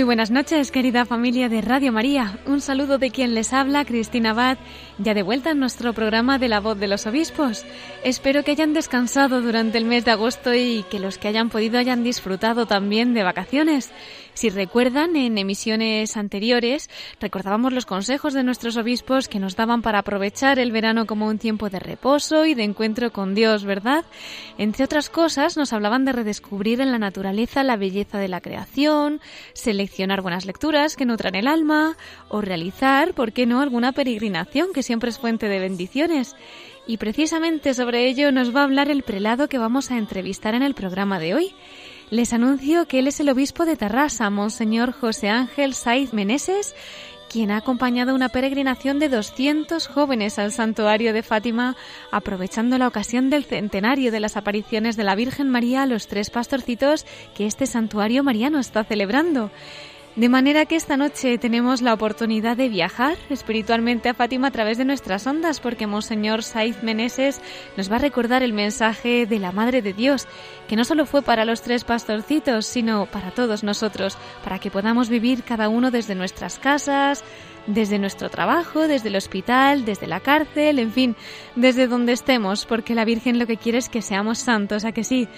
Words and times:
Muy 0.00 0.06
buenas 0.06 0.30
noches, 0.30 0.70
querida 0.70 1.04
familia 1.04 1.50
de 1.50 1.60
Radio 1.60 1.92
María. 1.92 2.38
Un 2.46 2.62
saludo 2.62 2.96
de 2.96 3.10
quien 3.10 3.34
les 3.34 3.52
habla, 3.52 3.84
Cristina 3.84 4.30
Abad, 4.30 4.56
ya 4.96 5.12
de 5.12 5.22
vuelta 5.22 5.50
en 5.50 5.60
nuestro 5.60 5.92
programa 5.92 6.38
de 6.38 6.48
la 6.48 6.58
voz 6.58 6.78
de 6.78 6.88
los 6.88 7.06
obispos. 7.06 7.66
Espero 8.02 8.42
que 8.42 8.52
hayan 8.52 8.72
descansado 8.72 9.42
durante 9.42 9.76
el 9.76 9.84
mes 9.84 10.06
de 10.06 10.12
agosto 10.12 10.54
y 10.54 10.86
que 10.90 11.00
los 11.00 11.18
que 11.18 11.28
hayan 11.28 11.50
podido 11.50 11.78
hayan 11.78 12.02
disfrutado 12.02 12.64
también 12.64 13.12
de 13.12 13.24
vacaciones. 13.24 13.92
Si 14.32 14.48
recuerdan, 14.48 15.16
en 15.16 15.36
emisiones 15.36 16.16
anteriores 16.16 16.88
recordábamos 17.20 17.74
los 17.74 17.84
consejos 17.84 18.32
de 18.32 18.42
nuestros 18.42 18.78
obispos 18.78 19.28
que 19.28 19.40
nos 19.40 19.54
daban 19.54 19.82
para 19.82 19.98
aprovechar 19.98 20.58
el 20.58 20.72
verano 20.72 21.04
como 21.04 21.26
un 21.26 21.36
tiempo 21.36 21.68
de 21.68 21.78
reposo 21.78 22.46
y 22.46 22.54
de 22.54 22.62
encuentro 22.62 23.12
con 23.12 23.34
Dios, 23.34 23.64
¿verdad? 23.64 24.04
Entre 24.56 24.84
otras 24.84 25.10
cosas, 25.10 25.58
nos 25.58 25.74
hablaban 25.74 26.06
de 26.06 26.12
redescubrir 26.12 26.80
en 26.80 26.90
la 26.90 26.98
naturaleza 26.98 27.64
la 27.64 27.76
belleza 27.76 28.18
de 28.18 28.28
la 28.28 28.40
creación, 28.40 29.20
seleccionar 29.52 29.89
buenas 30.22 30.46
lecturas 30.46 30.96
que 30.96 31.04
nutran 31.04 31.34
el 31.34 31.46
alma 31.46 31.96
o 32.28 32.40
realizar, 32.40 33.12
¿por 33.14 33.32
qué 33.32 33.46
no?, 33.46 33.60
alguna 33.60 33.92
peregrinación 33.92 34.72
que 34.72 34.82
siempre 34.82 35.10
es 35.10 35.18
fuente 35.18 35.48
de 35.48 35.58
bendiciones. 35.58 36.36
Y 36.86 36.96
precisamente 36.96 37.74
sobre 37.74 38.08
ello 38.08 38.32
nos 38.32 38.54
va 38.54 38.60
a 38.60 38.64
hablar 38.64 38.90
el 38.90 39.02
prelado 39.02 39.48
que 39.48 39.58
vamos 39.58 39.90
a 39.90 39.98
entrevistar 39.98 40.54
en 40.54 40.62
el 40.62 40.74
programa 40.74 41.18
de 41.18 41.34
hoy. 41.34 41.54
Les 42.10 42.32
anuncio 42.32 42.88
que 42.88 42.98
él 42.98 43.06
es 43.06 43.20
el 43.20 43.28
obispo 43.28 43.64
de 43.64 43.76
Tarrasa, 43.76 44.30
Monseñor 44.30 44.92
José 44.92 45.28
Ángel 45.28 45.74
Saiz 45.74 46.12
Meneses, 46.12 46.74
quien 47.30 47.52
ha 47.52 47.58
acompañado 47.58 48.12
una 48.14 48.28
peregrinación 48.28 48.98
de 48.98 49.08
200 49.08 49.86
jóvenes 49.86 50.38
al 50.40 50.50
santuario 50.50 51.12
de 51.12 51.22
Fátima, 51.22 51.76
aprovechando 52.10 52.76
la 52.76 52.88
ocasión 52.88 53.30
del 53.30 53.44
centenario 53.44 54.10
de 54.10 54.18
las 54.18 54.36
apariciones 54.36 54.96
de 54.96 55.04
la 55.04 55.14
Virgen 55.14 55.48
María 55.48 55.82
a 55.82 55.86
los 55.86 56.08
tres 56.08 56.28
pastorcitos 56.28 57.06
que 57.34 57.46
este 57.46 57.66
santuario 57.66 58.24
mariano 58.24 58.58
está 58.58 58.82
celebrando. 58.82 59.52
De 60.16 60.28
manera 60.28 60.66
que 60.66 60.74
esta 60.74 60.96
noche 60.96 61.38
tenemos 61.38 61.82
la 61.82 61.94
oportunidad 61.94 62.56
de 62.56 62.68
viajar 62.68 63.16
espiritualmente 63.30 64.08
a 64.08 64.14
Fátima 64.14 64.48
a 64.48 64.50
través 64.50 64.76
de 64.76 64.84
nuestras 64.84 65.24
ondas, 65.24 65.60
porque 65.60 65.86
Monseñor 65.86 66.42
Saiz 66.42 66.82
Meneses 66.82 67.40
nos 67.76 67.90
va 67.90 67.96
a 67.96 68.00
recordar 68.00 68.42
el 68.42 68.52
mensaje 68.52 69.24
de 69.24 69.38
la 69.38 69.52
Madre 69.52 69.82
de 69.82 69.92
Dios, 69.92 70.26
que 70.66 70.74
no 70.74 70.84
solo 70.84 71.06
fue 71.06 71.22
para 71.22 71.44
los 71.44 71.62
tres 71.62 71.84
pastorcitos, 71.84 72.66
sino 72.66 73.06
para 73.06 73.30
todos 73.30 73.62
nosotros, 73.62 74.18
para 74.42 74.58
que 74.58 74.72
podamos 74.72 75.08
vivir 75.08 75.44
cada 75.44 75.68
uno 75.68 75.92
desde 75.92 76.16
nuestras 76.16 76.58
casas, 76.58 77.22
desde 77.68 78.00
nuestro 78.00 78.30
trabajo, 78.30 78.88
desde 78.88 79.10
el 79.10 79.16
hospital, 79.16 79.84
desde 79.84 80.08
la 80.08 80.18
cárcel, 80.18 80.80
en 80.80 80.90
fin, 80.90 81.16
desde 81.54 81.86
donde 81.86 82.14
estemos, 82.14 82.66
porque 82.66 82.96
la 82.96 83.04
Virgen 83.04 83.38
lo 83.38 83.46
que 83.46 83.58
quiere 83.58 83.78
es 83.78 83.88
que 83.88 84.02
seamos 84.02 84.38
santos, 84.38 84.84
¿a 84.84 84.90
que 84.90 85.04
sí? 85.04 85.28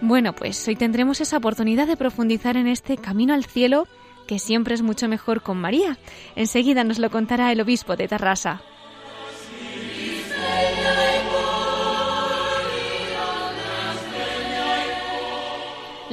Bueno, 0.00 0.32
pues 0.32 0.66
hoy 0.66 0.76
tendremos 0.76 1.20
esa 1.20 1.36
oportunidad 1.36 1.86
de 1.86 1.98
profundizar 1.98 2.56
en 2.56 2.68
este 2.68 2.96
camino 2.96 3.34
al 3.34 3.44
cielo 3.44 3.86
que 4.26 4.38
siempre 4.38 4.74
es 4.74 4.82
mucho 4.82 5.08
mejor 5.08 5.42
con 5.42 5.58
María. 5.58 5.98
Enseguida 6.36 6.84
nos 6.84 6.98
lo 6.98 7.10
contará 7.10 7.52
el 7.52 7.60
obispo 7.60 7.96
de 7.96 8.08
Tarrasa. 8.08 8.62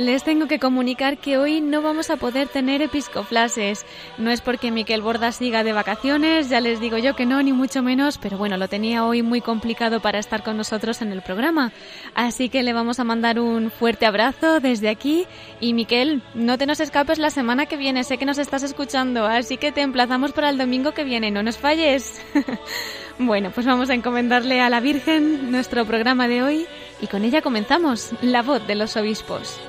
Les 0.02 0.24
tengo 0.24 0.48
que 0.48 0.58
comunicar 0.58 1.20
que 1.20 1.38
hoy 1.38 1.62
no 1.62 1.84
vamos 1.84 2.10
a 2.10 2.18
poder 2.18 2.48
tener 2.48 2.82
episcoflases. 2.82 3.86
No 4.18 4.32
es 4.32 4.42
porque 4.42 4.72
Miquel 4.72 5.04
Borda 5.04 5.32
siga 5.32 5.64
de 5.64 5.74
vacaciones, 5.74 6.50
ya 6.50 6.60
les 6.60 6.80
digo 6.80 6.98
yo 6.98 7.16
que 7.16 7.28
no, 7.28 7.44
ni 7.44 7.54
mucho 7.54 7.84
menos, 7.84 8.18
pero 8.18 8.36
bueno, 8.36 8.58
lo 8.58 8.68
tenía 8.68 9.06
hoy 9.06 9.22
muy 9.22 9.42
complicado 9.42 10.00
para 10.00 10.18
estar 10.18 10.42
con 10.42 10.58
nosotros 10.58 11.04
en 11.04 11.12
el 11.12 11.22
programa. 11.22 11.72
Así 12.16 12.50
que 12.50 12.64
le 12.64 12.74
vamos 12.74 13.00
a 13.00 13.04
mandar 13.04 13.40
un 13.40 13.70
fuerte 13.70 14.08
abrazo 14.08 14.60
desde 14.60 14.90
aquí. 14.90 15.28
Y 15.60 15.76
Miquel, 15.76 16.24
no 16.34 16.58
te 16.58 16.66
nos 16.66 16.80
escapes 16.80 17.20
la 17.20 17.30
semana 17.30 17.68
que 17.68 17.78
viene, 17.78 18.04
sé 18.04 18.18
que 18.18 18.26
nos 18.26 18.40
estás 18.40 18.64
escuchando, 18.64 19.28
así 19.28 19.58
que 19.58 19.72
te 19.72 19.82
emplazamos 19.82 20.32
para 20.32 20.50
el 20.50 20.58
domingo 20.58 20.94
que 20.94 21.04
viene, 21.04 21.30
no 21.30 21.44
nos 21.44 21.60
falles. 21.60 22.20
bueno, 23.20 23.52
pues 23.54 23.68
vamos 23.68 23.92
a 23.92 23.94
encomendarle 23.94 24.62
a 24.62 24.70
la 24.72 24.80
Virgen 24.80 25.52
nuestro 25.52 25.86
programa 25.86 26.28
de 26.28 26.42
hoy 26.42 26.66
y 27.02 27.06
con 27.06 27.24
ella 27.24 27.44
comenzamos, 27.44 28.14
la 28.24 28.42
voz 28.42 28.66
de 28.66 28.74
los 28.74 28.98
obispos. 28.98 29.62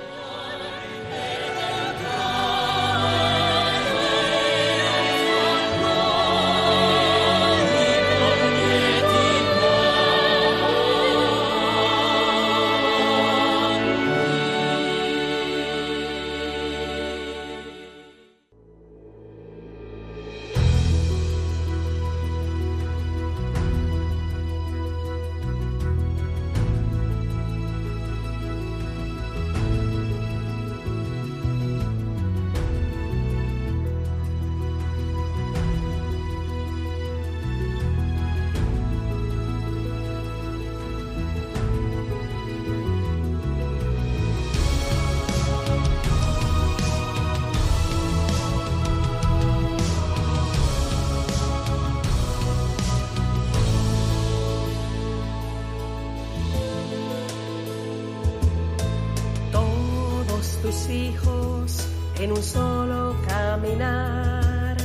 Hijos 60.89 61.89
en 62.21 62.31
un 62.33 62.43
solo 62.43 63.17
caminar. 63.27 64.77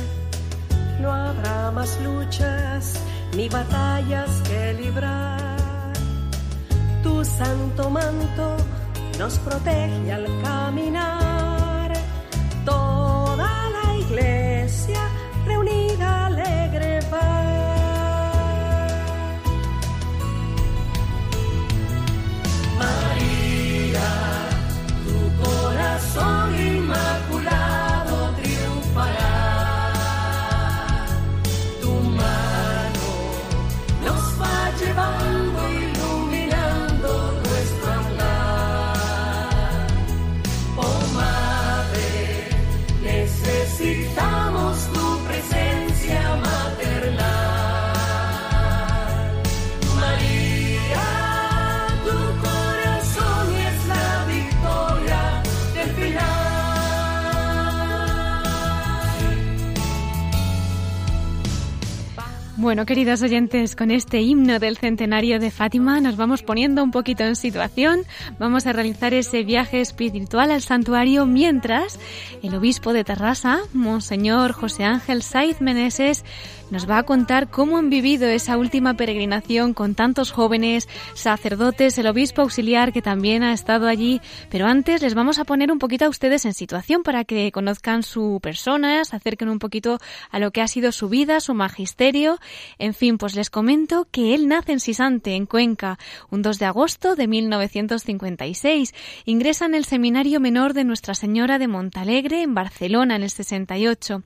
No 1.00 1.12
habrá 1.12 1.70
más 1.70 1.98
luchas 2.02 3.00
ni 3.36 3.48
batallas 3.48 4.30
que 4.48 4.74
librar. 4.74 5.92
Tu 7.02 7.24
santo 7.24 7.90
manto 7.90 8.56
nos 9.18 9.38
protege 9.38 10.12
al 10.12 10.26
caminar. 10.42 11.47
Bueno, 62.68 62.84
queridos 62.84 63.22
oyentes, 63.22 63.74
con 63.74 63.90
este 63.90 64.20
himno 64.20 64.58
del 64.58 64.76
centenario 64.76 65.40
de 65.40 65.50
Fátima 65.50 66.02
nos 66.02 66.18
vamos 66.18 66.42
poniendo 66.42 66.84
un 66.84 66.90
poquito 66.90 67.24
en 67.24 67.34
situación. 67.34 68.02
Vamos 68.38 68.66
a 68.66 68.74
realizar 68.74 69.14
ese 69.14 69.42
viaje 69.42 69.80
espiritual 69.80 70.50
al 70.50 70.60
santuario 70.60 71.24
mientras 71.24 71.98
el 72.42 72.54
obispo 72.54 72.92
de 72.92 73.04
Terrassa, 73.04 73.60
Monseñor 73.72 74.52
José 74.52 74.84
Ángel 74.84 75.22
Saiz 75.22 75.62
Meneses, 75.62 76.26
nos 76.70 76.88
va 76.88 76.98
a 76.98 77.02
contar 77.04 77.48
cómo 77.50 77.78
han 77.78 77.88
vivido 77.88 78.28
esa 78.28 78.58
última 78.58 78.94
peregrinación 78.94 79.72
con 79.72 79.94
tantos 79.94 80.32
jóvenes, 80.32 80.88
sacerdotes, 81.14 81.96
el 81.98 82.06
obispo 82.06 82.42
auxiliar 82.42 82.92
que 82.92 83.00
también 83.00 83.42
ha 83.42 83.52
estado 83.52 83.86
allí. 83.86 84.20
Pero 84.50 84.66
antes 84.66 85.00
les 85.00 85.14
vamos 85.14 85.38
a 85.38 85.44
poner 85.44 85.72
un 85.72 85.78
poquito 85.78 86.04
a 86.04 86.08
ustedes 86.08 86.44
en 86.44 86.52
situación 86.52 87.02
para 87.02 87.24
que 87.24 87.50
conozcan 87.52 88.02
su 88.02 88.38
persona, 88.42 89.04
se 89.04 89.16
acerquen 89.16 89.48
un 89.48 89.58
poquito 89.58 89.98
a 90.30 90.38
lo 90.38 90.50
que 90.50 90.60
ha 90.60 90.68
sido 90.68 90.92
su 90.92 91.08
vida, 91.08 91.40
su 91.40 91.54
magisterio. 91.54 92.38
En 92.78 92.92
fin, 92.92 93.16
pues 93.16 93.34
les 93.34 93.48
comento 93.48 94.06
que 94.10 94.34
él 94.34 94.46
nace 94.46 94.72
en 94.72 94.80
Sisante, 94.80 95.34
en 95.34 95.46
Cuenca, 95.46 95.98
un 96.30 96.42
2 96.42 96.58
de 96.58 96.66
agosto 96.66 97.16
de 97.16 97.28
1956. 97.28 98.94
Ingresa 99.24 99.64
en 99.64 99.74
el 99.74 99.86
Seminario 99.86 100.38
Menor 100.38 100.74
de 100.74 100.84
Nuestra 100.84 101.14
Señora 101.14 101.58
de 101.58 101.68
Montalegre, 101.68 102.42
en 102.42 102.54
Barcelona, 102.54 103.16
en 103.16 103.22
el 103.22 103.30
68. 103.30 104.22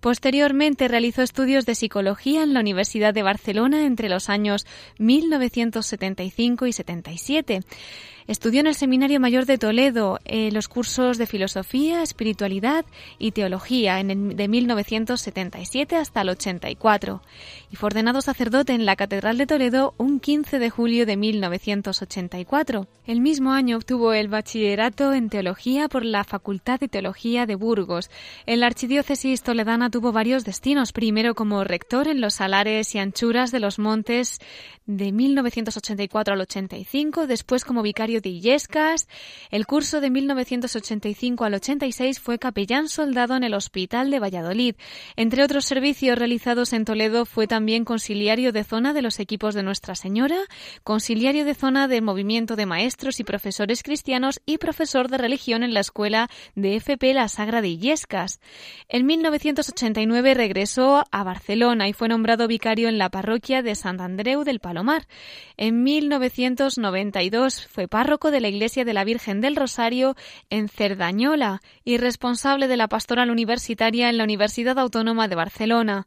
Posteriormente 0.00 0.88
realizó 0.88 1.22
estudios 1.22 1.64
de 1.64 1.75
psicología 1.76 2.42
en 2.42 2.54
la 2.54 2.60
Universidad 2.60 3.14
de 3.14 3.22
Barcelona 3.22 3.86
entre 3.86 4.08
los 4.08 4.28
años 4.28 4.66
1975 4.98 6.66
y 6.66 6.72
77. 6.72 7.60
Estudió 8.26 8.60
en 8.60 8.66
el 8.66 8.74
Seminario 8.74 9.20
Mayor 9.20 9.46
de 9.46 9.56
Toledo 9.56 10.18
eh, 10.24 10.50
los 10.50 10.66
cursos 10.66 11.16
de 11.16 11.26
Filosofía, 11.26 12.02
Espiritualidad 12.02 12.84
y 13.18 13.30
Teología 13.30 14.00
en 14.00 14.36
de 14.36 14.48
1977 14.48 15.94
hasta 15.94 16.22
el 16.22 16.30
84 16.30 17.22
y 17.70 17.76
fue 17.76 17.86
ordenado 17.86 18.20
sacerdote 18.20 18.72
en 18.72 18.84
la 18.84 18.96
Catedral 18.96 19.38
de 19.38 19.46
Toledo 19.46 19.94
un 19.96 20.18
15 20.18 20.58
de 20.58 20.70
julio 20.70 21.06
de 21.06 21.16
1984. 21.16 22.88
El 23.06 23.20
mismo 23.20 23.52
año 23.52 23.76
obtuvo 23.76 24.12
el 24.12 24.26
bachillerato 24.26 25.12
en 25.12 25.28
Teología 25.28 25.88
por 25.88 26.04
la 26.04 26.24
Facultad 26.24 26.80
de 26.80 26.88
Teología 26.88 27.46
de 27.46 27.54
Burgos. 27.54 28.10
En 28.46 28.58
la 28.58 28.66
Archidiócesis 28.66 29.42
toledana 29.42 29.88
tuvo 29.90 30.10
varios 30.10 30.44
destinos, 30.44 30.92
primero 30.92 31.36
como 31.36 31.62
rector 31.62 32.08
en 32.08 32.20
los 32.20 32.34
salares 32.34 32.94
y 32.94 32.98
anchuras 32.98 33.52
de 33.52 33.60
los 33.60 33.78
montes 33.78 34.40
de 34.86 35.12
1984 35.12 36.34
al 36.34 36.40
85, 36.40 37.26
después 37.26 37.64
como 37.64 37.82
vicario 37.82 38.15
de 38.20 38.30
Illescas. 38.30 39.08
El 39.50 39.66
curso 39.66 40.00
de 40.00 40.10
1985 40.10 41.44
al 41.44 41.54
86 41.54 42.20
fue 42.20 42.38
capellán 42.38 42.88
soldado 42.88 43.36
en 43.36 43.44
el 43.44 43.54
Hospital 43.54 44.10
de 44.10 44.18
Valladolid. 44.18 44.74
Entre 45.16 45.42
otros 45.42 45.64
servicios 45.64 46.18
realizados 46.18 46.72
en 46.72 46.84
Toledo 46.84 47.26
fue 47.26 47.46
también 47.46 47.84
conciliario 47.84 48.52
de 48.52 48.64
zona 48.64 48.92
de 48.92 49.02
los 49.02 49.20
equipos 49.20 49.54
de 49.54 49.62
Nuestra 49.62 49.94
Señora, 49.94 50.38
conciliario 50.84 51.44
de 51.44 51.54
zona 51.54 51.88
del 51.88 52.02
movimiento 52.02 52.56
de 52.56 52.66
maestros 52.66 53.20
y 53.20 53.24
profesores 53.24 53.82
cristianos 53.82 54.40
y 54.46 54.58
profesor 54.58 55.08
de 55.08 55.18
religión 55.18 55.62
en 55.62 55.74
la 55.74 55.80
escuela 55.80 56.28
de 56.54 56.76
FP 56.76 57.14
La 57.14 57.28
Sagra 57.28 57.60
de 57.60 57.68
Illescas. 57.68 58.40
En 58.88 59.06
1989 59.06 60.34
regresó 60.34 61.04
a 61.10 61.24
Barcelona 61.24 61.88
y 61.88 61.92
fue 61.92 62.08
nombrado 62.08 62.48
vicario 62.48 62.88
en 62.88 62.98
la 62.98 63.10
parroquia 63.10 63.62
de 63.62 63.74
Sant 63.74 64.00
Andreu 64.00 64.44
del 64.44 64.60
Palomar. 64.60 65.06
En 65.56 65.82
1992 65.82 67.66
fue 67.66 67.88
párroco 67.88 68.05
de 68.06 68.40
la 68.40 68.48
Iglesia 68.48 68.84
de 68.84 68.94
la 68.94 69.02
Virgen 69.02 69.40
del 69.40 69.56
Rosario 69.56 70.14
en 70.48 70.68
Cerdañola 70.68 71.60
y 71.84 71.98
responsable 71.98 72.68
de 72.68 72.76
la 72.76 72.86
pastoral 72.86 73.30
universitaria 73.30 74.08
en 74.08 74.16
la 74.16 74.22
Universidad 74.22 74.78
Autónoma 74.78 75.26
de 75.26 75.34
Barcelona. 75.34 76.06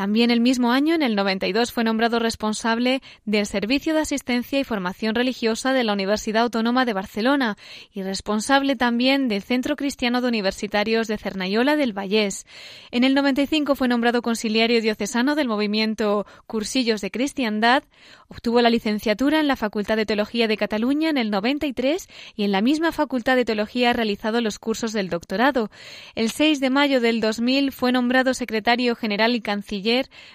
También 0.00 0.30
el 0.30 0.40
mismo 0.40 0.72
año, 0.72 0.94
en 0.94 1.02
el 1.02 1.14
92, 1.14 1.72
fue 1.72 1.84
nombrado 1.84 2.18
responsable 2.20 3.02
del 3.26 3.44
Servicio 3.44 3.92
de 3.92 4.00
Asistencia 4.00 4.58
y 4.58 4.64
Formación 4.64 5.14
Religiosa 5.14 5.74
de 5.74 5.84
la 5.84 5.92
Universidad 5.92 6.44
Autónoma 6.44 6.86
de 6.86 6.94
Barcelona 6.94 7.58
y 7.92 8.02
responsable 8.02 8.76
también 8.76 9.28
del 9.28 9.42
Centro 9.42 9.76
Cristiano 9.76 10.22
de 10.22 10.28
Universitarios 10.28 11.06
de 11.06 11.18
Cernayola 11.18 11.76
del 11.76 11.92
Vallés. 11.92 12.46
En 12.90 13.04
el 13.04 13.12
95 13.12 13.74
fue 13.74 13.88
nombrado 13.88 14.22
conciliario 14.22 14.80
diocesano 14.80 15.34
del 15.34 15.48
movimiento 15.48 16.24
Cursillos 16.46 17.02
de 17.02 17.10
Cristiandad, 17.10 17.82
obtuvo 18.28 18.62
la 18.62 18.70
licenciatura 18.70 19.38
en 19.38 19.48
la 19.48 19.56
Facultad 19.56 19.98
de 19.98 20.06
Teología 20.06 20.48
de 20.48 20.56
Cataluña 20.56 21.10
en 21.10 21.18
el 21.18 21.30
93 21.30 22.08
y 22.36 22.44
en 22.44 22.52
la 22.52 22.62
misma 22.62 22.92
Facultad 22.92 23.36
de 23.36 23.44
Teología 23.44 23.90
ha 23.90 23.92
realizado 23.92 24.40
los 24.40 24.58
cursos 24.58 24.94
del 24.94 25.10
doctorado. 25.10 25.70
El 26.14 26.30
6 26.30 26.58
de 26.58 26.70
mayo 26.70 27.02
del 27.02 27.20
2000 27.20 27.70
fue 27.70 27.92
nombrado 27.92 28.32
secretario 28.32 28.96
general 28.96 29.34
y 29.34 29.42
canciller 29.42 29.89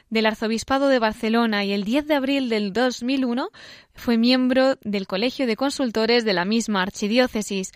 del 0.10 0.26
Arzobispado 0.26 0.88
de 0.88 1.00
Barcelona 1.00 1.64
y 1.64 1.74
el 1.74 1.84
10 1.84 2.08
de 2.08 2.16
abril 2.16 2.50
del 2.50 2.74
2001 2.74 3.50
fue 3.96 4.18
miembro 4.18 4.78
del 4.84 5.08
Colegio 5.08 5.48
de 5.48 5.56
Consultores 5.56 6.26
de 6.26 6.34
la 6.34 6.46
misma 6.46 6.82
archidiócesis. 6.82 7.72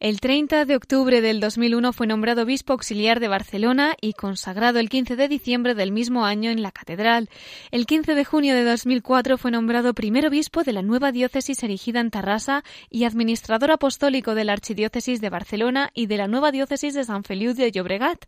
El 0.00 0.20
30 0.20 0.64
de 0.64 0.76
octubre 0.76 1.20
del 1.20 1.40
2001 1.40 1.92
fue 1.92 2.06
nombrado 2.06 2.42
obispo 2.42 2.72
auxiliar 2.72 3.20
de 3.20 3.28
Barcelona 3.28 3.94
y 4.00 4.12
consagrado 4.12 4.78
el 4.78 4.88
15 4.88 5.16
de 5.16 5.28
diciembre 5.28 5.74
del 5.74 5.92
mismo 5.92 6.24
año 6.24 6.50
en 6.50 6.62
la 6.62 6.70
catedral. 6.70 7.28
El 7.70 7.86
15 7.86 8.14
de 8.14 8.24
junio 8.24 8.54
de 8.54 8.64
2004 8.64 9.36
fue 9.36 9.50
nombrado 9.50 9.94
primer 9.94 10.26
obispo 10.26 10.62
de 10.62 10.72
la 10.72 10.82
nueva 10.82 11.12
diócesis 11.12 11.62
erigida 11.62 12.00
en 12.00 12.10
Tarrasa 12.10 12.62
y 12.88 13.04
administrador 13.04 13.70
apostólico 13.70 14.34
de 14.34 14.44
la 14.44 14.52
archidiócesis 14.52 15.20
de 15.20 15.30
Barcelona 15.30 15.90
y 15.92 16.06
de 16.06 16.16
la 16.16 16.28
nueva 16.28 16.52
diócesis 16.52 16.94
de 16.94 17.04
San 17.04 17.24
Feliu 17.24 17.52
de 17.54 17.72
Llobregat. 17.72 18.26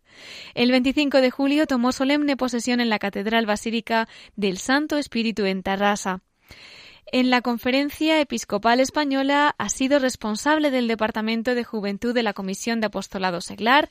El 0.53 0.71
25 0.71 1.21
de 1.21 1.31
julio 1.31 1.65
tomó 1.65 1.91
solemne 1.91 2.37
posesión 2.37 2.81
en 2.81 2.89
la 2.89 2.99
catedral 2.99 3.45
basílica 3.45 4.07
del 4.35 4.57
Santo 4.57 4.97
Espíritu 4.97 5.45
en 5.45 5.63
Tarrasa. 5.63 6.21
En 7.13 7.29
la 7.29 7.41
Conferencia 7.41 8.19
Episcopal 8.19 8.81
Española 8.81 9.55
ha 9.57 9.69
sido 9.69 9.97
responsable 9.97 10.71
del 10.71 10.89
Departamento 10.89 11.55
de 11.55 11.63
Juventud 11.63 12.13
de 12.13 12.21
la 12.21 12.33
Comisión 12.33 12.81
de 12.81 12.87
Apostolado 12.87 13.39
Seglar. 13.39 13.89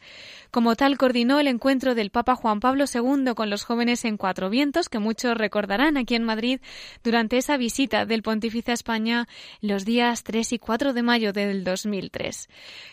Como 0.51 0.77
tal, 0.77 0.99
coordinó 0.99 1.41
el 1.41 1.47
encuentro 1.47 1.95
del 1.95 2.11
Papa 2.11 2.35
Juan 2.35 2.61
Pablo 2.61 2.85
II 2.93 3.33
con 3.35 3.49
los 3.49 3.65
jóvenes 3.65 4.05
en 4.05 4.19
Cuatro 4.19 4.51
Vientos, 4.51 4.91
que 4.91 4.99
muchos 4.99 5.35
recordarán 5.35 5.97
aquí 5.97 6.15
en 6.15 6.25
Madrid 6.25 6.61
durante 7.03 7.39
esa 7.39 7.57
visita 7.57 8.05
del 8.05 8.23
Pontífice 8.23 8.73
a 8.73 8.75
España 8.75 9.29
los 9.63 9.87
días 9.87 10.23
3 10.23 10.53
y 10.53 10.59
4 10.59 10.93
de 10.93 11.03
mayo 11.03 11.33
del 11.33 11.65
2003. 11.65 12.51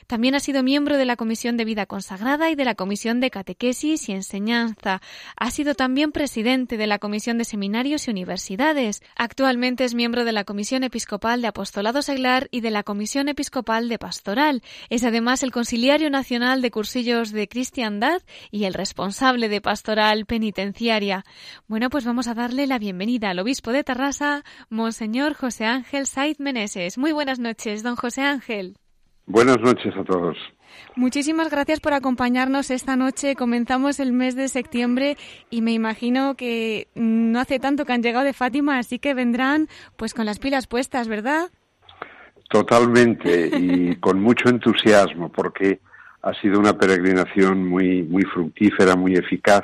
También 0.08 0.36
ha 0.36 0.40
sido 0.40 0.64
miembro 0.64 0.96
de 0.96 1.04
la 1.04 1.18
Comisión 1.18 1.58
de 1.58 1.66
Vida 1.66 1.86
Consagrada 1.86 2.50
y 2.50 2.56
de 2.56 2.64
la 2.64 2.76
Comisión 2.76 3.20
de 3.20 3.30
Catequesis 3.30 4.08
y 4.08 4.14
Enseñanza. 4.14 5.02
Ha 5.36 5.52
sido 5.52 5.76
también 5.76 6.14
presidente 6.14 6.78
de 6.78 6.88
la 6.88 7.00
Comisión 7.00 7.38
de 7.38 7.44
Seminarios 7.44 8.08
y 8.08 8.12
Universidades. 8.12 9.04
Actualmente 9.18 9.84
es 9.84 9.94
miembro 9.96 10.13
de 10.14 10.32
la 10.32 10.44
Comisión 10.44 10.84
Episcopal 10.84 11.42
de 11.42 11.48
Apostolado 11.48 12.04
Seglar 12.04 12.48
y 12.52 12.62
de 12.62 12.70
la 12.70 12.84
Comisión 12.84 13.28
Episcopal 13.28 13.90
de 13.90 13.98
Pastoral. 13.98 14.62
Es 14.90 15.04
además 15.04 15.42
el 15.42 15.52
conciliario 15.52 16.12
nacional 16.12 16.62
de 16.62 16.70
cursillos 16.70 17.32
de 17.32 17.48
cristiandad 17.48 18.22
y 18.52 18.66
el 18.66 18.76
responsable 18.76 19.50
de 19.50 19.62
pastoral 19.62 20.28
penitenciaria. 20.28 21.24
Bueno, 21.68 21.90
pues 21.90 22.06
vamos 22.06 22.28
a 22.28 22.36
darle 22.36 22.68
la 22.68 22.78
bienvenida 22.78 23.32
al 23.32 23.40
obispo 23.40 23.72
de 23.72 23.84
Tarrasa, 23.84 24.44
Monseñor 24.70 25.34
José 25.34 25.66
Ángel 25.66 26.06
Saiz 26.06 26.40
Meneses. 26.40 27.00
Muy 27.00 27.12
buenas 27.12 27.40
noches, 27.40 27.82
don 27.82 27.96
José 27.96 28.22
Ángel. 28.22 28.78
Buenas 29.26 29.58
noches 29.60 29.94
a 29.98 30.04
todos. 30.04 30.38
Muchísimas 30.96 31.50
gracias 31.50 31.80
por 31.80 31.94
acompañarnos 31.94 32.70
esta 32.70 32.96
noche. 32.96 33.36
Comenzamos 33.36 34.00
el 34.00 34.14
mes 34.14 34.36
de 34.36 34.48
septiembre 34.48 35.18
y 35.50 35.62
me 35.62 35.72
imagino 35.72 36.36
que 36.36 36.88
no 36.96 37.40
hace 37.40 37.60
tanto 37.60 37.86
que 37.86 37.94
han 37.94 38.04
llegado 38.04 38.26
de 38.26 38.34
Fátima, 38.34 38.78
así 38.78 39.00
que 39.00 39.14
vendrán 39.14 39.68
pues 39.96 40.14
con 40.14 40.26
las 40.26 40.40
pilas 40.40 40.68
puestas, 40.68 41.08
¿verdad? 41.08 41.50
Totalmente 42.50 43.50
y 43.58 43.96
con 44.00 44.22
mucho 44.22 44.50
entusiasmo 44.50 45.32
porque 45.32 45.80
ha 46.22 46.34
sido 46.36 46.60
una 46.60 46.78
peregrinación 46.78 47.68
muy 47.68 48.04
muy 48.04 48.24
fructífera, 48.24 48.96
muy 48.96 49.16
eficaz, 49.16 49.64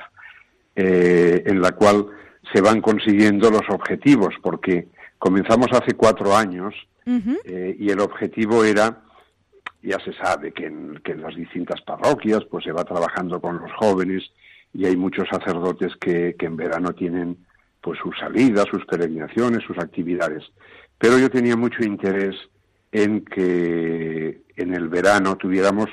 eh, 0.75 1.43
en 1.45 1.61
la 1.61 1.71
cual 1.73 2.07
se 2.53 2.61
van 2.61 2.81
consiguiendo 2.81 3.51
los 3.51 3.69
objetivos 3.69 4.33
porque 4.41 4.87
comenzamos 5.19 5.67
hace 5.73 5.93
cuatro 5.93 6.35
años 6.35 6.73
eh, 7.05 7.75
y 7.79 7.89
el 7.89 7.99
objetivo 7.99 8.63
era 8.63 9.01
ya 9.81 9.99
se 9.99 10.13
sabe 10.13 10.51
que 10.51 10.65
en, 10.65 10.99
que 11.03 11.13
en 11.13 11.21
las 11.21 11.35
distintas 11.35 11.81
parroquias 11.81 12.43
pues 12.49 12.65
se 12.65 12.71
va 12.71 12.83
trabajando 12.83 13.39
con 13.39 13.59
los 13.59 13.71
jóvenes 13.73 14.23
y 14.73 14.85
hay 14.85 14.95
muchos 14.95 15.27
sacerdotes 15.29 15.95
que, 15.99 16.35
en 16.39 16.55
verano 16.55 16.93
tienen 16.93 17.37
pues 17.81 17.99
sus 17.99 18.17
salidas, 18.17 18.65
sus 18.69 18.85
peregrinaciones, 18.85 19.63
sus 19.63 19.77
actividades. 19.77 20.43
Pero 20.97 21.17
yo 21.17 21.29
tenía 21.29 21.55
mucho 21.55 21.83
interés 21.83 22.35
en 22.91 23.23
que 23.23 24.41
en 24.55 24.73
el 24.73 24.89
verano 24.89 25.37
tuviéramos 25.37 25.87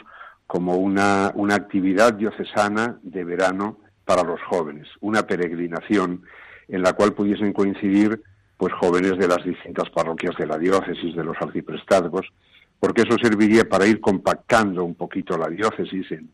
como 0.46 0.76
una, 0.76 1.32
una 1.34 1.54
actividad 1.54 2.14
diocesana 2.14 2.98
de 3.02 3.24
verano 3.24 3.78
para 4.04 4.22
los 4.22 4.40
jóvenes, 4.42 4.88
una 5.00 5.22
peregrinación 5.26 6.22
en 6.68 6.82
la 6.82 6.92
cual 6.94 7.12
pudiesen 7.12 7.52
coincidir 7.52 8.22
pues 8.56 8.72
jóvenes 8.74 9.18
de 9.18 9.28
las 9.28 9.44
distintas 9.44 9.90
parroquias 9.90 10.36
de 10.36 10.46
la 10.46 10.58
diócesis, 10.58 11.14
de 11.14 11.24
los 11.24 11.36
arciprestazgos, 11.40 12.26
porque 12.80 13.02
eso 13.02 13.16
serviría 13.22 13.68
para 13.68 13.86
ir 13.86 14.00
compactando 14.00 14.84
un 14.84 14.94
poquito 14.94 15.36
la 15.36 15.48
diócesis 15.48 16.10
en, 16.12 16.30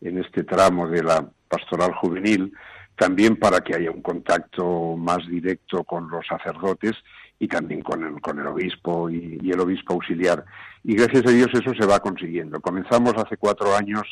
en 0.00 0.18
este 0.18 0.44
tramo 0.44 0.88
de 0.88 1.02
la 1.02 1.28
pastoral 1.48 1.92
juvenil, 1.94 2.52
también 2.96 3.36
para 3.36 3.60
que 3.60 3.74
haya 3.74 3.90
un 3.90 4.02
contacto 4.02 4.96
más 4.96 5.26
directo 5.28 5.84
con 5.84 6.08
los 6.10 6.26
sacerdotes 6.26 6.92
y 7.38 7.48
también 7.48 7.82
con 7.82 8.04
el, 8.04 8.20
con 8.20 8.38
el 8.38 8.46
obispo 8.46 9.10
y, 9.10 9.38
y 9.42 9.50
el 9.50 9.60
obispo 9.60 9.94
auxiliar. 9.94 10.44
Y 10.84 10.94
gracias 10.94 11.26
a 11.26 11.30
Dios 11.30 11.48
eso 11.52 11.72
se 11.78 11.86
va 11.86 12.00
consiguiendo. 12.00 12.60
Comenzamos 12.60 13.14
hace 13.16 13.36
cuatro 13.36 13.74
años 13.74 14.02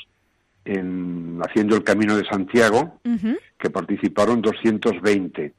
en, 0.65 1.41
haciendo 1.43 1.77
el 1.77 1.85
Camino 1.85 2.17
de 2.17 2.25
Santiago, 2.25 3.01
que 3.59 3.71
participaron 3.71 4.43
220. 4.43 5.55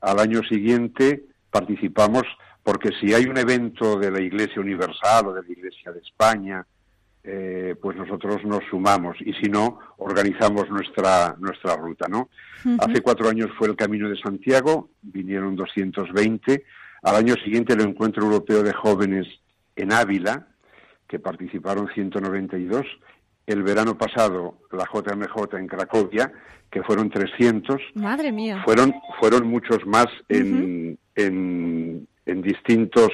Al 0.00 0.18
año 0.18 0.42
siguiente 0.42 1.24
participamos, 1.50 2.22
porque 2.62 2.90
si 3.00 3.12
hay 3.12 3.26
un 3.26 3.38
evento 3.38 3.98
de 3.98 4.10
la 4.10 4.20
Iglesia 4.20 4.60
Universal 4.60 5.26
o 5.26 5.32
de 5.32 5.42
la 5.42 5.52
Iglesia 5.52 5.92
de 5.92 6.00
España, 6.00 6.64
eh, 7.24 7.76
pues 7.80 7.96
nosotros 7.96 8.44
nos 8.44 8.64
sumamos 8.68 9.16
y 9.20 9.32
si 9.34 9.48
no, 9.48 9.78
organizamos 9.98 10.68
nuestra, 10.70 11.36
nuestra 11.38 11.76
ruta, 11.76 12.08
¿no? 12.08 12.28
Hace 12.78 13.00
cuatro 13.00 13.28
años 13.28 13.50
fue 13.56 13.68
el 13.68 13.76
Camino 13.76 14.08
de 14.08 14.16
Santiago, 14.16 14.90
vinieron 15.02 15.54
220. 15.54 16.64
Al 17.02 17.16
año 17.16 17.34
siguiente 17.44 17.74
el 17.74 17.82
Encuentro 17.82 18.24
Europeo 18.24 18.62
de 18.62 18.72
Jóvenes 18.72 19.26
en 19.76 19.92
Ávila, 19.92 20.48
que 21.08 21.18
participaron 21.18 21.88
192. 21.94 22.86
El 23.46 23.62
verano 23.62 23.98
pasado 23.98 24.58
la 24.70 24.84
JMJ 24.84 25.58
en 25.58 25.66
Cracovia, 25.66 26.32
que 26.70 26.82
fueron 26.82 27.10
300. 27.10 27.80
Madre 27.94 28.32
mía. 28.32 28.62
Fueron, 28.64 28.94
fueron 29.20 29.46
muchos 29.46 29.84
más 29.86 30.06
en, 30.28 30.98
en, 31.14 32.08
en 32.26 32.42
distintos 32.42 33.10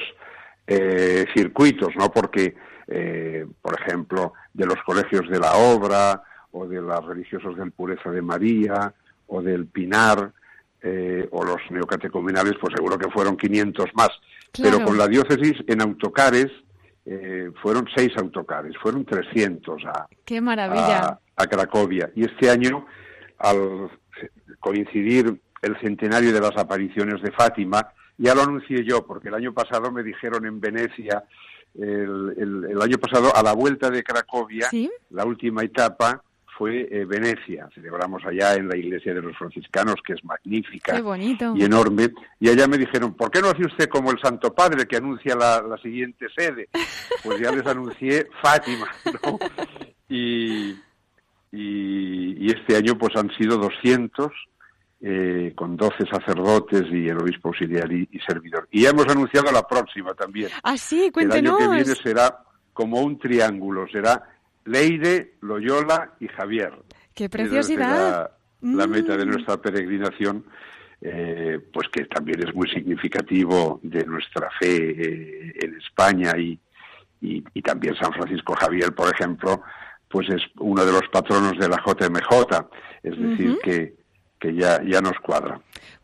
eh, 0.67 1.25
circuitos, 1.33 1.89
¿no? 1.97 2.11
Porque, 2.11 2.55
eh, 2.87 3.45
por 3.61 3.79
ejemplo, 3.79 4.33
de 4.53 4.65
los 4.65 4.77
colegios 4.85 5.27
de 5.29 5.39
la 5.39 5.53
obra 5.53 6.21
o 6.51 6.67
de 6.67 6.81
las 6.81 7.03
religiosos 7.05 7.57
del 7.57 7.71
Pureza 7.71 8.11
de 8.11 8.21
María 8.21 8.93
o 9.27 9.41
del 9.41 9.67
Pinar 9.67 10.31
eh, 10.81 11.27
o 11.31 11.43
los 11.43 11.57
neocatecumenales, 11.69 12.53
pues 12.59 12.73
seguro 12.75 12.97
que 12.97 13.09
fueron 13.09 13.35
500 13.35 13.87
más. 13.95 14.09
Claro. 14.51 14.77
Pero 14.77 14.85
con 14.85 14.97
la 14.97 15.07
diócesis 15.07 15.55
en 15.67 15.81
autocares 15.81 16.47
eh, 17.05 17.51
fueron 17.61 17.87
seis 17.95 18.11
autocares, 18.17 18.77
fueron 18.81 19.05
300 19.05 19.83
a, 19.85 20.07
Qué 20.25 20.39
maravilla. 20.41 20.99
a, 20.99 21.19
a 21.35 21.47
Cracovia. 21.47 22.11
Y 22.15 22.25
este 22.25 22.49
año, 22.49 22.85
al 23.39 23.89
coincidir 24.59 25.39
el 25.61 25.79
centenario 25.81 26.31
de 26.31 26.41
las 26.41 26.55
apariciones 26.57 27.21
de 27.21 27.31
Fátima, 27.31 27.91
ya 28.19 28.35
lo 28.35 28.43
anuncié 28.43 28.83
yo, 28.83 29.03
porque 29.05 29.29
el 29.29 29.33
año 29.33 29.51
pasado 29.53 29.91
me 29.91 30.03
dijeron 30.03 30.45
en 30.45 30.59
Venecia, 30.61 31.23
el, 31.75 32.33
el- 32.37 32.67
el 32.71 32.81
año 32.81 32.97
pasado 32.97 33.35
a 33.35 33.41
la 33.41 33.53
vuelta 33.53 33.89
de 33.89 34.03
Cracovia, 34.03 34.69
¿Sí? 34.69 34.91
la 35.09 35.25
última 35.25 35.63
etapa 35.63 36.21
fue 36.57 36.89
eh, 36.91 37.05
Venecia. 37.05 37.69
Celebramos 37.73 38.21
allá 38.25 38.55
en 38.55 38.67
la 38.67 38.75
iglesia 38.75 39.13
de 39.13 39.21
los 39.21 39.37
franciscanos, 39.37 39.95
que 40.05 40.11
es 40.13 40.23
magnífica 40.25 40.93
Qué 40.93 41.01
bonito. 41.01 41.53
y 41.55 41.63
enorme. 41.63 42.09
Y 42.39 42.49
allá 42.49 42.67
me 42.67 42.77
dijeron, 42.77 43.13
¿por 43.13 43.31
qué 43.31 43.39
no 43.39 43.47
hace 43.47 43.65
usted 43.65 43.87
como 43.87 44.11
el 44.11 44.19
Santo 44.19 44.53
Padre 44.53 44.85
que 44.85 44.97
anuncia 44.97 45.35
la, 45.35 45.61
la 45.61 45.77
siguiente 45.77 46.27
sede? 46.37 46.67
Pues 47.23 47.39
ya 47.39 47.51
les 47.51 47.65
anuncié 47.65 48.27
Fátima, 48.41 48.87
¿no? 49.23 49.37
Y, 50.09 50.71
y, 51.51 52.35
y 52.45 52.47
este 52.51 52.75
año 52.77 52.97
pues 52.97 53.15
han 53.15 53.29
sido 53.37 53.57
200 53.57 54.31
eh, 55.01 55.53
con 55.55 55.77
12 55.77 56.05
sacerdotes 56.11 56.83
y 56.91 57.07
el 57.07 57.17
obispo 57.17 57.49
auxiliar 57.49 57.91
y, 57.91 58.07
y 58.11 58.19
servidor. 58.19 58.67
Y 58.71 58.83
ya 58.83 58.89
hemos 58.89 59.07
anunciado 59.07 59.51
la 59.51 59.65
próxima 59.67 60.13
también. 60.13 60.49
Ah, 60.63 60.77
sí, 60.77 61.11
El 61.15 61.31
año 61.31 61.53
cuéntenos. 61.55 61.57
que 61.59 61.67
viene 61.67 61.95
será 61.95 62.43
como 62.73 63.01
un 63.01 63.17
triángulo, 63.17 63.87
será 63.91 64.23
Leire, 64.65 65.35
Loyola 65.41 66.13
y 66.19 66.27
Javier. 66.27 66.73
Qué 67.13 67.29
preciosidad. 67.29 68.31
la 68.61 68.87
meta 68.87 69.15
de 69.15 69.25
Mm. 69.25 69.29
nuestra 69.29 69.55
peregrinación, 69.57 70.43
eh, 71.01 71.59
pues 71.71 71.87
que 71.89 72.03
también 72.05 72.45
es 72.45 72.53
muy 72.53 72.69
significativo 72.69 73.79
de 73.83 74.05
nuestra 74.05 74.49
fe 74.59 74.75
eh, 74.75 75.53
en 75.61 75.75
España 75.77 76.33
y, 76.37 76.59
y, 77.21 77.41
y 77.53 77.61
también 77.61 77.95
San 77.95 78.11
Francisco 78.11 78.53
Javier, 78.59 78.93
por 78.93 79.13
ejemplo, 79.13 79.61
pues 80.09 80.27
es 80.29 80.41
uno 80.57 80.83
de 80.85 80.91
los 80.91 81.07
patronos 81.09 81.57
de 81.57 81.69
la 81.69 81.77
JMJ, 81.85 82.65
es 83.03 83.17
decir, 83.17 83.57
que, 83.63 83.95
que 84.39 84.53
ya, 84.53 84.81
ya 84.83 85.01
nos 85.01 85.19
cuadra. 85.19 85.59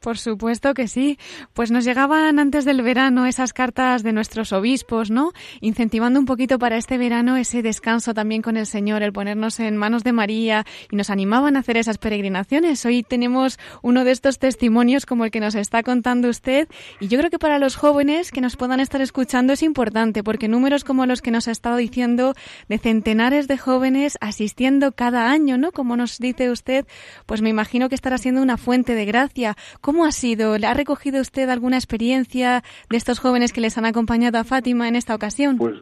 Por 0.06 0.20
supuesto 0.20 0.76
que 0.76 0.88
sí. 0.88 1.18
Pues 1.54 1.72
nos 1.72 1.84
llegaban 1.84 2.38
antes 2.38 2.64
del 2.64 2.84
verano 2.84 3.26
esas 3.26 3.54
cartas 3.54 4.04
de 4.04 4.14
nuestros 4.14 4.54
obispos, 4.54 5.10
¿no? 5.10 5.32
Incentivando 5.62 6.20
un 6.20 6.28
poquito 6.28 6.60
para 6.60 6.78
este 6.78 7.00
verano 7.00 7.38
ese 7.38 7.64
descanso 7.64 8.14
también 8.14 8.44
con 8.44 8.56
el 8.56 8.68
Señor, 8.68 9.02
el 9.02 9.12
ponernos 9.12 9.60
en 9.60 9.78
manos 9.78 10.04
de 10.04 10.12
María 10.12 10.64
y 10.92 10.96
nos 10.96 11.10
animaban 11.10 11.56
a 11.56 11.62
hacer 11.62 11.78
esas 11.78 11.98
peregrinaciones. 11.98 12.86
Hoy 12.86 13.02
tenemos 13.02 13.58
uno 13.82 14.04
de 14.04 14.12
estos 14.12 14.38
testimonios 14.38 15.08
como 15.08 15.26
el 15.26 15.32
que 15.32 15.40
nos 15.40 15.56
está 15.56 15.82
contando 15.82 16.30
usted 16.30 16.68
y 17.00 17.08
yo 17.08 17.18
creo 17.18 17.32
que 17.32 17.40
para 17.40 17.58
los 17.58 17.76
jóvenes 17.76 18.30
que 18.30 18.42
nos 18.42 18.58
puedan 18.58 18.82
estar 18.82 19.02
escuchando 19.02 19.54
es 19.54 19.64
importante 19.64 20.24
porque 20.24 20.48
números 20.48 20.84
como 20.84 21.08
los 21.08 21.24
que 21.24 21.32
nos 21.32 21.48
ha 21.48 21.52
estado 21.52 21.78
diciendo 21.78 22.36
de 22.70 22.78
centenares 22.78 23.48
de 23.48 23.58
jóvenes 23.58 24.20
asistiendo 24.22 24.92
cada 24.92 25.32
año, 25.32 25.58
¿no? 25.58 25.72
Como 25.72 25.98
nos 25.98 26.20
dice 26.20 26.52
usted, 26.52 26.86
pues 27.26 27.42
me 27.42 27.50
imagino 27.50 27.90
que 27.90 27.96
estará 27.96 28.20
siendo 28.20 28.44
una 28.44 28.58
fuente 28.58 28.94
de 28.94 29.06
gracia. 29.06 29.58
¿Cómo 29.82 29.95
ha 30.04 30.12
sido? 30.12 30.58
¿Le 30.58 30.68
ha 30.68 30.74
recogido 30.74 31.22
usted 31.22 31.48
alguna 31.48 31.78
experiencia 31.78 32.64
de 32.90 32.98
estos 32.98 33.20
jóvenes 33.20 33.54
que 33.54 33.62
les 33.62 33.78
han 33.78 33.86
acompañado 33.86 34.38
a 34.40 34.44
Fátima 34.44 34.90
en 34.90 34.98
esta 34.98 35.16
ocasión? 35.16 35.58
Pues 35.58 35.76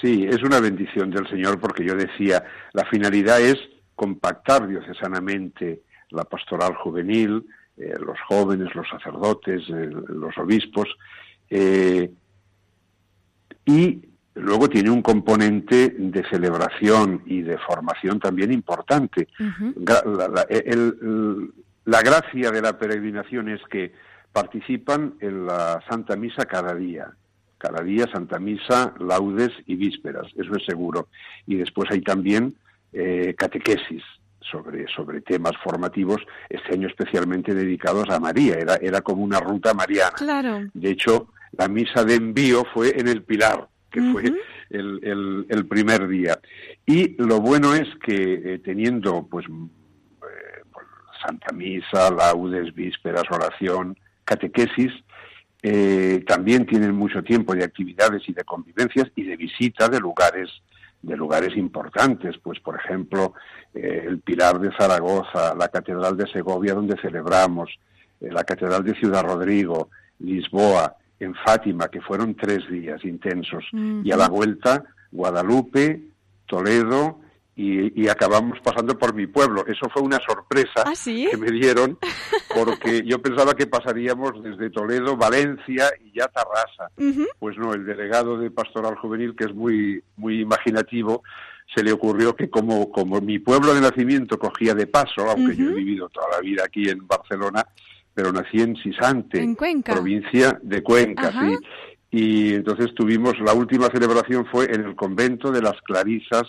sí, 0.00 0.24
es 0.26 0.42
una 0.42 0.60
bendición 0.60 1.10
del 1.10 1.28
Señor 1.28 1.60
porque 1.60 1.84
yo 1.84 1.94
decía, 1.94 2.42
la 2.72 2.86
finalidad 2.86 3.40
es 3.42 3.56
compactar 3.94 4.66
diocesanamente 4.66 5.82
la 6.10 6.24
pastoral 6.24 6.74
juvenil, 6.76 7.44
eh, 7.76 7.92
los 8.00 8.16
jóvenes, 8.28 8.74
los 8.74 8.88
sacerdotes, 8.88 9.62
eh, 9.68 9.90
los 10.08 10.38
obispos, 10.38 10.88
eh, 11.50 12.10
y 13.66 14.02
luego 14.34 14.68
tiene 14.68 14.90
un 14.90 15.02
componente 15.02 15.94
de 15.98 16.24
celebración 16.28 17.22
y 17.26 17.42
de 17.42 17.58
formación 17.58 18.18
también 18.20 18.52
importante. 18.52 19.28
La, 19.76 20.02
la- 20.28 20.46
el- 20.48 21.52
la 21.84 22.02
gracia 22.02 22.50
de 22.50 22.62
la 22.62 22.78
peregrinación 22.78 23.48
es 23.48 23.60
que 23.70 23.92
participan 24.32 25.14
en 25.20 25.46
la 25.46 25.82
Santa 25.88 26.16
Misa 26.16 26.44
cada 26.46 26.74
día. 26.74 27.12
Cada 27.58 27.82
día 27.82 28.06
Santa 28.12 28.38
Misa, 28.38 28.94
laudes 28.98 29.50
y 29.66 29.76
vísperas, 29.76 30.26
eso 30.36 30.54
es 30.56 30.64
seguro. 30.66 31.08
Y 31.46 31.56
después 31.56 31.90
hay 31.90 32.00
también 32.02 32.54
eh, 32.92 33.34
catequesis 33.38 34.02
sobre, 34.40 34.86
sobre 34.88 35.20
temas 35.22 35.52
formativos, 35.62 36.20
este 36.50 36.74
año 36.74 36.88
especialmente 36.88 37.54
dedicados 37.54 38.10
a 38.10 38.20
María. 38.20 38.54
Era, 38.56 38.74
era 38.76 39.00
como 39.00 39.22
una 39.24 39.40
ruta 39.40 39.72
mariana. 39.72 40.12
Claro. 40.16 40.60
De 40.74 40.90
hecho, 40.90 41.28
la 41.56 41.68
misa 41.68 42.04
de 42.04 42.16
envío 42.16 42.64
fue 42.74 42.98
en 42.98 43.08
el 43.08 43.22
Pilar, 43.22 43.68
que 43.90 44.02
fue 44.12 44.24
el, 44.70 45.00
el- 45.02 45.46
el 45.48 45.66
primer 45.66 46.06
día. 46.08 46.38
Y 46.84 47.16
lo 47.22 47.40
bueno 47.40 47.72
es 47.74 47.88
que 48.04 48.54
eh, 48.54 48.58
teniendo 48.62 49.26
pues, 49.30 49.46
Santa 51.24 51.52
Misa, 51.52 52.10
laudes, 52.10 52.74
vísperas, 52.74 53.24
oración, 53.30 53.96
catequesis, 54.24 54.92
eh, 55.62 56.22
también 56.26 56.66
tienen 56.66 56.94
mucho 56.94 57.22
tiempo 57.22 57.54
de 57.54 57.64
actividades 57.64 58.28
y 58.28 58.34
de 58.34 58.44
convivencias 58.44 59.10
y 59.16 59.24
de 59.24 59.36
visita 59.36 59.88
de 59.88 60.00
lugares 60.00 60.50
de 61.00 61.16
lugares 61.16 61.54
importantes, 61.56 62.36
pues 62.42 62.60
por 62.60 62.76
ejemplo 62.76 63.34
eh, 63.74 64.04
el 64.06 64.20
Pilar 64.20 64.58
de 64.58 64.74
Zaragoza, 64.74 65.54
la 65.54 65.68
Catedral 65.68 66.16
de 66.16 66.26
Segovia 66.26 66.74
donde 66.74 66.98
celebramos, 66.98 67.70
eh, 68.20 68.30
la 68.30 68.44
Catedral 68.44 68.84
de 68.84 68.94
Ciudad 68.94 69.22
Rodrigo, 69.22 69.90
Lisboa, 70.18 70.96
en 71.20 71.34
Fátima, 71.34 71.88
que 71.88 72.00
fueron 72.00 72.34
tres 72.34 72.68
días 72.68 73.04
intensos, 73.04 73.64
y 73.72 74.10
a 74.10 74.16
la 74.16 74.28
vuelta 74.28 74.82
Guadalupe, 75.12 76.00
Toledo 76.46 77.20
y, 77.56 78.02
y 78.02 78.08
acabamos 78.08 78.58
pasando 78.60 78.98
por 78.98 79.14
mi 79.14 79.26
pueblo. 79.26 79.64
Eso 79.66 79.88
fue 79.92 80.02
una 80.02 80.18
sorpresa 80.26 80.82
¿Ah, 80.84 80.94
sí? 80.94 81.28
que 81.30 81.36
me 81.36 81.50
dieron 81.50 81.98
porque 82.54 83.02
yo 83.04 83.20
pensaba 83.22 83.54
que 83.54 83.66
pasaríamos 83.66 84.42
desde 84.42 84.70
Toledo, 84.70 85.16
Valencia 85.16 85.90
y 86.04 86.12
ya 86.18 86.26
Tarrasa. 86.28 86.90
Pues 87.38 87.56
no, 87.58 87.72
el 87.74 87.84
delegado 87.86 88.38
de 88.38 88.50
Pastoral 88.50 88.96
Juvenil, 88.96 89.34
que 89.36 89.44
es 89.44 89.54
muy, 89.54 90.02
muy 90.16 90.40
imaginativo, 90.40 91.22
se 91.74 91.82
le 91.82 91.92
ocurrió 91.92 92.34
que 92.36 92.50
como, 92.50 92.90
como 92.90 93.20
mi 93.20 93.38
pueblo 93.38 93.72
de 93.74 93.80
nacimiento 93.80 94.38
cogía 94.38 94.74
de 94.74 94.86
paso, 94.86 95.28
aunque 95.30 95.56
yo 95.56 95.70
he 95.70 95.74
vivido 95.74 96.08
toda 96.08 96.26
la 96.32 96.40
vida 96.40 96.64
aquí 96.64 96.88
en 96.88 97.06
Barcelona, 97.06 97.66
pero 98.12 98.32
nací 98.32 98.60
en 98.60 98.76
Sisante, 98.76 99.40
En 99.40 99.54
Cuenca. 99.54 99.92
provincia 99.94 100.58
de 100.62 100.82
Cuenca, 100.82 101.28
Ajá. 101.28 101.48
sí. 101.48 101.56
Y 102.10 102.54
entonces 102.54 102.94
tuvimos, 102.94 103.34
la 103.40 103.54
última 103.54 103.88
celebración 103.88 104.46
fue 104.46 104.66
en 104.72 104.84
el 104.84 104.94
convento 104.94 105.50
de 105.50 105.62
las 105.62 105.80
Clarisas 105.82 106.44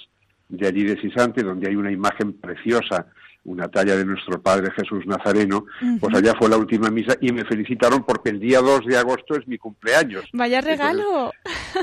de 0.49 0.67
allí 0.67 0.83
de 0.83 0.99
Sisante, 1.01 1.43
donde 1.43 1.67
hay 1.69 1.75
una 1.75 1.91
imagen 1.91 2.33
preciosa, 2.33 3.07
una 3.45 3.67
talla 3.67 3.95
de 3.95 4.05
nuestro 4.05 4.41
Padre 4.41 4.71
Jesús 4.71 5.05
Nazareno, 5.05 5.65
pues 5.99 6.15
allá 6.15 6.33
fue 6.37 6.49
la 6.49 6.57
última 6.57 6.89
misa 6.89 7.15
y 7.21 7.31
me 7.31 7.45
felicitaron 7.45 8.03
porque 8.03 8.29
el 8.31 8.39
día 8.39 8.59
2 8.59 8.85
de 8.87 8.97
agosto 8.97 9.35
es 9.35 9.47
mi 9.47 9.57
cumpleaños. 9.59 10.25
Vaya 10.33 10.59
Entonces, 10.59 10.79
regalo. 10.79 11.31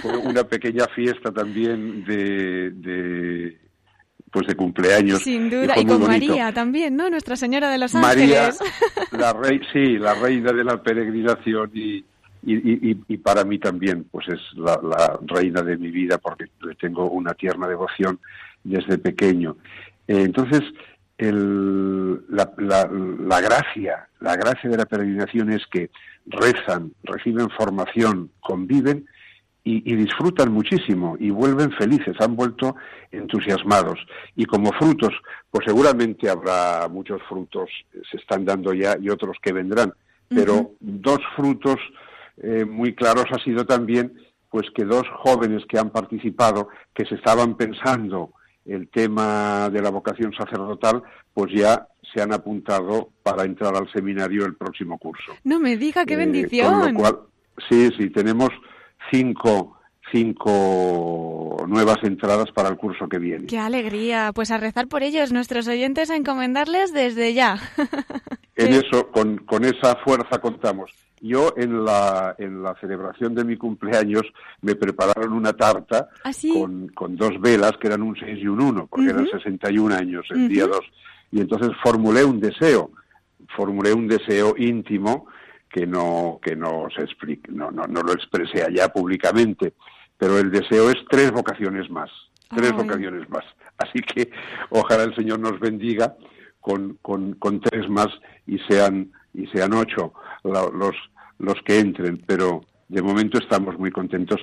fue 0.00 0.16
una 0.19 0.42
pequeña 0.45 0.87
fiesta 0.95 1.31
también 1.33 2.04
de, 2.04 2.71
de, 2.73 3.59
pues 4.33 4.47
de 4.49 4.54
cumpleaños. 4.57 5.23
Sin 5.23 5.49
duda, 5.50 5.75
y 5.78 5.87
con 5.87 6.00
bonito. 6.00 6.09
María 6.09 6.52
también, 6.52 6.97
¿no? 6.97 7.09
Nuestra 7.11 7.37
Señora 7.37 7.71
de 7.71 7.78
los 7.78 7.95
María, 7.95 8.47
Ángeles. 8.49 8.59
la 9.12 9.33
rey, 9.33 9.61
sí, 9.73 9.99
la 9.99 10.14
reina 10.14 10.50
de 10.52 10.64
la 10.64 10.83
peregrinación 10.83 11.71
y, 11.75 12.04
y, 12.45 12.90
y- 12.90 13.04
y 13.07 13.16
para 13.19 13.45
mí 13.45 13.61
también, 13.61 14.04
pues 14.11 14.26
es 14.28 14.40
la, 14.57 14.81
la 14.83 15.16
reina 15.28 15.62
de 15.62 15.76
mi 15.76 15.92
vida 15.92 16.19
porque 16.19 16.47
le 16.66 16.75
tengo 16.75 17.09
una 17.09 17.35
tierna 17.35 17.69
devoción 17.69 18.19
desde 18.64 18.99
pequeño. 18.99 19.57
Eh, 20.07 20.23
entonces, 20.23 20.61
el- 21.19 22.25
la, 22.28 22.52
la- 22.59 22.90
la 22.90 23.40
gracia, 23.40 24.09
la 24.21 24.37
gracia 24.37 24.69
de 24.71 24.76
la 24.76 24.87
peregrinación 24.87 25.52
es 25.52 25.66
que 25.66 25.90
rezan, 26.26 26.92
reciben 27.04 27.49
formación, 27.50 28.31
conviven 28.40 29.07
y, 29.64 29.92
y 29.92 29.95
disfrutan 29.97 30.52
muchísimo 30.52 31.16
y 31.21 31.31
vuelven 31.31 31.71
felices, 31.73 32.16
han 32.21 32.35
vuelto 32.35 32.75
entusiasmados. 33.12 33.99
Y 34.35 34.45
como 34.45 34.73
frutos, 34.73 35.14
pues 35.50 35.64
seguramente 35.66 36.28
habrá 36.28 36.88
muchos 36.88 37.23
frutos, 37.28 37.71
se 38.11 38.16
están 38.16 38.45
dando 38.45 38.73
ya 38.75 38.97
y 39.00 39.09
otros 39.11 39.37
que 39.40 39.52
vendrán. 39.52 39.92
Pero 40.28 40.73
dos 40.81 41.19
frutos 41.37 41.76
eh, 42.38 42.64
muy 42.64 42.95
claros 42.95 43.26
ha 43.33 43.38
sido 43.45 43.66
también 43.66 44.14
pues 44.50 44.66
que 44.75 44.85
dos 44.85 45.04
jóvenes 45.19 45.62
que 45.69 45.78
han 45.78 45.90
participado, 45.90 46.69
que 46.95 47.04
se 47.07 47.14
estaban 47.16 47.57
pensando 47.57 48.33
el 48.66 48.88
tema 48.88 49.69
de 49.71 49.83
la 49.83 49.90
vocación 49.90 50.33
sacerdotal, 50.33 51.02
pues 51.35 51.52
ya 51.54 51.87
se 52.14 52.21
han 52.23 52.33
apuntado 52.33 53.11
para 53.23 53.45
entrar 53.45 53.75
al 53.76 53.90
seminario 53.92 54.45
el 54.45 54.54
próximo 54.54 54.99
curso. 54.99 55.33
No 55.45 55.59
me 55.59 55.76
diga, 55.76 56.04
qué 56.04 56.14
Eh, 56.14 56.19
bendición. 56.19 56.81
con 56.81 56.92
lo 56.95 56.99
cual, 57.00 57.19
sí, 57.69 57.88
sí, 57.99 58.11
tenemos 58.11 58.50
cinco, 59.11 59.78
cinco 60.12 61.64
nuevas 61.69 61.99
entradas 62.02 62.50
para 62.52 62.69
el 62.69 62.76
curso 62.76 63.09
que 63.09 63.19
viene. 63.19 63.47
Qué 63.47 63.59
alegría. 63.59 64.33
Pues 64.35 64.50
a 64.50 64.59
rezar 64.59 64.88
por 64.88 65.02
ellos, 65.02 65.33
nuestros 65.33 65.66
oyentes, 65.69 66.11
a 66.11 66.16
encomendarles 66.16 66.92
desde 66.92 67.35
ya. 67.35 67.59
En 68.54 68.75
eso, 68.75 69.11
con, 69.11 69.38
con 69.38 69.64
esa 69.64 69.97
fuerza 70.04 70.38
contamos. 70.38 70.92
Yo 71.23 71.55
en 71.57 71.85
la, 71.85 72.35
en 72.37 72.62
la 72.62 72.75
celebración 72.81 73.35
de 73.35 73.45
mi 73.45 73.57
cumpleaños 73.57 74.23
me 74.61 74.75
prepararon 74.75 75.33
una 75.33 75.52
tarta 75.52 76.09
¿Ah, 76.25 76.33
sí? 76.33 76.52
con, 76.52 76.88
con 76.88 77.17
dos 77.17 77.41
velas 77.41 77.73
que 77.81 77.87
eran 77.87 78.02
un 78.02 78.17
6 78.17 78.41
y 78.43 78.49
un 78.49 78.61
1, 78.61 78.88
porque 78.88 79.11
eran 79.11 79.29
61 79.29 79.95
años 79.95 80.26
el 80.31 80.49
día 80.49 80.67
2. 80.67 80.81
Y 81.31 81.41
entonces 81.41 81.71
formulé 81.83 82.25
un 82.25 82.41
deseo, 82.41 82.91
formulé 83.57 83.93
un 83.93 84.09
deseo 84.09 84.55
íntimo 84.59 85.26
que 85.71 85.87
no, 85.87 86.38
que 86.43 86.55
no 86.55 86.88
se 86.95 87.02
explique, 87.02 87.50
no, 87.50 87.71
no, 87.71 87.85
no 87.85 88.02
lo 88.02 88.12
expresé 88.12 88.62
allá 88.62 88.88
públicamente, 88.88 89.73
pero 90.19 90.38
el 90.38 90.50
deseo 90.50 90.91
es 90.91 90.97
tres 91.09 91.31
vocaciones 91.31 91.88
más, 91.91 92.11
tres 92.50 92.73
Ay. 92.73 92.76
vocaciones 92.76 93.29
más. 93.31 93.45
Así 93.79 94.00
que 94.00 94.31
ojalá 94.71 95.05
el 95.05 95.14
Señor 95.14 95.41
nos 95.41 95.59
bendiga 95.59 96.14
con, 96.61 96.99
con, 97.00 97.35
con 97.35 97.61
tres 97.61 97.88
más 97.88 98.09
y 98.47 98.59
sean, 98.69 99.12
y 99.35 99.47
sean 99.47 99.73
ocho 99.75 100.12
los, 100.45 100.95
los 101.39 101.62
que 101.65 101.79
entren, 101.79 102.23
pero 102.27 102.62
de 102.89 103.03
momento 103.03 103.39
estamos 103.39 103.79
muy 103.79 103.91
contentos. 103.91 104.41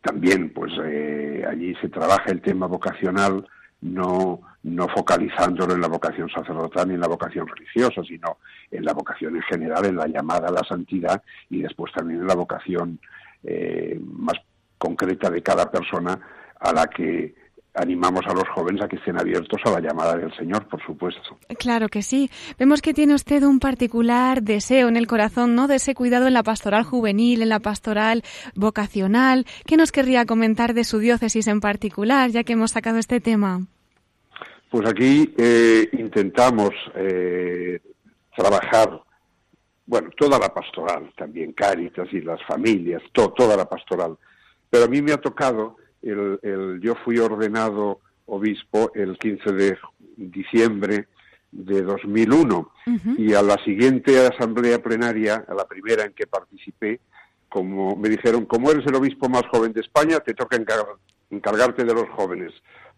También, 0.00 0.52
pues 0.52 0.72
eh, 0.84 1.44
allí 1.48 1.74
se 1.80 1.88
trabaja 1.88 2.30
el 2.32 2.42
tema 2.42 2.66
vocacional, 2.66 3.46
no, 3.82 4.40
no 4.64 4.88
focalizándolo 4.88 5.74
en 5.74 5.80
la 5.80 5.88
vocación 5.88 6.28
sacerdotal 6.28 6.88
ni 6.88 6.94
en 6.94 7.00
la 7.00 7.08
vocación 7.08 7.46
religiosa, 7.46 8.02
sino 8.02 8.38
en 8.70 8.84
la 8.84 8.92
vocación 8.92 9.36
en 9.36 9.42
general, 9.42 9.84
en 9.86 9.96
la 9.96 10.08
llamada 10.08 10.48
a 10.48 10.52
la 10.52 10.64
santidad 10.68 11.22
y 11.50 11.62
después 11.62 11.92
también 11.92 12.20
en 12.20 12.26
la 12.26 12.34
vocación 12.34 12.98
eh, 13.44 14.00
más 14.04 14.36
concreta 14.78 15.30
de 15.30 15.42
cada 15.42 15.70
persona 15.70 16.18
a 16.58 16.72
la 16.72 16.86
que 16.88 17.34
animamos 17.74 18.22
a 18.26 18.34
los 18.34 18.48
jóvenes 18.54 18.82
a 18.82 18.88
que 18.88 18.96
estén 18.96 19.18
abiertos 19.18 19.58
a 19.64 19.70
la 19.70 19.80
llamada 19.80 20.16
del 20.16 20.34
Señor, 20.36 20.68
por 20.68 20.82
supuesto. 20.84 21.38
Claro 21.58 21.88
que 21.88 22.02
sí. 22.02 22.30
Vemos 22.58 22.82
que 22.82 22.92
tiene 22.92 23.14
usted 23.14 23.42
un 23.44 23.60
particular 23.60 24.42
deseo 24.42 24.88
en 24.88 24.96
el 24.96 25.06
corazón, 25.06 25.54
¿no? 25.54 25.68
De 25.68 25.76
ese 25.76 25.94
cuidado 25.94 26.26
en 26.26 26.34
la 26.34 26.42
pastoral 26.42 26.84
juvenil, 26.84 27.40
en 27.42 27.48
la 27.48 27.60
pastoral 27.60 28.22
vocacional. 28.54 29.46
¿Qué 29.66 29.76
nos 29.76 29.90
querría 29.92 30.26
comentar 30.26 30.74
de 30.74 30.84
su 30.84 30.98
diócesis 30.98 31.46
en 31.46 31.60
particular, 31.60 32.30
ya 32.30 32.44
que 32.44 32.52
hemos 32.52 32.72
sacado 32.72 32.98
este 32.98 33.20
tema? 33.20 33.66
Pues 34.70 34.88
aquí 34.88 35.34
eh, 35.38 35.88
intentamos 35.92 36.70
eh, 36.94 37.78
trabajar, 38.36 39.02
bueno, 39.86 40.10
toda 40.16 40.38
la 40.38 40.48
pastoral, 40.52 41.12
también 41.16 41.52
Cáritas 41.52 42.08
y 42.12 42.20
las 42.22 42.42
familias, 42.46 43.02
to- 43.12 43.32
toda 43.32 43.56
la 43.56 43.66
pastoral. 43.66 44.16
Pero 44.70 44.84
a 44.84 44.88
mí 44.88 45.02
me 45.02 45.12
ha 45.12 45.18
tocado, 45.18 45.76
el, 46.02 46.38
el- 46.42 46.80
yo 46.80 46.94
fui 47.04 47.18
ordenado 47.18 48.00
obispo 48.26 48.92
el 48.94 49.18
15 49.18 49.52
de 49.52 49.78
diciembre 50.16 51.08
de 51.50 51.82
2001 51.82 52.70
y 53.18 53.34
a 53.34 53.42
la 53.42 53.56
siguiente 53.64 54.26
asamblea 54.26 54.82
plenaria, 54.82 55.44
a 55.48 55.54
la 55.54 55.66
primera 55.66 56.04
en 56.04 56.12
que 56.12 56.26
participé, 56.26 57.00
como 57.48 57.94
me 57.96 58.08
dijeron, 58.08 58.46
como 58.46 58.70
eres 58.70 58.86
el 58.86 58.94
obispo 58.94 59.28
más 59.28 59.42
joven 59.50 59.72
de 59.72 59.80
España, 59.82 60.20
te 60.20 60.32
toca 60.34 60.56
encar- 60.56 60.96
encargarte 61.30 61.84
de 61.84 61.92
los 61.94 62.08
jóvenes. 62.10 62.52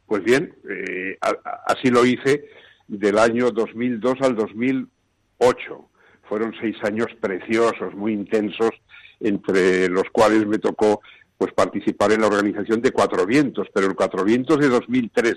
Pues 0.07 0.23
bien, 0.23 0.55
eh, 0.69 1.19
a- 1.21 1.31
a- 1.45 1.62
así 1.67 1.88
lo 1.90 2.05
hice 2.07 2.45
del 2.87 3.19
año 3.19 3.51
2002 3.51 4.21
al 4.21 4.37
2008. 4.37 5.88
Fueron 6.29 6.55
seis 6.61 6.77
años 6.85 7.09
preciosos, 7.21 7.95
muy 7.95 8.12
intensos, 8.12 8.71
entre 9.21 9.88
los 9.88 10.05
cuales 10.12 10.47
me 10.47 10.59
tocó 10.59 11.01
pues 11.37 11.53
participar 11.53 12.12
en 12.12 12.20
la 12.20 12.29
organización 12.29 12.81
de 12.81 12.92
Cuatro 12.92 13.27
Vientos, 13.27 13.68
pero 13.75 13.87
el 13.87 13.94
Cuatro 13.94 14.25
Vientos 14.25 14.59
de 14.59 14.68
2003, 14.68 15.35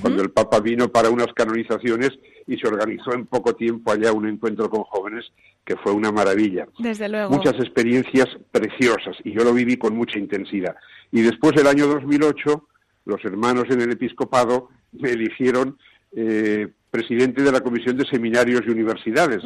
cuando 0.00 0.22
el 0.22 0.30
Papa 0.30 0.58
vino 0.60 0.88
para 0.88 1.10
unas 1.10 1.32
canonizaciones 1.34 2.10
y 2.46 2.56
se 2.56 2.66
organizó 2.66 3.14
en 3.14 3.26
poco 3.26 3.54
tiempo 3.54 3.92
allá 3.92 4.12
un 4.12 4.26
encuentro 4.28 4.68
con 4.68 4.82
jóvenes 4.82 5.24
que 5.64 5.76
fue 5.76 5.92
una 5.92 6.10
maravilla 6.10 6.66
Desde 6.78 7.08
luego. 7.08 7.30
muchas 7.30 7.54
experiencias 7.54 8.26
preciosas 8.50 9.16
y 9.24 9.32
yo 9.32 9.44
lo 9.44 9.52
viví 9.52 9.76
con 9.76 9.96
mucha 9.96 10.18
intensidad. 10.18 10.74
Y 11.12 11.22
después, 11.22 11.54
el 11.56 11.66
año 11.68 11.86
2008, 11.86 12.68
los 13.04 13.24
hermanos 13.24 13.64
en 13.70 13.80
el 13.80 13.92
episcopado 13.92 14.68
me 14.92 15.10
eligieron 15.10 15.78
eh, 16.14 16.68
presidente 16.90 17.42
de 17.42 17.52
la 17.52 17.60
Comisión 17.60 17.96
de 17.96 18.06
Seminarios 18.06 18.62
y 18.66 18.70
Universidades, 18.70 19.42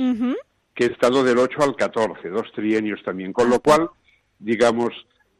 que 0.75 0.85
he 0.85 0.93
estado 0.93 1.25
del 1.25 1.39
8 1.39 1.63
al 1.63 1.77
14, 1.77 2.29
dos 2.29 2.51
trienios 2.55 3.03
también. 3.03 3.33
Con 3.33 3.51
lo 3.51 3.61
cual, 3.61 3.91
digamos, 4.39 4.93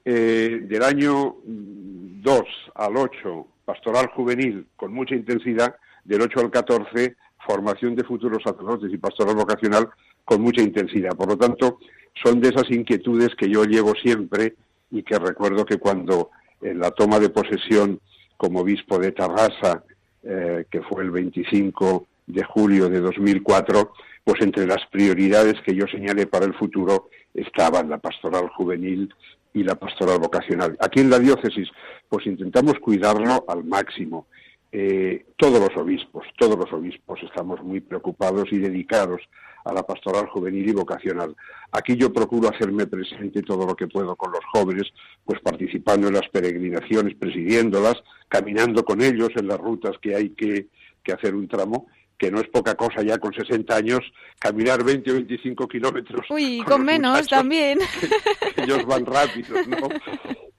eh, 0.05 0.61
del 0.63 0.83
año 0.83 1.37
2 1.45 2.41
al 2.75 2.97
8, 2.97 3.47
pastoral 3.65 4.09
juvenil 4.09 4.67
con 4.77 4.93
mucha 4.93 5.15
intensidad, 5.15 5.77
del 6.05 6.23
8 6.23 6.41
al 6.41 6.51
14, 6.51 7.17
formación 7.47 7.95
de 7.95 8.05
futuros 8.05 8.43
sacerdotes 8.43 8.93
y 8.93 8.99
pastoral 8.99 9.37
vocacional 9.37 9.89
con 10.25 10.43
mucha 10.43 10.63
intensidad. 10.63 11.11
Por 11.17 11.29
lo 11.29 11.37
tanto, 11.37 11.79
son 12.23 12.41
de 12.41 12.49
esas 12.49 12.71
inquietudes 12.71 13.35
que 13.37 13.49
yo 13.49 13.65
llevo 13.65 13.95
siempre 13.95 14.55
y 14.91 15.03
que 15.03 15.19
recuerdo 15.19 15.65
que 15.65 15.79
cuando 15.79 16.31
en 16.61 16.79
la 16.79 16.91
toma 16.91 17.19
de 17.19 17.31
posesión 17.31 18.01
como 18.37 18.61
obispo 18.61 18.99
de 18.99 19.13
Tarrasa, 19.13 19.85
eh, 20.23 20.65
que 20.71 20.83
fue 20.83 21.03
el 21.03 21.11
25 21.11 22.07
de 22.27 22.45
julio 22.45 22.89
de 22.89 23.01
2004, 23.01 23.93
pues 24.25 24.41
entre 24.43 24.67
las 24.67 24.85
prioridades 24.91 25.55
que 25.65 25.75
yo 25.75 25.87
señalé 25.87 26.27
para 26.27 26.47
el 26.47 26.55
futuro 26.55 27.09
estaban 27.35 27.89
la 27.89 27.99
pastoral 27.99 28.49
juvenil 28.49 29.13
y 29.53 29.63
la 29.63 29.75
pastoral 29.75 30.19
vocacional. 30.19 30.77
Aquí 30.81 31.01
en 31.01 31.11
la 31.11 31.19
diócesis, 31.19 31.69
pues 32.09 32.27
intentamos 32.27 32.75
cuidarlo 32.81 33.45
al 33.49 33.65
máximo. 33.65 34.27
Eh, 34.73 35.27
todos 35.37 35.59
los 35.59 35.77
obispos, 35.77 36.25
todos 36.39 36.57
los 36.57 36.73
obispos 36.73 37.21
estamos 37.25 37.61
muy 37.63 37.81
preocupados 37.81 38.53
y 38.53 38.59
dedicados 38.59 39.21
a 39.65 39.73
la 39.73 39.83
pastoral 39.83 40.29
juvenil 40.29 40.69
y 40.69 40.73
vocacional. 40.73 41.35
Aquí 41.73 41.97
yo 41.97 42.13
procuro 42.13 42.49
hacerme 42.49 42.87
presente 42.87 43.43
todo 43.43 43.67
lo 43.67 43.75
que 43.75 43.89
puedo 43.89 44.15
con 44.17 44.33
los 44.33 44.45
jóvenes, 44.53 44.93
pues 45.25 45.41
participando 45.41 46.09
en 46.09 46.15
las 46.15 46.29
peregrinaciones, 46.29 47.17
presidiéndolas, 47.17 48.03
caminando 48.29 48.85
con 48.85 49.03
ellos 49.03 49.31
en 49.37 49.49
las 49.49 49.59
rutas 49.59 49.99
que 50.01 50.15
hay 50.15 50.31
que, 50.31 50.69
que 51.03 51.13
hacer 51.13 51.35
un 51.35 51.49
tramo, 51.49 51.89
que 52.21 52.31
no 52.31 52.39
es 52.39 52.49
poca 52.49 52.75
cosa 52.75 53.03
ya 53.03 53.17
con 53.17 53.33
60 53.33 53.75
años, 53.75 54.01
caminar 54.39 54.85
20 54.85 55.11
o 55.11 55.15
25 55.15 55.67
kilómetros. 55.67 56.27
Uy, 56.29 56.63
con 56.67 56.85
menos 56.85 57.27
también. 57.27 57.79
ellos 58.59 58.85
van 58.85 59.07
rápidos, 59.07 59.67
¿no? 59.67 59.89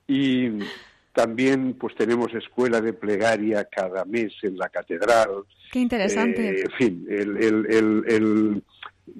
Y 0.07 0.49
también 1.13 1.75
pues 1.79 1.93
tenemos 1.95 2.33
escuela 2.33 2.81
de 2.81 2.93
plegaria 2.93 3.65
cada 3.65 4.03
mes 4.05 4.33
en 4.41 4.57
la 4.57 4.69
catedral. 4.69 5.29
Qué 5.71 5.79
interesante. 5.79 6.49
Eh, 6.49 6.63
en 6.63 6.71
fin, 6.71 7.05
el, 7.07 7.37
el- 7.37 7.65
el- 7.69 8.03
el- 8.07 8.63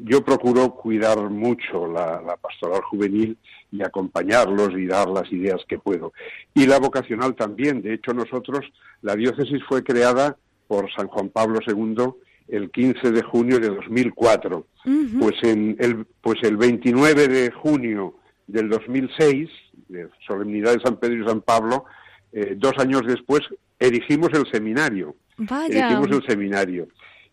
yo 0.04 0.26
procuro 0.26 0.74
cuidar 0.74 1.20
mucho 1.30 1.86
la, 1.86 2.22
la 2.26 2.38
pastoral 2.38 2.82
juvenil 2.82 3.38
y 3.72 3.84
acompañarlos 3.84 4.72
y 4.80 4.88
dar 4.88 5.10
las 5.10 5.32
ideas 5.32 5.62
que 5.68 5.78
puedo. 5.78 6.12
Y 6.56 6.66
la 6.66 6.80
vocacional 6.80 7.36
también. 7.36 7.84
De 7.84 7.94
hecho, 7.94 8.14
nosotros, 8.14 8.66
la 9.04 9.16
diócesis 9.16 9.62
fue 9.70 9.84
creada 9.84 10.38
por 10.68 10.92
San 10.94 11.06
Juan 11.08 11.30
Pablo 11.30 11.60
II 11.68 12.14
el 12.52 12.70
15 12.70 13.12
de 13.12 13.24
junio 13.24 13.60
de 13.60 13.70
2004. 13.70 14.68
Ujú. 14.86 15.20
Pues 15.20 15.36
en 15.44 15.78
el 15.80 16.06
pues 16.22 16.38
el 16.44 16.58
29 16.58 17.28
de 17.28 17.52
junio 17.52 18.16
del 18.46 18.70
2006, 18.70 19.50
de 19.88 20.10
solemnidad 20.28 20.74
de 20.74 20.82
San 20.82 20.98
Pedro 20.98 21.24
y 21.24 21.28
San 21.28 21.42
Pablo, 21.42 21.86
eh, 22.34 22.56
dos 22.58 22.74
años 22.78 23.04
después 23.08 23.42
erigimos 23.80 24.30
el 24.34 24.46
seminario. 24.52 25.16
Vaya. 25.38 25.88
Elegimos 25.88 26.10
el 26.12 26.28
seminario. 26.28 26.88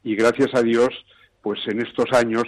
Y 0.04 0.14
gracias 0.14 0.54
a 0.54 0.62
Dios, 0.62 0.88
pues 1.42 1.58
en 1.66 1.80
estos 1.80 2.06
años, 2.12 2.44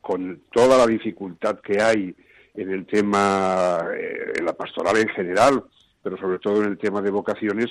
con 0.00 0.42
toda 0.52 0.78
la 0.78 0.86
dificultad 0.86 1.60
que 1.60 1.80
hay 1.80 2.14
en 2.54 2.70
el 2.70 2.86
tema, 2.86 3.78
eh, 3.96 4.32
en 4.38 4.44
la 4.44 4.54
pastoral 4.54 4.96
en 4.96 5.08
general, 5.08 5.62
pero 6.02 6.16
sobre 6.18 6.38
todo 6.40 6.62
en 6.62 6.70
el 6.70 6.78
tema 6.78 7.00
de 7.00 7.10
vocaciones, 7.10 7.66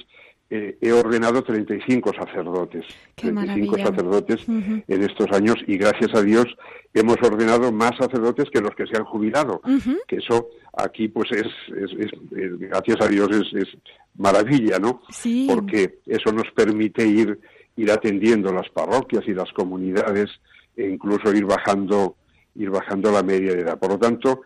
eh, 0.50 0.78
he 0.80 0.92
ordenado 0.92 1.44
35 1.44 2.12
sacerdotes. 2.14 2.86
Qué 3.16 3.32
35 3.32 3.72
maravilla. 3.72 3.86
sacerdotes 3.88 4.48
en 4.48 5.04
estos 5.04 5.32
años 5.32 5.56
y 5.68 5.78
gracias 5.78 6.14
a 6.14 6.22
Dios 6.22 6.46
hemos 6.94 7.18
ordenado 7.24 7.72
más 7.72 7.92
sacerdotes 8.00 8.50
que 8.52 8.62
los 8.62 8.76
que 8.76 8.86
se 8.86 8.96
han 8.98 9.06
jubilado. 9.06 9.60
Que 10.08 10.18
eso 10.18 10.50
aquí 10.78 11.08
pues 11.08 11.32
es, 11.32 11.48
es- 11.76 11.92
es- 12.00 12.38
es- 12.38 12.60
gracias 12.60 12.98
a 13.02 13.08
Dios 13.08 13.30
es, 13.32 13.62
es 13.64 13.78
maravilla, 14.18 14.78
¿no? 14.80 15.02
Sí. 15.10 15.48
Porque 15.52 16.00
eso 16.06 16.32
nos 16.32 16.50
permite 16.56 17.06
ir, 17.06 17.40
ir 17.76 17.92
atendiendo 17.92 18.54
las 18.54 18.70
parroquias 18.70 19.24
y 19.28 19.34
las 19.34 19.52
comunidades 19.52 20.30
e 20.78 20.88
incluso 20.88 21.34
ir 21.34 21.46
bajando, 21.46 22.16
ir 22.56 22.70
bajando 22.70 23.12
la 23.12 23.24
media 23.24 23.54
de 23.54 23.62
edad. 23.62 23.80
Por 23.80 23.90
lo 23.92 23.98
tanto, 24.00 24.42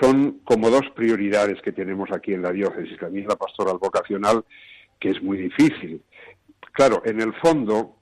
son 0.00 0.40
como 0.44 0.68
dos 0.70 0.82
prioridades 0.94 1.62
que 1.62 1.70
tenemos 1.72 2.10
aquí 2.12 2.32
en 2.34 2.42
la 2.42 2.50
diócesis. 2.52 2.98
También 2.98 3.28
la 3.28 3.36
pastoral 3.36 3.78
vocacional, 3.80 4.44
que 4.98 5.10
es 5.10 5.22
muy 5.22 5.38
difícil. 5.38 6.02
Claro, 6.72 7.02
en 7.04 7.20
el 7.20 7.34
fondo, 7.34 7.96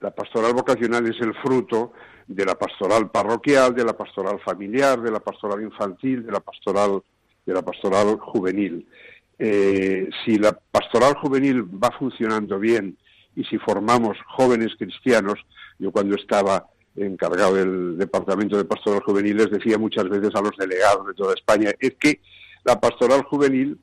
la 0.00 0.14
pastoral 0.14 0.52
vocacional 0.52 1.06
es 1.06 1.20
el 1.20 1.34
fruto 1.34 1.92
de 2.26 2.44
la 2.44 2.54
pastoral 2.54 3.10
parroquial, 3.10 3.74
de 3.74 3.84
la 3.84 3.96
pastoral 3.96 4.40
familiar, 4.40 5.00
de 5.00 5.10
la 5.10 5.20
pastoral 5.20 5.62
infantil, 5.62 6.24
de 6.24 6.32
la 6.32 6.40
pastoral, 6.40 7.02
de 7.44 7.54
la 7.54 7.62
pastoral 7.62 8.18
juvenil. 8.18 8.86
Eh, 9.38 10.08
si 10.24 10.38
la 10.38 10.52
pastoral 10.52 11.14
juvenil 11.14 11.62
va 11.62 11.90
funcionando 11.98 12.58
bien 12.58 12.96
y 13.34 13.44
si 13.44 13.58
formamos 13.58 14.16
jóvenes 14.26 14.74
cristianos, 14.78 15.38
yo 15.78 15.90
cuando 15.90 16.14
estaba 16.14 16.66
encargado 16.96 17.54
del 17.54 17.98
departamento 17.98 18.56
de 18.56 18.64
pastoral 18.64 19.02
juvenil 19.02 19.36
les 19.36 19.50
decía 19.50 19.76
muchas 19.76 20.08
veces 20.08 20.30
a 20.34 20.40
los 20.40 20.56
delegados 20.56 21.06
de 21.06 21.14
toda 21.14 21.34
España, 21.34 21.72
es 21.80 21.94
que 21.96 22.20
la 22.64 22.80
pastoral 22.80 23.22
juvenil 23.24 23.78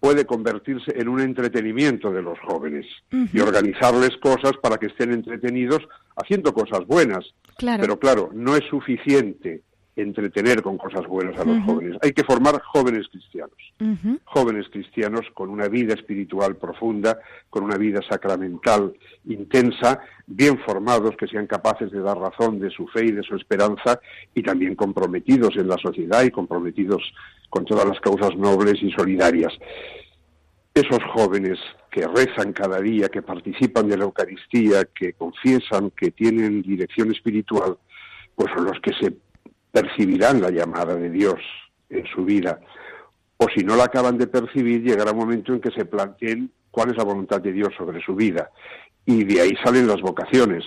puede 0.00 0.24
convertirse 0.24 0.98
en 0.98 1.08
un 1.08 1.20
entretenimiento 1.20 2.10
de 2.10 2.22
los 2.22 2.38
jóvenes 2.40 2.86
y 3.12 3.38
organizarles 3.38 4.16
cosas 4.16 4.52
para 4.62 4.78
que 4.78 4.86
estén 4.86 5.12
entretenidos 5.12 5.86
haciendo 6.16 6.52
cosas 6.54 6.86
buenas. 6.86 7.34
Claro. 7.56 7.82
Pero 7.82 7.98
claro, 7.98 8.30
no 8.32 8.56
es 8.56 8.64
suficiente 8.68 9.62
entretener 9.96 10.62
con 10.62 10.78
cosas 10.78 11.06
buenas 11.06 11.38
a 11.38 11.44
los 11.44 11.62
jóvenes. 11.64 11.98
Hay 12.02 12.12
que 12.12 12.24
formar 12.24 12.60
jóvenes 12.62 13.06
cristianos. 13.08 13.56
Jóvenes 14.24 14.66
cristianos 14.70 15.26
con 15.34 15.50
una 15.50 15.68
vida 15.68 15.94
espiritual 15.94 16.56
profunda, 16.56 17.18
con 17.48 17.64
una 17.64 17.76
vida 17.76 18.00
sacramental 18.08 18.94
intensa, 19.26 20.00
bien 20.26 20.58
formados, 20.60 21.16
que 21.16 21.26
sean 21.26 21.46
capaces 21.46 21.90
de 21.90 22.00
dar 22.00 22.18
razón 22.18 22.58
de 22.58 22.70
su 22.70 22.86
fe 22.88 23.06
y 23.06 23.12
de 23.12 23.22
su 23.22 23.36
esperanza, 23.36 24.00
y 24.34 24.42
también 24.42 24.74
comprometidos 24.74 25.56
en 25.56 25.68
la 25.68 25.76
sociedad 25.76 26.22
y 26.22 26.30
comprometidos 26.30 27.02
con 27.50 27.64
todas 27.64 27.84
las 27.86 28.00
causas 28.00 28.34
nobles 28.36 28.82
y 28.82 28.90
solidarias. 28.92 29.52
Esos 30.72 31.00
jóvenes 31.12 31.58
que 31.90 32.06
rezan 32.06 32.52
cada 32.52 32.80
día, 32.80 33.08
que 33.08 33.22
participan 33.22 33.88
de 33.88 33.98
la 33.98 34.04
Eucaristía, 34.04 34.84
que 34.84 35.12
confiesan, 35.14 35.90
que 35.90 36.12
tienen 36.12 36.62
dirección 36.62 37.10
espiritual, 37.10 37.76
pues 38.36 38.48
son 38.54 38.64
los 38.64 38.80
que 38.80 38.92
se 38.94 39.12
percibirán 39.72 40.40
la 40.40 40.50
llamada 40.50 40.94
de 40.94 41.10
Dios 41.10 41.40
en 41.90 42.06
su 42.06 42.24
vida. 42.24 42.60
O 43.36 43.46
si 43.54 43.64
no 43.64 43.76
la 43.76 43.84
acaban 43.84 44.16
de 44.16 44.28
percibir, 44.28 44.82
llegará 44.82 45.12
un 45.12 45.18
momento 45.18 45.52
en 45.52 45.60
que 45.60 45.70
se 45.70 45.84
planteen 45.84 46.52
cuál 46.70 46.90
es 46.90 46.96
la 46.96 47.04
voluntad 47.04 47.40
de 47.40 47.52
Dios 47.52 47.70
sobre 47.76 48.00
su 48.02 48.14
vida. 48.14 48.50
Y 49.04 49.24
de 49.24 49.40
ahí 49.40 49.56
salen 49.64 49.88
las 49.88 50.00
vocaciones. 50.00 50.64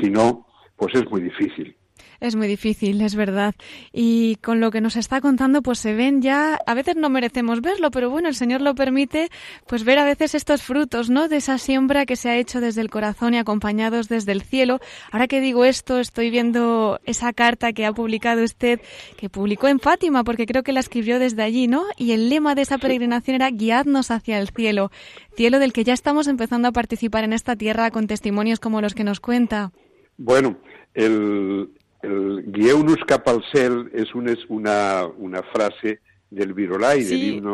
Si 0.00 0.10
no, 0.10 0.46
pues 0.76 0.94
es 0.94 1.10
muy 1.10 1.22
difícil. 1.22 1.76
Es 2.24 2.36
muy 2.36 2.48
difícil, 2.48 3.02
es 3.02 3.16
verdad. 3.16 3.54
Y 3.92 4.36
con 4.36 4.58
lo 4.58 4.70
que 4.70 4.80
nos 4.80 4.96
está 4.96 5.20
contando, 5.20 5.60
pues 5.60 5.78
se 5.78 5.92
ven 5.92 6.22
ya, 6.22 6.58
a 6.66 6.72
veces 6.72 6.96
no 6.96 7.10
merecemos 7.10 7.60
verlo, 7.60 7.90
pero 7.90 8.08
bueno, 8.08 8.28
el 8.28 8.34
Señor 8.34 8.62
lo 8.62 8.74
permite, 8.74 9.28
pues 9.66 9.84
ver 9.84 9.98
a 9.98 10.06
veces 10.06 10.34
estos 10.34 10.62
frutos, 10.62 11.10
¿no? 11.10 11.28
De 11.28 11.36
esa 11.36 11.58
siembra 11.58 12.06
que 12.06 12.16
se 12.16 12.30
ha 12.30 12.38
hecho 12.38 12.62
desde 12.62 12.80
el 12.80 12.88
corazón 12.88 13.34
y 13.34 13.36
acompañados 13.36 14.08
desde 14.08 14.32
el 14.32 14.40
cielo. 14.40 14.80
Ahora 15.12 15.28
que 15.28 15.42
digo 15.42 15.66
esto, 15.66 16.00
estoy 16.00 16.30
viendo 16.30 16.98
esa 17.04 17.34
carta 17.34 17.74
que 17.74 17.84
ha 17.84 17.92
publicado 17.92 18.42
usted, 18.42 18.80
que 19.18 19.28
publicó 19.28 19.68
en 19.68 19.78
Fátima, 19.78 20.24
porque 20.24 20.46
creo 20.46 20.62
que 20.62 20.72
la 20.72 20.80
escribió 20.80 21.18
desde 21.18 21.42
allí, 21.42 21.66
¿no? 21.66 21.84
Y 21.98 22.12
el 22.12 22.30
lema 22.30 22.54
de 22.54 22.62
esa 22.62 22.78
peregrinación 22.78 23.34
era 23.34 23.50
guiadnos 23.50 24.10
hacia 24.10 24.38
el 24.38 24.48
cielo, 24.48 24.90
cielo 25.36 25.58
del 25.58 25.74
que 25.74 25.84
ya 25.84 25.92
estamos 25.92 26.26
empezando 26.26 26.68
a 26.68 26.72
participar 26.72 27.24
en 27.24 27.34
esta 27.34 27.54
tierra 27.54 27.90
con 27.90 28.06
testimonios 28.06 28.60
como 28.60 28.80
los 28.80 28.94
que 28.94 29.04
nos 29.04 29.20
cuenta. 29.20 29.72
Bueno, 30.16 30.56
el, 30.94 31.68
el 32.04 32.44
Guieunus 32.46 32.98
cap 33.06 33.26
al 33.28 33.42
cel 33.52 33.90
es, 33.92 34.14
un, 34.14 34.28
es 34.28 34.38
una, 34.48 35.06
una 35.18 35.42
frase 35.42 36.00
del 36.30 36.52
Virolai, 36.54 36.98
del 36.98 37.06
Sí. 37.08 37.34
himno 37.36 37.52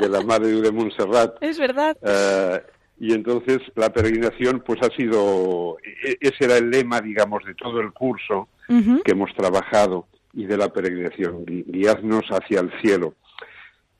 de 0.00 0.08
la 0.08 0.22
Madre 0.22 0.48
de 0.60 0.70
Montserrat. 0.72 1.36
Es 1.42 1.58
verdad. 1.58 1.96
Eh, 2.02 2.62
y 3.00 3.12
entonces 3.12 3.58
la 3.74 3.92
peregrinación 3.92 4.62
pues 4.64 4.80
ha 4.82 4.94
sido, 4.96 5.76
e- 6.04 6.16
ese 6.20 6.44
era 6.44 6.56
el 6.58 6.70
lema, 6.70 7.00
digamos, 7.00 7.44
de 7.44 7.54
todo 7.54 7.80
el 7.80 7.92
curso 7.92 8.48
que 8.68 9.12
hemos 9.12 9.34
trabajado 9.34 10.06
y 10.32 10.46
de 10.46 10.56
la 10.56 10.72
peregrinación, 10.72 11.44
gui- 11.44 11.64
guiadnos 11.66 12.24
hacia 12.30 12.60
el 12.60 12.70
cielo. 12.80 13.14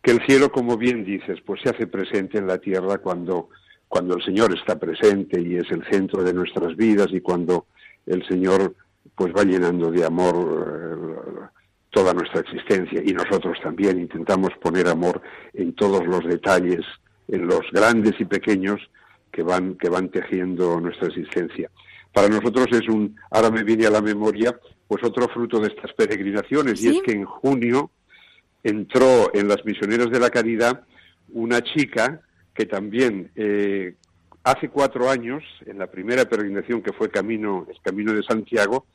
Que 0.02 0.12
el 0.12 0.24
cielo, 0.26 0.50
como 0.52 0.76
bien 0.76 1.04
dices, 1.04 1.38
pues 1.44 1.60
se 1.62 1.70
hace 1.70 1.86
presente 1.86 2.38
en 2.38 2.46
la 2.46 2.58
tierra 2.58 2.98
cuando, 2.98 3.48
cuando 3.88 4.16
el 4.16 4.22
Señor 4.22 4.54
está 4.56 4.78
presente 4.78 5.40
y 5.40 5.56
es 5.56 5.70
el 5.70 5.84
centro 5.90 6.22
de 6.22 6.32
nuestras 6.32 6.76
vidas 6.76 7.08
y 7.10 7.20
cuando 7.20 7.66
el 8.06 8.26
Señor 8.28 8.74
pues 9.14 9.32
va 9.32 9.44
llenando 9.44 9.90
de 9.90 10.04
amor 10.04 10.34
eh, 10.34 11.46
toda 11.90 12.12
nuestra 12.12 12.40
existencia. 12.40 13.02
Y 13.04 13.12
nosotros 13.12 13.58
también 13.62 13.98
intentamos 13.98 14.50
poner 14.60 14.88
amor 14.88 15.22
en 15.52 15.74
todos 15.74 16.06
los 16.06 16.24
detalles, 16.24 16.84
en 17.28 17.46
los 17.46 17.62
grandes 17.72 18.14
y 18.18 18.24
pequeños 18.24 18.80
que 19.30 19.42
van 19.42 19.76
que 19.76 19.88
van 19.88 20.10
tejiendo 20.10 20.80
nuestra 20.80 21.08
existencia. 21.08 21.70
Para 22.12 22.28
nosotros 22.28 22.66
es 22.70 22.88
un 22.88 23.16
ahora 23.30 23.50
me 23.50 23.64
viene 23.64 23.86
a 23.86 23.90
la 23.90 24.00
memoria 24.00 24.58
pues 24.86 25.02
otro 25.02 25.28
fruto 25.28 25.60
de 25.60 25.68
estas 25.68 25.92
peregrinaciones. 25.94 26.82
Y 26.82 26.88
es 26.88 27.02
que 27.02 27.12
en 27.12 27.24
junio 27.24 27.90
entró 28.62 29.30
en 29.34 29.48
las 29.48 29.64
misioneras 29.64 30.10
de 30.10 30.20
la 30.20 30.30
caridad 30.30 30.84
una 31.32 31.62
chica 31.62 32.20
que 32.54 32.66
también 32.66 33.30
eh, 33.34 33.94
hace 34.44 34.68
cuatro 34.68 35.10
años, 35.10 35.42
en 35.66 35.78
la 35.78 35.86
primera 35.86 36.24
peregrinación 36.26 36.82
que 36.82 36.92
fue 36.92 37.10
camino, 37.10 37.66
el 37.68 37.80
camino 37.82 38.12
de 38.12 38.22
Santiago, 38.22 38.86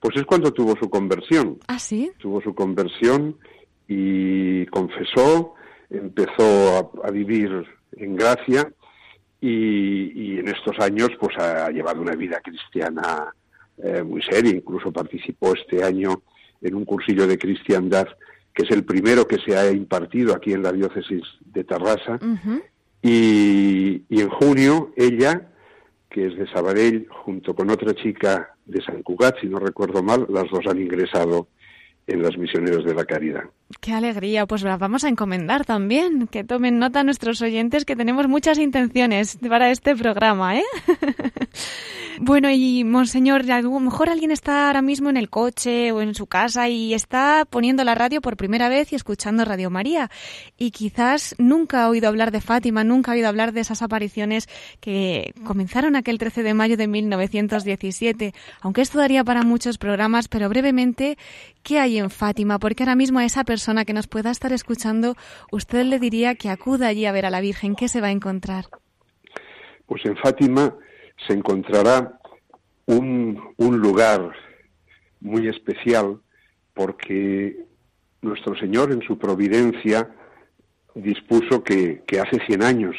pues 0.00 0.16
es 0.16 0.24
cuando 0.24 0.52
tuvo 0.52 0.74
su 0.76 0.90
conversión. 0.90 1.58
¿Ah, 1.68 1.78
sí? 1.78 2.10
Tuvo 2.18 2.40
su 2.40 2.54
conversión 2.54 3.36
y 3.86 4.66
confesó, 4.66 5.54
empezó 5.90 6.92
a, 7.02 7.08
a 7.08 7.10
vivir 7.10 7.64
en 7.92 8.16
gracia 8.16 8.72
y, 9.40 10.34
y 10.34 10.38
en 10.38 10.48
estos 10.48 10.78
años 10.80 11.10
pues 11.20 11.36
ha 11.38 11.70
llevado 11.70 12.00
una 12.00 12.16
vida 12.16 12.40
cristiana 12.40 13.32
eh, 13.78 14.02
muy 14.02 14.22
seria, 14.22 14.52
incluso 14.52 14.92
participó 14.92 15.54
este 15.54 15.84
año 15.84 16.22
en 16.62 16.74
un 16.74 16.84
cursillo 16.84 17.26
de 17.26 17.38
cristiandad 17.38 18.06
que 18.54 18.62
es 18.62 18.70
el 18.70 18.84
primero 18.84 19.26
que 19.26 19.38
se 19.38 19.56
ha 19.56 19.70
impartido 19.70 20.34
aquí 20.34 20.52
en 20.52 20.62
la 20.62 20.72
diócesis 20.72 21.22
de 21.40 21.64
Tarrasa. 21.64 22.20
Y, 23.04 24.02
y 24.08 24.20
en 24.22 24.30
junio 24.30 24.92
ella, 24.96 25.50
que 26.08 26.26
es 26.26 26.36
de 26.38 26.48
Sabadell, 26.48 27.06
junto 27.10 27.54
con 27.54 27.70
otra 27.70 27.94
chica 27.94 28.56
de 28.64 28.82
San 28.82 29.02
Cugat, 29.02 29.38
si 29.40 29.46
no 29.46 29.58
recuerdo 29.58 30.02
mal, 30.02 30.26
las 30.30 30.50
dos 30.50 30.66
han 30.66 30.80
ingresado 30.80 31.48
en 32.06 32.22
las 32.22 32.38
misioneros 32.38 32.82
de 32.84 32.94
la 32.94 33.04
caridad. 33.04 33.44
Qué 33.80 33.92
alegría, 33.92 34.46
pues 34.46 34.62
las 34.62 34.78
vamos 34.78 35.04
a 35.04 35.08
encomendar 35.08 35.64
también. 35.64 36.26
Que 36.26 36.44
tomen 36.44 36.78
nota 36.78 37.04
nuestros 37.04 37.40
oyentes 37.42 37.84
que 37.84 37.96
tenemos 37.96 38.28
muchas 38.28 38.58
intenciones 38.58 39.38
para 39.48 39.70
este 39.70 39.94
programa, 39.96 40.56
¿eh? 40.56 40.64
bueno, 42.20 42.50
y 42.50 42.84
Monseñor, 42.84 43.50
a 43.50 43.60
lo 43.60 43.80
mejor 43.80 44.08
alguien 44.08 44.30
está 44.30 44.68
ahora 44.68 44.82
mismo 44.82 45.10
en 45.10 45.16
el 45.16 45.28
coche 45.28 45.92
o 45.92 46.00
en 46.00 46.14
su 46.14 46.26
casa 46.26 46.68
y 46.68 46.94
está 46.94 47.46
poniendo 47.48 47.84
la 47.84 47.94
radio 47.94 48.20
por 48.20 48.36
primera 48.36 48.68
vez 48.68 48.92
y 48.92 48.96
escuchando 48.96 49.44
Radio 49.44 49.70
María. 49.70 50.10
Y 50.58 50.70
quizás 50.70 51.34
nunca 51.38 51.84
ha 51.84 51.88
oído 51.88 52.08
hablar 52.08 52.30
de 52.30 52.40
Fátima, 52.40 52.84
nunca 52.84 53.12
ha 53.12 53.14
oído 53.14 53.28
hablar 53.28 53.52
de 53.52 53.60
esas 53.60 53.82
apariciones 53.82 54.48
que 54.80 55.34
comenzaron 55.44 55.96
aquel 55.96 56.18
13 56.18 56.42
de 56.42 56.54
mayo 56.54 56.76
de 56.76 56.86
1917. 56.86 58.34
Aunque 58.60 58.82
esto 58.82 58.98
daría 58.98 59.24
para 59.24 59.42
muchos 59.42 59.78
programas, 59.78 60.28
pero 60.28 60.48
brevemente, 60.48 61.18
¿qué 61.62 61.78
hay 61.78 61.98
en 61.98 62.10
Fátima? 62.10 62.58
Porque 62.58 62.82
ahora 62.82 62.94
mismo 62.94 63.18
a 63.18 63.24
esa 63.24 63.44
persona 63.44 63.63
que 63.86 63.94
nos 63.94 64.06
pueda 64.06 64.30
estar 64.30 64.52
escuchando, 64.52 65.16
usted 65.50 65.84
le 65.84 65.98
diría 65.98 66.34
que 66.34 66.50
acuda 66.50 66.88
allí 66.88 67.06
a 67.06 67.12
ver 67.12 67.24
a 67.24 67.30
la 67.30 67.40
Virgen. 67.40 67.74
¿Qué 67.74 67.88
se 67.88 68.00
va 68.00 68.08
a 68.08 68.10
encontrar? 68.10 68.66
Pues 69.86 70.04
en 70.04 70.16
Fátima 70.16 70.76
se 71.26 71.32
encontrará 71.32 72.18
un, 72.86 73.40
un 73.56 73.78
lugar 73.78 74.32
muy 75.20 75.48
especial 75.48 76.20
porque 76.74 77.56
nuestro 78.20 78.54
Señor 78.56 78.92
en 78.92 79.00
su 79.02 79.18
providencia 79.18 80.10
dispuso 80.94 81.64
que, 81.64 82.02
que 82.06 82.20
hace 82.20 82.38
100 82.46 82.62
años 82.62 82.96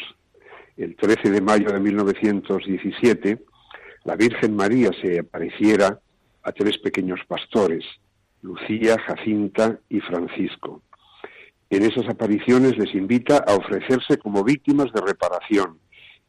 el 0.78 0.95
13 0.95 1.30
de 1.30 1.41
mayo 1.41 1.71
de 1.71 1.80
1917, 1.80 3.39
la 4.04 4.15
Virgen 4.15 4.56
María 4.56 4.89
se 5.01 5.19
apareciera 5.19 5.99
a 6.43 6.51
tres 6.51 6.78
pequeños 6.80 7.19
pastores, 7.28 7.86
Lucía, 8.45 8.97
Jacinta 8.99 9.79
y 9.89 9.99
Francisco. 10.01 10.84
En 11.71 11.81
esas 11.84 12.08
apariciones 12.08 12.77
les 12.77 12.93
invita 12.93 13.38
a 13.38 13.55
ofrecerse 13.55 14.19
como 14.19 14.43
víctimas 14.43 14.93
de 14.93 15.01
reparación 15.01 15.79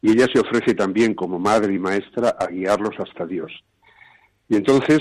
y 0.01 0.11
ella 0.11 0.27
se 0.33 0.39
ofrece 0.39 0.73
también 0.73 1.13
como 1.13 1.37
madre 1.37 1.75
y 1.75 1.79
maestra 1.79 2.29
a 2.39 2.47
guiarlos 2.47 2.95
hasta 2.99 3.25
Dios. 3.25 3.51
Y 4.49 4.55
entonces 4.55 4.99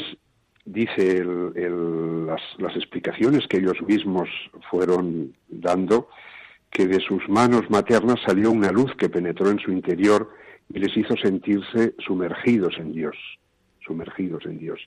dice 0.66 1.24
las, 1.24 2.76
explicaciones 2.76 3.46
que 3.48 3.59
ellos 3.59 3.81
mismos 3.87 4.29
fueron 4.70 5.35
dando, 5.48 6.09
que 6.70 6.87
de 6.87 7.00
sus 7.00 7.26
manos 7.31 7.70
maternas 7.70 8.20
salió 8.26 8.50
una 8.50 8.70
luz 8.70 8.94
que 8.98 9.09
penetró 9.09 9.50
en 9.50 9.59
su 9.59 9.72
interior 9.72 10.35
y 10.68 10.81
les 10.81 10.94
hizo 10.94 11.16
sentirse 11.16 11.94
sumergidos 12.05 12.74
en 12.79 12.92
Dios, 12.92 13.16
sumergidos 13.81 14.44
en 14.44 14.59
Dios. 14.59 14.81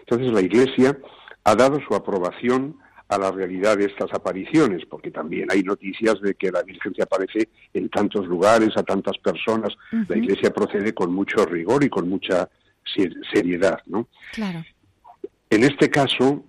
Entonces 0.00 0.32
la 0.32 0.40
Iglesia 0.40 0.96
ha 1.44 1.54
dado 1.54 1.78
su 1.86 1.94
aprobación 1.94 2.78
a 3.08 3.18
la 3.18 3.30
realidad 3.30 3.76
de 3.76 3.84
estas 3.84 4.12
apariciones, 4.12 4.84
porque 4.86 5.10
también 5.10 5.48
hay 5.50 5.62
noticias 5.62 6.20
de 6.22 6.34
que 6.34 6.50
la 6.50 6.62
Virgen 6.62 6.94
se 6.94 7.02
aparece 7.02 7.48
en 7.72 7.88
tantos 7.90 8.26
lugares, 8.26 8.76
a 8.76 8.82
tantas 8.82 9.18
personas. 9.18 9.74
La 10.08 10.16
Iglesia 10.16 10.50
procede 10.50 10.94
con 10.94 11.12
mucho 11.12 11.44
rigor 11.44 11.84
y 11.84 11.90
con 11.90 12.08
mucha 12.08 12.48
seriedad, 13.32 13.80
¿no? 13.86 14.08
Claro. 14.32 14.64
En 15.50 15.64
este 15.64 15.90
caso, 15.90 16.44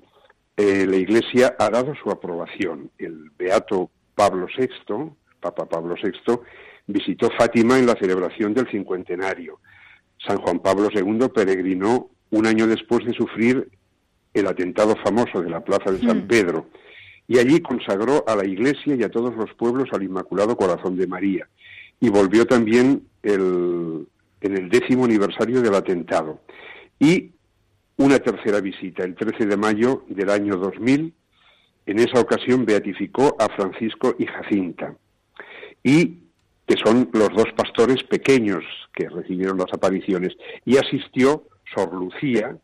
eh, 0.56 0.86
la 0.88 0.96
Iglesia 0.96 1.56
ha 1.60 1.70
dado 1.70 1.94
su 2.02 2.10
aprobación. 2.10 2.90
El 2.98 3.32
beato 3.38 3.92
Pablo 4.16 4.48
VI, 4.58 5.12
Papa 5.42 5.66
Pablo 5.68 5.96
VI, 6.02 6.40
visitó 6.88 7.30
Fátima 7.38 7.78
en 7.78 7.86
la 7.86 7.96
celebración 7.96 8.54
del 8.54 8.70
cincuentenario. 8.70 9.60
San 10.26 10.38
Juan 10.38 10.60
Pablo 10.60 10.90
II 10.94 11.28
peregrinó 11.34 12.10
un 12.32 12.48
año 12.48 12.66
después 12.66 13.06
de 13.06 13.14
sufrir 13.14 13.70
el 14.36 14.48
atentado 14.48 14.96
famoso 15.04 15.42
de 15.42 15.50
la 15.50 15.62
Plaza 15.62 15.92
de 15.92 16.00
San 16.00 16.26
hmm. 16.26 16.28
Pedro 16.28 16.68
y 17.28 17.40
allí 17.40 17.60
consagró 17.62 18.24
a 18.28 18.36
la 18.36 18.46
Iglesia 18.46 18.96
y 18.96 19.04
a 19.04 19.10
todos 19.10 19.36
los 19.36 19.54
pueblos 19.56 19.90
al 19.92 20.04
Inmaculado 20.04 20.56
Corazón 20.56 20.96
de 20.96 21.08
María. 21.08 21.48
Y 22.00 22.10
volvió 22.10 22.46
también 22.46 23.08
el, 23.24 24.06
en 24.42 24.58
el 24.58 24.70
décimo 24.70 25.06
aniversario 25.06 25.62
del 25.62 25.74
atentado. 25.74 26.42
Y 27.00 27.32
una 27.98 28.20
tercera 28.20 28.62
visita, 28.62 29.04
el 29.04 29.16
13 29.16 29.46
de 29.46 29.58
mayo 29.58 30.04
del 30.08 30.30
año 30.30 30.58
2000, 30.58 31.14
en 31.88 32.00
esa 32.00 32.20
ocasión 32.20 32.66
beatificó 32.66 33.36
a 33.40 33.48
Francisco 33.50 34.16
y 34.18 34.26
Jacinta, 34.26 34.96
y 35.84 36.20
que 36.68 36.76
son 36.84 37.10
los 37.14 37.30
dos 37.30 37.46
pastores 37.56 38.04
pequeños 38.04 38.64
que 38.94 39.08
recibieron 39.08 39.58
las 39.58 39.72
apariciones, 39.72 40.36
y 40.66 40.78
asistió 40.78 41.44
Sor 41.74 41.94
Lucía, 41.94 42.58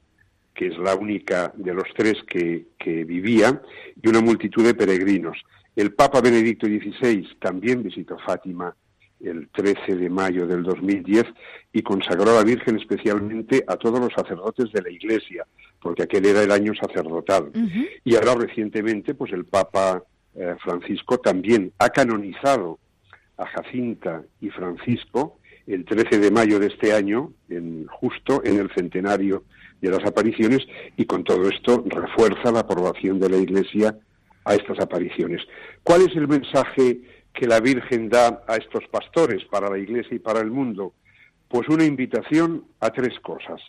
que 0.62 0.68
es 0.68 0.78
la 0.78 0.94
única 0.94 1.52
de 1.56 1.74
los 1.74 1.88
tres 1.98 2.18
que, 2.28 2.68
que 2.78 3.04
vivía, 3.04 3.64
y 4.00 4.08
una 4.08 4.22
multitud 4.22 4.64
de 4.64 4.76
peregrinos. 4.76 5.36
El 5.76 5.96
Papa 5.96 6.22
Benedicto 6.22 6.68
XVI 6.68 7.28
también 7.40 7.82
visitó 7.82 8.16
Fátima 8.20 8.76
el 9.22 9.50
13 9.50 9.96
de 9.96 10.08
mayo 10.12 10.46
del 10.46 10.62
2010 10.62 11.26
y 11.74 11.82
consagró 11.82 12.30
a 12.30 12.36
la 12.36 12.44
Virgen 12.44 12.78
especialmente 12.78 13.66
a 13.68 13.76
todos 13.76 14.00
los 14.00 14.14
sacerdotes 14.14 14.72
de 14.72 14.84
la 14.84 14.92
Iglesia, 14.92 15.48
porque 15.82 16.04
aquel 16.04 16.28
era 16.28 16.44
el 16.44 16.52
año 16.52 16.74
sacerdotal. 16.76 17.52
Y 18.04 18.14
ahora 18.14 18.36
recientemente, 18.36 19.16
pues 19.16 19.34
el 19.34 19.46
Papa 19.46 20.04
eh, 20.36 20.56
Francisco 20.64 21.18
también 21.18 21.74
ha 21.80 21.90
canonizado 21.90 22.78
a 23.38 23.48
Jacinta 23.48 24.22
y 24.40 24.52
Francisco 24.52 25.40
el 25.66 25.86
13 25.86 26.20
de 26.20 26.30
mayo 26.30 26.60
de 26.60 26.68
este 26.68 26.94
año, 26.94 27.34
en, 27.50 27.88
justo 27.88 28.44
en 28.44 28.60
el 28.60 28.70
centenario 28.76 29.44
de 29.82 29.90
las 29.90 30.06
apariciones, 30.06 30.60
y 30.96 31.06
con 31.06 31.24
todo 31.24 31.50
esto 31.50 31.84
refuerza 31.86 32.52
la 32.52 32.60
aprobación 32.62 33.20
de 33.20 33.30
la 33.30 33.38
Iglesia 33.38 33.98
a 34.46 34.56
estas 34.56 34.80
apariciones. 34.80 35.42
¿Cuál 35.84 36.02
es 36.02 36.16
el 36.16 36.28
mensaje 36.28 37.02
que 37.34 37.48
la 37.48 37.60
Virgen 37.60 38.10
da 38.10 38.44
a 38.48 38.56
estos 38.56 38.88
pastores 38.90 39.44
para 39.46 39.70
la 39.70 39.78
Iglesia 39.78 40.16
y 40.16 40.20
para 40.20 40.40
el 40.40 40.52
mundo? 40.52 40.94
Pues 41.48 41.68
una 41.70 41.84
invitación 41.84 42.66
a 42.80 42.92
tres 42.92 43.20
cosas, 43.20 43.62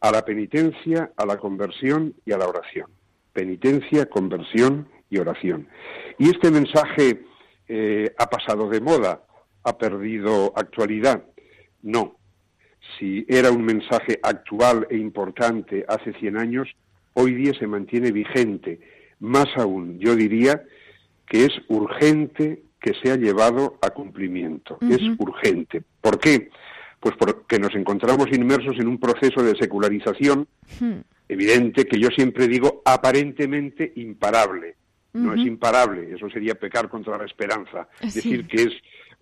a 0.00 0.10
la 0.10 0.24
penitencia, 0.24 1.12
a 1.16 1.26
la 1.26 1.36
conversión 1.36 2.14
y 2.24 2.32
a 2.32 2.38
la 2.38 2.46
oración. 2.46 2.90
Penitencia, 3.32 4.06
conversión 4.06 4.88
y 5.10 5.18
oración. 5.18 5.68
Y 6.18 6.30
este 6.30 6.50
mensaje 6.50 7.24
eh, 7.68 8.14
ha 8.18 8.30
pasado 8.30 8.68
de 8.68 8.80
moda, 8.80 9.22
ha 9.64 9.76
perdido 9.76 10.52
actualidad. 10.56 11.24
No. 11.82 12.16
Si 12.98 13.24
era 13.28 13.50
un 13.50 13.64
mensaje 13.64 14.18
actual 14.22 14.86
e 14.90 14.96
importante 14.96 15.84
hace 15.88 16.12
100 16.14 16.36
años, 16.36 16.68
hoy 17.14 17.34
día 17.34 17.52
se 17.58 17.66
mantiene 17.66 18.12
vigente. 18.12 18.80
Más 19.20 19.46
aún, 19.56 19.98
yo 19.98 20.14
diría 20.14 20.62
que 21.26 21.44
es 21.44 21.52
urgente 21.68 22.62
que 22.80 22.94
sea 23.02 23.16
llevado 23.16 23.78
a 23.82 23.90
cumplimiento. 23.90 24.78
Es 24.80 25.00
urgente. 25.18 25.82
¿Por 26.00 26.18
qué? 26.18 26.50
Pues 27.00 27.16
porque 27.16 27.58
nos 27.58 27.74
encontramos 27.74 28.26
inmersos 28.32 28.76
en 28.78 28.88
un 28.88 28.98
proceso 28.98 29.42
de 29.42 29.56
secularización 29.56 30.46
hmm. 30.80 31.00
evidente 31.28 31.84
que 31.84 31.98
yo 31.98 32.08
siempre 32.08 32.46
digo 32.46 32.82
aparentemente 32.84 33.92
imparable. 33.96 34.76
No 35.12 35.32
es 35.32 35.46
imparable, 35.46 36.14
eso 36.14 36.28
sería 36.28 36.56
pecar 36.56 36.90
contra 36.90 37.16
la 37.16 37.24
esperanza, 37.24 37.88
decir 38.02 38.46
que 38.46 38.64
es 38.64 38.72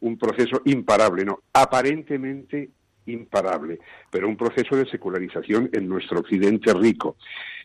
un 0.00 0.18
proceso 0.18 0.61
imparable, 0.64 1.24
no, 1.24 1.38
aparentemente 1.53 2.70
imparable, 3.07 3.79
pero 4.11 4.29
un 4.29 4.37
proceso 4.37 4.77
de 4.77 4.88
secularización 4.88 5.71
en 5.73 5.88
nuestro 5.88 6.21
occidente 6.21 6.73
rico. 6.75 7.17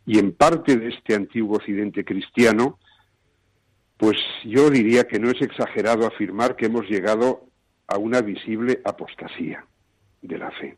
Y 0.05 0.19
en 0.19 0.33
parte 0.33 0.77
de 0.77 0.89
este 0.89 1.15
antiguo 1.15 1.57
occidente 1.57 2.03
cristiano, 2.03 2.79
pues 3.97 4.17
yo 4.45 4.69
diría 4.69 5.03
que 5.03 5.19
no 5.19 5.29
es 5.29 5.41
exagerado 5.41 6.07
afirmar 6.07 6.55
que 6.55 6.67
hemos 6.67 6.89
llegado 6.89 7.45
a 7.87 7.97
una 7.97 8.21
visible 8.21 8.81
apostasía 8.85 9.65
de 10.21 10.37
la 10.37 10.51
fe. 10.51 10.77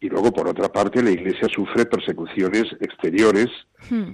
Y 0.00 0.08
luego, 0.08 0.32
por 0.32 0.48
otra 0.48 0.68
parte, 0.68 1.02
la 1.02 1.10
Iglesia 1.10 1.48
sufre 1.48 1.86
persecuciones 1.86 2.64
exteriores 2.80 3.46
hmm. 3.88 4.10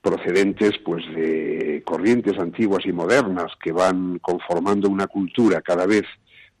procedentes 0.00 0.72
pues 0.84 1.04
de 1.14 1.82
corrientes 1.84 2.38
antiguas 2.38 2.84
y 2.86 2.92
modernas 2.92 3.52
que 3.62 3.72
van 3.72 4.18
conformando 4.18 4.88
una 4.88 5.06
cultura 5.06 5.60
cada 5.60 5.86
vez 5.86 6.04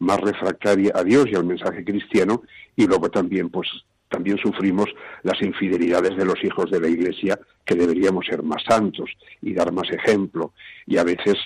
más 0.02 0.20
refractaria 0.20 0.92
a 0.94 1.04
Dios 1.04 1.26
y 1.30 1.36
al 1.36 1.44
mensaje 1.44 1.84
cristiano 1.84 2.42
y 2.76 2.86
luego 2.86 3.08
también 3.08 3.50
pues 3.50 3.68
también 4.08 4.36
sufrimos 4.36 4.90
las 5.22 5.40
infidelidades 5.40 6.14
de 6.16 6.26
los 6.26 6.44
hijos 6.44 6.70
de 6.70 6.78
la 6.78 6.88
Iglesia, 6.88 7.40
que 7.64 7.74
deberíamos 7.74 8.26
ser 8.26 8.42
más 8.42 8.62
santos 8.68 9.08
y 9.40 9.54
dar 9.54 9.72
más 9.72 9.90
ejemplo. 9.90 10.52
Y 10.86 10.98
a 10.98 11.04
veces 11.04 11.36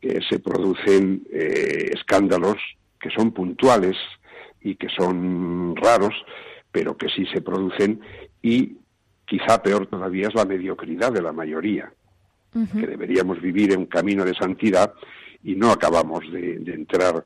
eh, 0.00 0.20
se 0.26 0.38
producen 0.38 1.22
eh, 1.30 1.90
escándalos 1.92 2.56
que 2.98 3.10
son 3.10 3.32
puntuales 3.32 3.96
y 4.62 4.76
que 4.76 4.88
son 4.88 5.76
raros, 5.76 6.14
pero 6.72 6.96
que 6.96 7.10
sí 7.10 7.26
se 7.26 7.42
producen 7.42 8.00
y 8.40 8.78
quizá 9.26 9.62
peor 9.62 9.86
todavía 9.86 10.28
es 10.28 10.34
la 10.34 10.46
mediocridad 10.46 11.12
de 11.12 11.20
la 11.20 11.32
mayoría, 11.32 11.92
que 12.52 12.86
deberíamos 12.86 13.40
vivir 13.42 13.72
en 13.72 13.80
un 13.80 13.86
camino 13.86 14.24
de 14.24 14.32
santidad 14.34 14.94
y 15.42 15.56
no 15.56 15.72
acabamos 15.72 16.20
de 16.32 16.72
entrar 16.72 17.24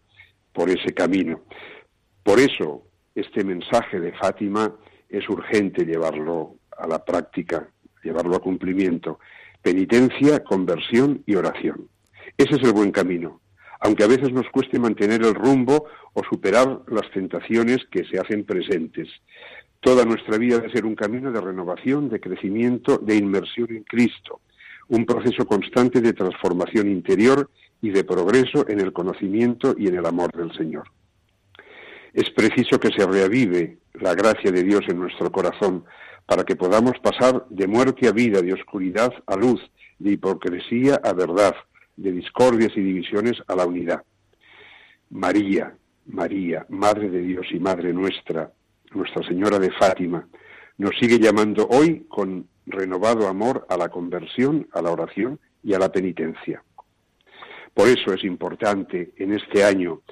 por 0.58 0.70
ese 0.70 0.92
camino. 0.92 1.42
Por 2.24 2.40
eso, 2.40 2.82
este 3.14 3.44
mensaje 3.44 4.00
de 4.00 4.12
Fátima 4.12 4.74
es 5.08 5.28
urgente 5.28 5.84
llevarlo 5.84 6.56
a 6.76 6.88
la 6.88 7.04
práctica, 7.04 7.70
llevarlo 8.02 8.34
a 8.34 8.40
cumplimiento. 8.40 9.20
Penitencia, 9.62 10.42
conversión 10.42 11.22
y 11.26 11.36
oración. 11.36 11.88
Ese 12.36 12.56
es 12.56 12.62
el 12.64 12.72
buen 12.72 12.90
camino, 12.90 13.40
aunque 13.78 14.02
a 14.02 14.08
veces 14.08 14.32
nos 14.32 14.48
cueste 14.50 14.80
mantener 14.80 15.22
el 15.22 15.36
rumbo 15.36 15.86
o 16.12 16.24
superar 16.24 16.80
las 16.88 17.08
tentaciones 17.12 17.78
que 17.88 18.02
se 18.06 18.18
hacen 18.18 18.44
presentes. 18.44 19.08
Toda 19.78 20.04
nuestra 20.04 20.38
vida 20.38 20.56
debe 20.56 20.72
ser 20.72 20.86
un 20.86 20.96
camino 20.96 21.30
de 21.30 21.40
renovación, 21.40 22.08
de 22.08 22.18
crecimiento, 22.18 22.98
de 22.98 23.14
inmersión 23.14 23.68
en 23.70 23.84
Cristo, 23.84 24.40
un 24.88 25.04
proceso 25.04 25.46
constante 25.46 26.00
de 26.00 26.12
transformación 26.12 26.90
interior 26.90 27.50
y 27.80 27.90
de 27.90 28.04
progreso 28.04 28.68
en 28.68 28.80
el 28.80 28.92
conocimiento 28.92 29.74
y 29.78 29.88
en 29.88 29.96
el 29.96 30.06
amor 30.06 30.32
del 30.32 30.52
Señor. 30.56 30.84
Es 32.12 32.30
preciso 32.30 32.80
que 32.80 32.90
se 32.90 33.06
reavive 33.06 33.78
la 33.94 34.14
gracia 34.14 34.50
de 34.50 34.62
Dios 34.62 34.80
en 34.88 34.98
nuestro 34.98 35.30
corazón 35.30 35.84
para 36.26 36.44
que 36.44 36.56
podamos 36.56 36.92
pasar 37.02 37.46
de 37.48 37.66
muerte 37.66 38.08
a 38.08 38.12
vida, 38.12 38.42
de 38.42 38.52
oscuridad 38.52 39.12
a 39.26 39.36
luz, 39.36 39.60
de 39.98 40.12
hipocresía 40.12 41.00
a 41.02 41.12
verdad, 41.12 41.54
de 41.96 42.12
discordias 42.12 42.72
y 42.76 42.80
divisiones 42.80 43.42
a 43.46 43.56
la 43.56 43.66
unidad. 43.66 44.02
María, 45.10 45.74
María, 46.06 46.66
Madre 46.68 47.08
de 47.08 47.20
Dios 47.22 47.46
y 47.52 47.58
Madre 47.58 47.92
nuestra, 47.92 48.52
Nuestra 48.92 49.26
Señora 49.26 49.58
de 49.58 49.70
Fátima, 49.72 50.26
nos 50.78 50.92
sigue 50.98 51.18
llamando 51.18 51.66
hoy 51.70 52.06
con 52.08 52.46
renovado 52.68 53.28
amor 53.28 53.66
a 53.68 53.76
la 53.76 53.88
conversión, 53.88 54.68
a 54.72 54.82
la 54.82 54.90
oración 54.90 55.38
y 55.62 55.74
a 55.74 55.78
la 55.78 55.90
penitencia. 55.90 56.62
Por 57.74 57.88
eso 57.88 58.12
es 58.12 58.24
importante 58.24 59.12
en 59.16 59.34
este 59.34 59.64
año 59.64 60.02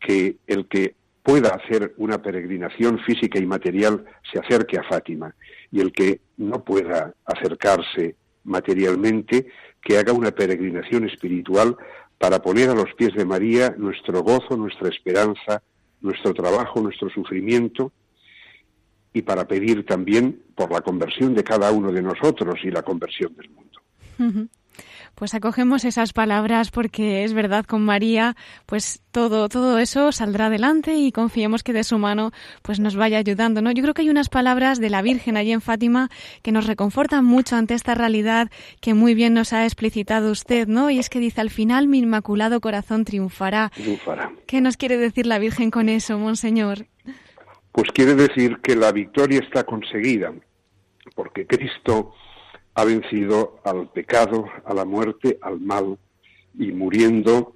que 0.00 0.36
el 0.46 0.68
que 0.68 0.94
pueda 1.22 1.50
hacer 1.50 1.94
una 1.98 2.22
peregrinación 2.22 3.00
física 3.00 3.38
y 3.38 3.46
material 3.46 4.04
se 4.32 4.38
acerque 4.38 4.78
a 4.78 4.84
Fátima 4.84 5.34
y 5.70 5.80
el 5.80 5.92
que 5.92 6.20
no 6.36 6.64
pueda 6.64 7.12
acercarse 7.24 8.16
materialmente, 8.44 9.48
que 9.82 9.98
haga 9.98 10.12
una 10.12 10.30
peregrinación 10.30 11.06
espiritual 11.06 11.76
para 12.18 12.40
poner 12.40 12.70
a 12.70 12.74
los 12.74 12.94
pies 12.94 13.14
de 13.14 13.24
María 13.24 13.74
nuestro 13.76 14.22
gozo, 14.22 14.56
nuestra 14.56 14.88
esperanza, 14.88 15.62
nuestro 16.00 16.32
trabajo, 16.32 16.80
nuestro 16.80 17.10
sufrimiento 17.10 17.92
y 19.18 19.22
para 19.22 19.46
pedir 19.46 19.84
también 19.84 20.42
por 20.54 20.72
la 20.72 20.80
conversión 20.80 21.34
de 21.34 21.44
cada 21.44 21.70
uno 21.72 21.92
de 21.92 22.02
nosotros 22.02 22.54
y 22.62 22.70
la 22.70 22.82
conversión 22.82 23.34
del 23.34 23.50
mundo. 23.50 24.48
Pues 25.14 25.34
acogemos 25.34 25.84
esas 25.84 26.12
palabras 26.12 26.70
porque 26.70 27.24
es 27.24 27.32
verdad 27.32 27.64
con 27.64 27.84
María, 27.84 28.36
pues 28.66 29.02
todo 29.10 29.48
todo 29.48 29.78
eso 29.80 30.12
saldrá 30.12 30.46
adelante 30.46 30.94
y 30.94 31.10
confiemos 31.10 31.64
que 31.64 31.72
de 31.72 31.82
su 31.82 31.98
mano 31.98 32.30
pues 32.62 32.78
nos 32.78 32.94
vaya 32.94 33.18
ayudando, 33.18 33.60
¿no? 33.60 33.72
Yo 33.72 33.82
creo 33.82 33.94
que 33.94 34.02
hay 34.02 34.10
unas 34.10 34.28
palabras 34.28 34.78
de 34.78 34.90
la 34.90 35.02
Virgen 35.02 35.36
allí 35.36 35.50
en 35.50 35.60
Fátima 35.60 36.08
que 36.42 36.52
nos 36.52 36.68
reconfortan 36.68 37.24
mucho 37.24 37.56
ante 37.56 37.74
esta 37.74 37.96
realidad 37.96 38.48
que 38.80 38.94
muy 38.94 39.14
bien 39.14 39.34
nos 39.34 39.52
ha 39.52 39.64
explicitado 39.64 40.30
usted, 40.30 40.68
¿no? 40.68 40.88
Y 40.90 41.00
es 41.00 41.10
que 41.10 41.18
dice 41.18 41.40
al 41.40 41.50
final 41.50 41.88
mi 41.88 41.98
inmaculado 41.98 42.60
corazón 42.60 43.04
triunfará. 43.04 43.72
Triunfará. 43.74 44.30
¿Qué 44.46 44.60
nos 44.60 44.76
quiere 44.76 44.98
decir 44.98 45.26
la 45.26 45.40
Virgen 45.40 45.72
con 45.72 45.88
eso, 45.88 46.16
monseñor? 46.18 46.86
Pues 47.78 47.92
quiere 47.92 48.16
decir 48.16 48.58
que 48.60 48.74
la 48.74 48.90
victoria 48.90 49.38
está 49.38 49.62
conseguida, 49.62 50.34
porque 51.14 51.46
Cristo 51.46 52.12
ha 52.74 52.84
vencido 52.84 53.60
al 53.64 53.88
pecado, 53.90 54.46
a 54.64 54.74
la 54.74 54.84
muerte, 54.84 55.38
al 55.42 55.60
mal, 55.60 55.96
y 56.58 56.72
muriendo 56.72 57.54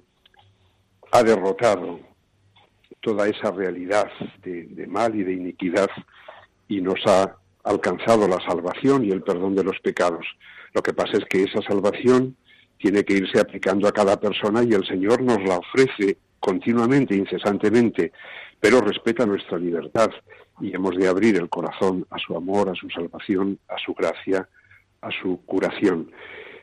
ha 1.11 1.23
derrotado 1.23 1.99
toda 3.01 3.27
esa 3.27 3.51
realidad 3.51 4.09
de, 4.43 4.87
mal 4.87 5.13
y 5.13 5.25
de 5.25 5.33
iniquidad 5.33 5.89
y 6.69 6.79
nos 6.79 7.05
ha 7.05 7.35
alcanzado 7.65 8.25
la 8.25 8.39
salvación 8.47 9.03
y 9.03 9.09
el 9.09 9.23
perdón 9.23 9.55
de 9.55 9.65
los 9.65 9.77
pecados. 9.81 10.25
Lo 10.73 10.81
que 10.81 10.93
pasa 10.93 11.17
es 11.17 11.25
que 11.25 11.43
esa 11.43 11.61
salvación 11.63 12.37
tiene 12.77 13.03
que 13.03 13.15
irse 13.15 13.41
aplicando 13.41 13.89
a 13.89 13.91
cada 13.91 14.17
persona 14.21 14.63
y 14.63 14.71
el 14.71 14.87
Señor 14.87 15.21
nos 15.21 15.43
la 15.43 15.57
ofrece 15.57 16.17
continuamente, 16.43 17.15
incesantemente, 17.15 18.11
pero 18.59 18.81
respeta 18.81 19.25
nuestra 19.25 19.57
libertad 19.57 20.09
y 20.59 20.75
hemos 20.75 20.97
de 20.97 21.07
abrir 21.07 21.37
el 21.37 21.47
corazón 21.47 22.05
a 22.09 22.17
su 22.19 22.35
amor, 22.35 22.67
a 22.67 22.75
su 22.75 22.89
salvación, 22.89 23.59
a 23.69 23.77
su 23.77 23.93
gracia, 23.93 24.49
a 24.99 25.09
su 25.09 25.39
curación. 25.45 26.11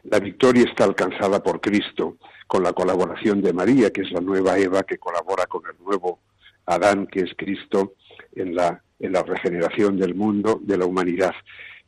La 0.05 0.21
victoria 0.21 0.65
está 0.65 0.85
alcanzada 0.85 1.43
por 1.43 1.63
Cristo 1.63 2.19
con 2.47 2.63
la 2.63 2.75
colaboración 2.75 3.41
de 3.41 3.55
María, 3.55 3.91
que 3.91 4.03
es 4.03 4.13
la 4.13 4.21
nueva 4.21 4.59
Eva 4.59 4.83
que 4.83 4.99
colabora 4.99 5.47
con 5.47 5.63
el 5.65 5.83
nuevo 5.83 6.21
Adán, 6.67 7.07
que 7.07 7.21
es 7.21 7.33
Cristo, 7.35 7.95
en 8.35 8.55
la, 8.55 8.83
en 8.99 9.13
la 9.13 9.23
regeneración 9.23 9.97
del 9.97 10.15
mundo, 10.15 10.61
de 10.63 10.77
la 10.77 10.85
humanidad. 10.85 11.33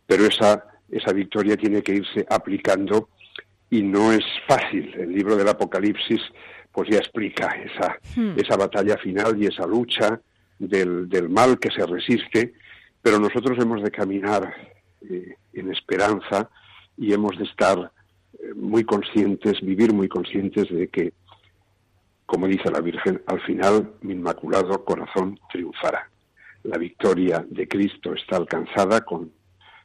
Pero 0.06 0.24
esa, 0.24 0.64
esa 0.90 1.12
victoria 1.12 1.58
tiene 1.58 1.82
que 1.82 1.96
irse 1.96 2.24
aplicando 2.30 3.10
y 3.68 3.82
no 3.82 4.12
es 4.12 4.24
fácil. 4.48 4.94
El 4.94 5.12
libro 5.12 5.36
del 5.36 5.48
Apocalipsis 5.48 6.22
pues 6.72 6.88
ya 6.88 6.98
explica 6.98 7.48
esa, 7.48 7.98
Hmm. 8.16 8.34
esa 8.36 8.56
batalla 8.56 8.96
final 8.98 9.40
y 9.40 9.46
esa 9.46 9.66
lucha 9.66 10.20
del, 10.58 11.08
del 11.08 11.28
mal 11.28 11.58
que 11.58 11.70
se 11.70 11.84
resiste, 11.86 12.54
pero 13.00 13.18
nosotros 13.18 13.58
hemos 13.58 13.82
de 13.82 13.90
caminar 13.90 14.54
eh, 15.08 15.34
en 15.52 15.72
esperanza 15.72 16.48
y 16.96 17.12
hemos 17.12 17.36
de 17.38 17.44
estar 17.44 17.90
eh, 18.34 18.54
muy 18.54 18.84
conscientes, 18.84 19.60
vivir 19.60 19.92
muy 19.92 20.08
conscientes 20.08 20.68
de 20.70 20.88
que, 20.88 21.12
como 22.26 22.46
dice 22.46 22.70
la 22.70 22.80
Virgen, 22.80 23.20
al 23.26 23.40
final 23.42 23.94
mi 24.02 24.12
inmaculado 24.12 24.84
corazón 24.84 25.38
triunfará. 25.50 26.08
La 26.64 26.78
victoria 26.78 27.44
de 27.48 27.66
Cristo 27.66 28.14
está 28.14 28.36
alcanzada 28.36 29.00
con 29.00 29.32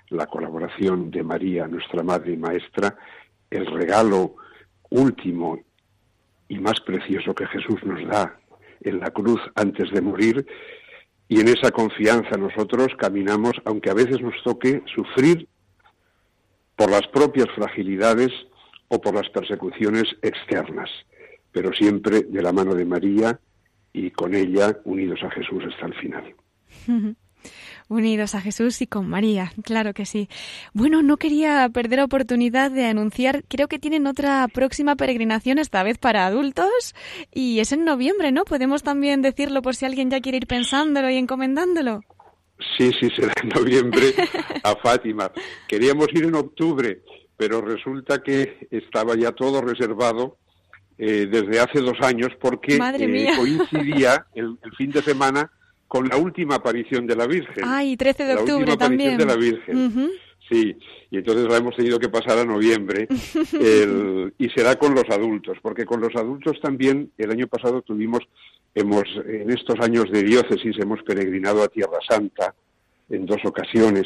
la 0.09 0.27
colaboración 0.27 1.09
de 1.11 1.23
María, 1.23 1.67
nuestra 1.67 2.03
Madre 2.03 2.33
y 2.33 2.37
Maestra, 2.37 2.95
el 3.49 3.65
regalo 3.65 4.35
último 4.89 5.59
y 6.47 6.59
más 6.59 6.79
precioso 6.81 7.35
que 7.35 7.47
Jesús 7.47 7.83
nos 7.83 8.05
da 8.07 8.39
en 8.81 8.99
la 8.99 9.11
cruz 9.11 9.41
antes 9.55 9.91
de 9.91 10.01
morir 10.01 10.45
y 11.29 11.41
en 11.41 11.49
esa 11.49 11.71
confianza 11.71 12.37
nosotros 12.37 12.87
caminamos, 12.97 13.53
aunque 13.65 13.89
a 13.89 13.93
veces 13.93 14.21
nos 14.21 14.35
toque 14.43 14.81
sufrir 14.93 15.47
por 16.75 16.89
las 16.89 17.07
propias 17.07 17.47
fragilidades 17.55 18.31
o 18.87 19.01
por 19.01 19.13
las 19.13 19.29
persecuciones 19.29 20.05
externas, 20.21 20.89
pero 21.51 21.73
siempre 21.73 22.21
de 22.21 22.41
la 22.41 22.53
mano 22.53 22.75
de 22.75 22.85
María 22.85 23.39
y 23.91 24.11
con 24.11 24.35
ella 24.35 24.77
unidos 24.85 25.19
a 25.23 25.31
Jesús 25.31 25.63
hasta 25.65 25.87
el 25.87 25.93
final. 25.95 26.35
Unidos 27.89 28.35
a 28.35 28.41
Jesús 28.41 28.81
y 28.81 28.87
con 28.87 29.09
María, 29.09 29.51
claro 29.63 29.93
que 29.93 30.05
sí. 30.05 30.29
Bueno, 30.73 31.03
no 31.03 31.17
quería 31.17 31.69
perder 31.69 32.01
oportunidad 32.01 32.71
de 32.71 32.85
anunciar, 32.85 33.43
creo 33.47 33.67
que 33.67 33.79
tienen 33.79 34.07
otra 34.07 34.47
próxima 34.47 34.95
peregrinación, 34.95 35.57
esta 35.57 35.83
vez 35.83 35.97
para 35.97 36.25
adultos, 36.25 36.95
y 37.33 37.59
es 37.59 37.71
en 37.71 37.85
noviembre, 37.85 38.31
¿no? 38.31 38.43
Podemos 38.43 38.83
también 38.83 39.21
decirlo 39.21 39.61
por 39.61 39.75
si 39.75 39.85
alguien 39.85 40.09
ya 40.09 40.19
quiere 40.19 40.37
ir 40.37 40.47
pensándolo 40.47 41.09
y 41.09 41.15
encomendándolo. 41.15 42.01
Sí, 42.77 42.91
sí, 42.99 43.09
será 43.15 43.33
en 43.41 43.49
noviembre 43.49 44.13
a 44.63 44.75
Fátima. 44.83 45.31
Queríamos 45.67 46.07
ir 46.13 46.25
en 46.25 46.35
octubre, 46.35 47.01
pero 47.37 47.61
resulta 47.61 48.21
que 48.23 48.67
estaba 48.71 49.15
ya 49.15 49.31
todo 49.31 49.61
reservado 49.61 50.37
eh, 50.97 51.27
desde 51.29 51.59
hace 51.59 51.79
dos 51.81 51.97
años 52.01 52.29
porque 52.41 52.75
eh, 52.75 53.29
coincidía 53.37 54.25
el, 54.33 54.57
el 54.63 54.71
fin 54.75 54.89
de 54.91 55.03
semana 55.03 55.51
con 55.87 56.07
la 56.07 56.17
última 56.17 56.55
aparición 56.55 57.07
de 57.07 57.15
la 57.15 57.27
Virgen. 57.27 57.63
Ay, 57.65 57.95
13 57.97 58.23
de 58.25 58.35
la 58.35 58.41
octubre 58.41 58.57
última 58.71 58.73
aparición 58.73 59.17
también. 59.17 59.17
de 59.17 59.25
la 59.25 59.35
Virgen. 59.35 60.11
Sí, 60.49 60.77
y 61.11 61.17
entonces 61.17 61.45
la 61.49 61.57
hemos 61.57 61.75
tenido 61.75 61.99
que 61.99 62.07
pasar 62.09 62.37
a 62.37 62.45
noviembre 62.45 63.07
el- 63.53 64.33
y 64.37 64.49
será 64.49 64.75
con 64.75 64.93
los 64.95 65.03
adultos, 65.09 65.57
porque 65.61 65.85
con 65.85 65.99
los 66.01 66.15
adultos 66.15 66.59
también 66.61 67.11
el 67.17 67.31
año 67.31 67.47
pasado 67.47 67.81
tuvimos, 67.81 68.21
hemos 68.73 69.03
en 69.25 69.49
estos 69.51 69.75
años 69.81 70.05
de 70.11 70.23
diócesis 70.23 70.77
hemos 70.79 71.01
peregrinado 71.03 71.63
a 71.63 71.67
Tierra 71.67 71.99
Santa 72.07 72.53
en 73.09 73.25
dos 73.25 73.39
ocasiones 73.45 74.03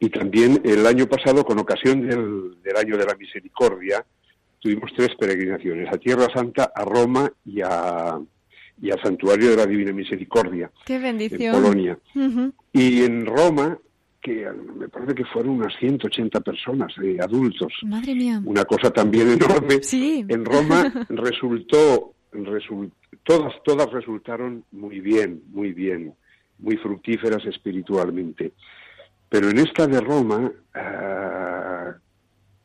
y 0.00 0.08
también 0.08 0.62
el 0.64 0.86
año 0.86 1.06
pasado 1.06 1.44
con 1.44 1.58
ocasión 1.58 2.08
del, 2.08 2.56
del 2.62 2.76
año 2.76 2.96
de 2.96 3.04
la 3.04 3.14
misericordia 3.14 4.04
tuvimos 4.60 4.90
tres 4.96 5.10
peregrinaciones 5.18 5.88
a 5.92 5.98
Tierra 5.98 6.26
Santa, 6.34 6.72
a 6.74 6.84
Roma 6.84 7.30
y 7.44 7.60
a 7.60 8.18
y 8.82 8.90
al 8.90 9.02
Santuario 9.02 9.50
de 9.50 9.56
la 9.56 9.66
Divina 9.66 9.92
Misericordia 9.92 10.70
Qué 10.86 10.96
en 10.96 11.02
bendición. 11.02 11.54
Polonia. 11.54 11.98
Ujú. 12.14 12.52
Y 12.72 13.02
en 13.02 13.26
Roma, 13.26 13.76
que 14.22 14.46
me 14.76 14.88
parece 14.88 15.14
que 15.14 15.24
fueron 15.26 15.52
unas 15.52 15.74
180 15.78 16.40
personas, 16.40 16.92
eh, 17.02 17.16
adultos, 17.20 17.72
Madre 17.82 18.14
mía. 18.14 18.40
una 18.44 18.64
cosa 18.64 18.90
también 18.90 19.30
enorme. 19.30 19.82
Sí. 19.82 20.24
En 20.28 20.44
Roma 20.44 21.06
resultó, 21.08 22.12
resul- 22.32 22.90
todas, 23.24 23.54
todas 23.64 23.90
resultaron 23.92 24.64
muy 24.72 25.00
bien, 25.00 25.42
muy 25.52 25.72
bien, 25.72 26.14
muy 26.58 26.76
fructíferas 26.76 27.44
espiritualmente. 27.46 28.52
Pero 29.28 29.48
en 29.50 29.58
esta 29.58 29.86
de 29.86 30.00
Roma, 30.00 30.50
ah, 30.74 31.94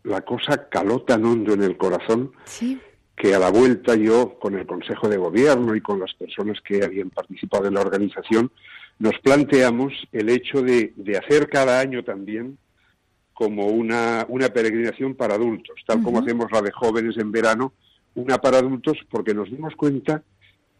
la 0.03 0.21
cosa 0.21 0.67
caló 0.69 1.01
tan 1.01 1.23
hondo 1.25 1.53
en 1.53 1.63
el 1.63 1.77
corazón 1.77 2.31
Sí. 2.45 2.79
Que 3.15 3.33
a 3.33 3.39
la 3.39 3.49
vuelta 3.49 3.95
yo, 3.95 4.37
con 4.39 4.55
el 4.57 4.65
Consejo 4.65 5.07
de 5.07 5.17
Gobierno 5.17 5.75
y 5.75 5.81
con 5.81 5.99
las 5.99 6.13
personas 6.13 6.59
que 6.61 6.83
habían 6.83 7.09
participado 7.09 7.67
en 7.67 7.75
la 7.75 7.81
organización, 7.81 8.51
nos 8.99 9.17
planteamos 9.19 9.93
el 10.11 10.29
hecho 10.29 10.61
de, 10.61 10.93
de 10.95 11.17
hacer 11.17 11.49
cada 11.49 11.79
año 11.79 12.03
también 12.03 12.57
como 13.35 13.67
una, 13.67 14.25
una 14.29 14.49
peregrinación 14.49 15.13
para 15.13 15.35
adultos, 15.35 15.75
tal 15.85 16.01
como 16.01 16.19
hacemos 16.19 16.49
la 16.51 16.61
de 16.61 16.71
jóvenes 16.71 17.17
en 17.17 17.31
verano, 17.31 17.73
una 18.15 18.37
para 18.37 18.59
adultos, 18.59 18.97
porque 19.09 19.33
nos 19.33 19.51
dimos 19.51 19.75
cuenta 19.75 20.23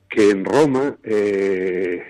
que 0.10 0.30
en 0.30 0.46
Roma, 0.46 0.98
eh, 1.04 2.02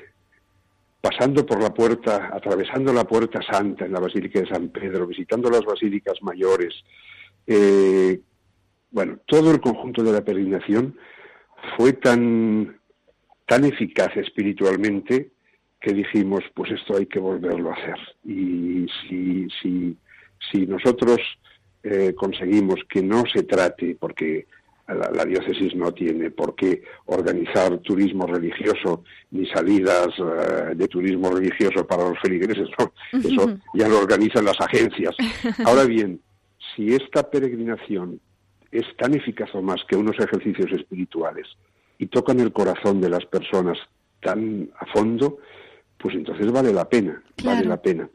pasando 1.02 1.46
por 1.48 1.62
la 1.62 1.74
puerta, 1.74 2.30
atravesando 2.32 2.94
la 2.94 3.06
puerta 3.06 3.42
santa 3.42 3.86
en 3.86 3.92
la 3.92 4.00
Basílica 4.00 4.40
de 4.40 4.48
San 4.48 4.70
Pedro, 4.70 5.08
visitando 5.08 5.50
las 5.50 5.66
basílicas 5.66 6.22
mayores, 6.22 6.76
eh, 7.48 8.22
bueno, 8.96 9.20
todo 9.26 9.52
el 9.52 9.60
conjunto 9.60 10.04
de 10.04 10.14
la 10.14 10.24
peregrinación 10.24 10.96
fue 11.76 11.92
tan, 11.92 12.80
tan 13.46 13.66
eficaz 13.66 14.16
espiritualmente 14.16 15.32
que 15.82 15.94
dijimos, 15.94 16.46
pues 16.54 16.72
esto 16.72 16.96
hay 16.96 17.06
que 17.06 17.20
volverlo 17.20 17.72
a 17.72 17.74
hacer. 17.74 17.98
Y 18.24 18.88
si, 19.02 19.50
si, 19.62 19.98
si 20.50 20.66
nosotros 20.66 21.20
eh, 21.84 22.14
conseguimos 22.16 22.78
que 22.88 23.04
no 23.04 23.24
se 23.26 23.44
trate, 23.44 23.98
porque 24.00 24.48
la, 24.88 25.12
la 25.12 25.26
diócesis 25.26 25.76
no 25.76 25.94
tiene 25.94 26.32
por 26.32 26.56
qué 26.56 26.82
organizar 27.08 27.78
turismo 27.80 28.26
religioso 28.26 29.04
ni 29.32 29.46
salidas 29.48 30.08
eh, 30.20 30.74
de 30.74 30.88
turismo 30.88 31.32
religioso 31.32 31.86
para 31.86 32.08
los 32.08 32.20
feligreses, 32.20 32.70
¿no? 32.80 32.94
eso 33.12 33.58
ya 33.74 33.90
lo 33.90 34.00
organizan 34.00 34.46
las 34.46 34.62
agencias. 34.62 35.18
Ahora 35.66 35.84
bien, 35.84 36.22
si 36.74 36.96
esta 36.96 37.30
peregrinación 37.30 38.22
es 38.72 38.86
tan 38.98 39.14
eficaz 39.14 39.54
o 39.54 39.62
más 39.62 39.84
que 39.88 39.96
unos 39.96 40.18
ejercicios 40.20 40.72
espirituales 40.72 41.48
y 41.98 42.08
tocan 42.08 42.40
el 42.40 42.52
corazón 42.52 43.02
de 43.02 43.10
las 43.10 43.26
personas 43.26 43.78
tan 44.22 44.70
a 44.80 44.86
fondo, 44.88 45.38
pues 45.98 46.16
entonces 46.16 46.52
vale 46.52 46.74
la 46.74 46.90
pena, 46.90 47.22
vale 47.44 47.66
la 47.66 47.82
pena. 47.82 48.10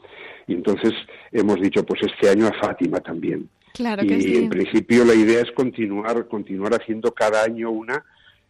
Y 0.47 0.55
entonces 0.55 0.93
hemos 1.33 1.61
dicho, 1.61 1.85
pues 1.85 2.03
este 2.03 2.29
año 2.29 2.47
a 2.47 2.53
Fátima 2.53 3.01
también. 3.01 3.49
Claro 3.73 4.03
y 4.05 4.37
en 4.37 4.49
principio 4.49 5.05
la 5.05 5.15
idea 5.15 5.41
es 5.41 5.53
continuar, 5.53 6.27
continuar 6.27 6.75
haciendo 6.75 7.13
cada 7.13 7.45
año 7.45 7.71
una, 7.71 8.05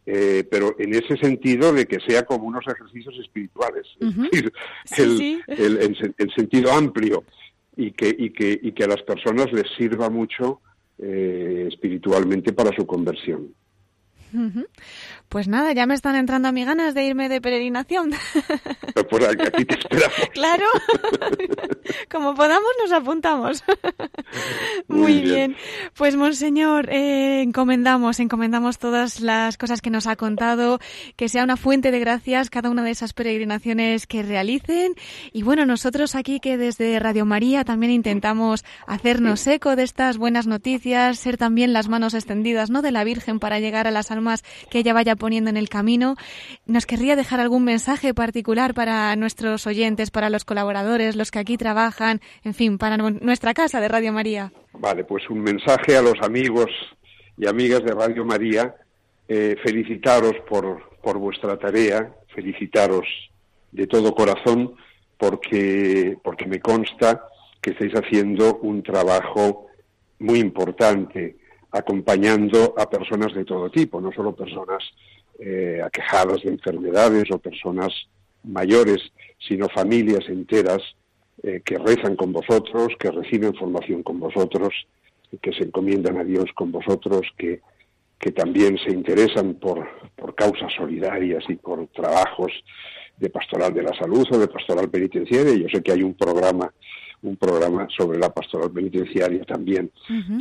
eh, 0.07 0.45
pero 0.51 0.75
en 0.79 0.95
ese 0.95 1.19
sentido 1.19 1.73
de 1.73 1.87
que 1.87 2.01
sea 2.01 2.25
como 2.25 2.47
unos 2.47 2.67
ejercicios 2.67 3.15
espirituales, 3.19 3.87
el, 4.97 5.33
el, 6.17 6.33
sentido 6.35 6.73
amplio 6.73 7.23
y 7.77 7.93
que, 7.93 8.15
y, 8.17 8.31
que, 8.31 8.59
y 8.63 8.73
que 8.73 8.85
a 8.85 8.89
las 8.89 9.03
personas 9.03 9.53
les 9.53 9.67
sirva 9.77 10.09
mucho 10.09 10.63
eh, 11.03 11.67
espiritualmente 11.69 12.53
para 12.53 12.75
su 12.75 12.87
conversión. 12.87 13.55
Pues 15.31 15.47
nada, 15.47 15.73
ya 15.73 15.87
me 15.87 15.95
están 15.95 16.17
entrando 16.17 16.49
a 16.49 16.53
mí 16.53 16.65
ganas 16.65 16.93
de 16.93 17.05
irme 17.05 17.29
de 17.29 17.41
peregrinación. 17.41 18.11
Pues 19.09 19.25
aquí 19.25 19.65
te 19.65 19.75
esperamos. 19.75 20.15
Claro, 20.33 20.67
como 22.11 22.35
podamos 22.35 22.69
nos 22.83 22.93
apuntamos. 22.93 23.65
Muy, 24.89 25.21
bien. 25.21 25.57
Pues 25.97 26.17
monseñor, 26.17 26.91
eh, 26.91 27.43
encomendamos, 27.43 28.21
encomendamos 28.21 28.79
todas 28.79 29.21
las 29.21 29.57
cosas 29.57 29.81
que 29.81 29.91
nos 29.91 30.07
ha 30.07 30.17
contado, 30.17 30.79
que 31.17 31.29
sea 31.29 31.45
una 31.45 31.57
fuente 31.57 31.91
de 31.91 31.99
gracias 31.99 32.51
cada 32.51 32.71
una 32.71 32.85
de 32.85 32.91
esas 32.91 33.13
peregrinaciones 33.13 34.07
que 34.07 34.23
realicen. 34.23 34.95
Y 35.33 35.43
bueno, 35.43 35.67
nosotros 35.67 36.15
aquí 36.15 36.41
que 36.41 36.57
desde 36.57 36.99
Radio 36.99 37.25
María 37.25 37.65
también 37.65 37.93
intentamos 37.93 38.65
hacernos 38.87 39.47
eco 39.47 39.77
de 39.77 39.85
estas 39.85 40.19
buenas 40.19 40.47
noticias, 40.47 41.19
ser 41.19 41.37
también 41.37 41.73
las 41.73 41.89
manos 41.89 42.15
extendidas, 42.15 42.71
¿no? 42.71 42.83
De 42.83 42.93
la 42.93 43.05
Virgen 43.05 43.41
para 43.41 43.61
llegar 43.61 43.87
a 43.87 43.91
las 43.91 44.11
almas 44.11 44.45
que 44.71 44.81
ella 44.81 44.93
vaya 44.93 45.17
poniendo 45.21 45.51
en 45.51 45.57
el 45.57 45.69
camino. 45.69 46.17
¿Nos 46.67 46.87
querría 46.87 47.15
dejar 47.15 47.39
algún 47.39 47.63
mensaje 47.63 48.13
particular 48.13 48.75
para 48.75 49.15
nuestros 49.15 49.69
oyentes, 49.69 50.11
para 50.11 50.31
los 50.31 50.45
colaboradores, 50.45 51.15
los 51.15 51.31
que 51.31 51.39
aquí 51.39 51.57
trabajan, 51.57 52.21
en 52.43 52.55
fin, 52.55 52.79
para 52.79 52.97
nuestra 52.97 53.55
casa 53.55 53.81
de 53.81 53.87
Radio 53.87 54.13
María? 54.13 54.51
Vale, 54.73 55.05
pues 55.05 55.31
un 55.31 55.43
mensaje 55.43 55.97
a 55.97 56.03
los 56.03 56.21
amigos 56.23 56.71
y 57.37 57.47
amigas 57.47 57.85
de 57.85 57.93
Radio 57.93 58.25
María. 58.25 58.75
Eh, 59.29 59.55
felicitaros 59.63 60.35
por, 60.49 60.99
por 61.01 61.19
vuestra 61.19 61.57
tarea, 61.57 62.13
felicitaros 62.35 63.07
de 63.71 63.87
todo 63.87 64.13
corazón 64.13 64.75
porque, 65.17 66.17
porque 66.25 66.47
me 66.47 66.59
consta 66.59 67.29
que 67.61 67.71
estáis 67.71 67.93
haciendo 67.93 68.57
un 68.57 68.83
trabajo 68.83 69.69
muy 70.19 70.41
importante 70.41 71.37
acompañando 71.73 72.75
a 72.77 72.89
personas 72.89 73.35
de 73.35 73.45
todo 73.45 73.71
tipo, 73.71 74.01
no 74.01 74.13
solo 74.13 74.35
personas 74.35 74.83
eh, 75.39 75.81
aquejadas 75.85 76.43
de 76.43 76.51
enfermedades 76.51 77.31
o 77.31 77.39
personas 77.39 77.93
mayores, 78.45 79.01
sino 79.39 79.69
familias 79.69 80.29
enteras 80.29 80.83
eh, 81.43 81.63
que 81.65 81.79
rezan 81.79 82.17
con 82.17 82.33
vosotros, 82.33 82.95
que 82.99 83.11
reciben 83.11 83.55
formación 83.55 84.03
con 84.03 84.21
vosotros, 84.21 84.75
que 85.41 85.53
se 85.53 85.65
encomiendan 85.65 86.19
a 86.19 86.25
Dios 86.25 86.47
con 86.55 86.73
vosotros, 86.73 87.23
que, 87.39 87.61
que 88.19 88.33
también 88.33 88.79
se 88.79 88.91
interesan 88.91 89.55
por, 89.55 89.89
por 90.17 90.35
causas 90.35 90.73
solidarias 90.77 91.45
y 91.49 91.55
por 91.55 91.87
trabajos 91.89 92.53
de 93.17 93.31
pastoral 93.31 93.73
de 93.73 93.83
la 93.83 93.95
salud 93.95 94.27
o 94.31 94.39
de 94.39 94.49
pastoral 94.49 94.91
penitenciaria. 94.91 95.55
Yo 95.55 95.69
sé 95.69 95.83
que 95.83 95.93
hay 95.93 96.03
un 96.03 96.15
programa 96.15 96.73
un 97.23 97.37
programa 97.37 97.87
sobre 97.97 98.19
la 98.19 98.33
pastoral 98.33 98.71
penitenciaria 98.71 99.45
también. 99.45 99.91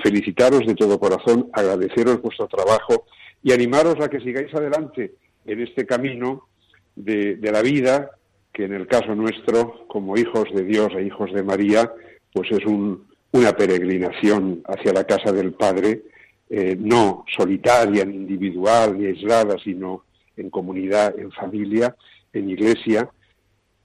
Felicitaros 0.02 0.66
de 0.66 0.76
todo 0.76 1.00
corazón, 1.00 1.50
agradeceros 1.54 2.22
vuestro 2.22 2.48
trabajo 2.48 3.06
y 3.44 3.52
animaros 3.52 4.00
a 4.02 4.10
que 4.10 4.20
sigáis 4.20 4.54
adelante 4.54 5.14
en 5.46 5.62
este 5.62 5.86
camino 5.86 6.48
de, 6.96 7.38
la 7.42 7.62
vida, 7.62 8.12
que 8.54 8.66
en 8.66 8.74
el 8.74 8.88
caso 8.88 9.16
nuestro, 9.16 9.88
como 9.88 10.18
hijos 10.18 10.46
de 10.54 10.64
Dios 10.64 10.90
e 10.96 11.04
hijos 11.04 11.34
de 11.34 11.44
María, 11.44 11.92
pues 12.34 12.52
es 12.52 12.66
una 12.66 13.52
peregrinación 13.54 14.62
hacia 14.66 14.94
la 14.94 15.06
casa 15.06 15.32
del 15.32 15.54
Padre, 15.54 16.04
eh, 16.50 16.76
no 16.80 17.26
solitaria, 17.36 18.06
ni 18.06 18.16
individual, 18.16 18.98
ni 18.98 19.06
aislada, 19.06 19.56
sino 19.64 20.04
en 20.36 20.50
comunidad, 20.50 21.18
en 21.20 21.32
familia, 21.32 21.96
en 22.34 22.50
iglesia, 22.50 23.10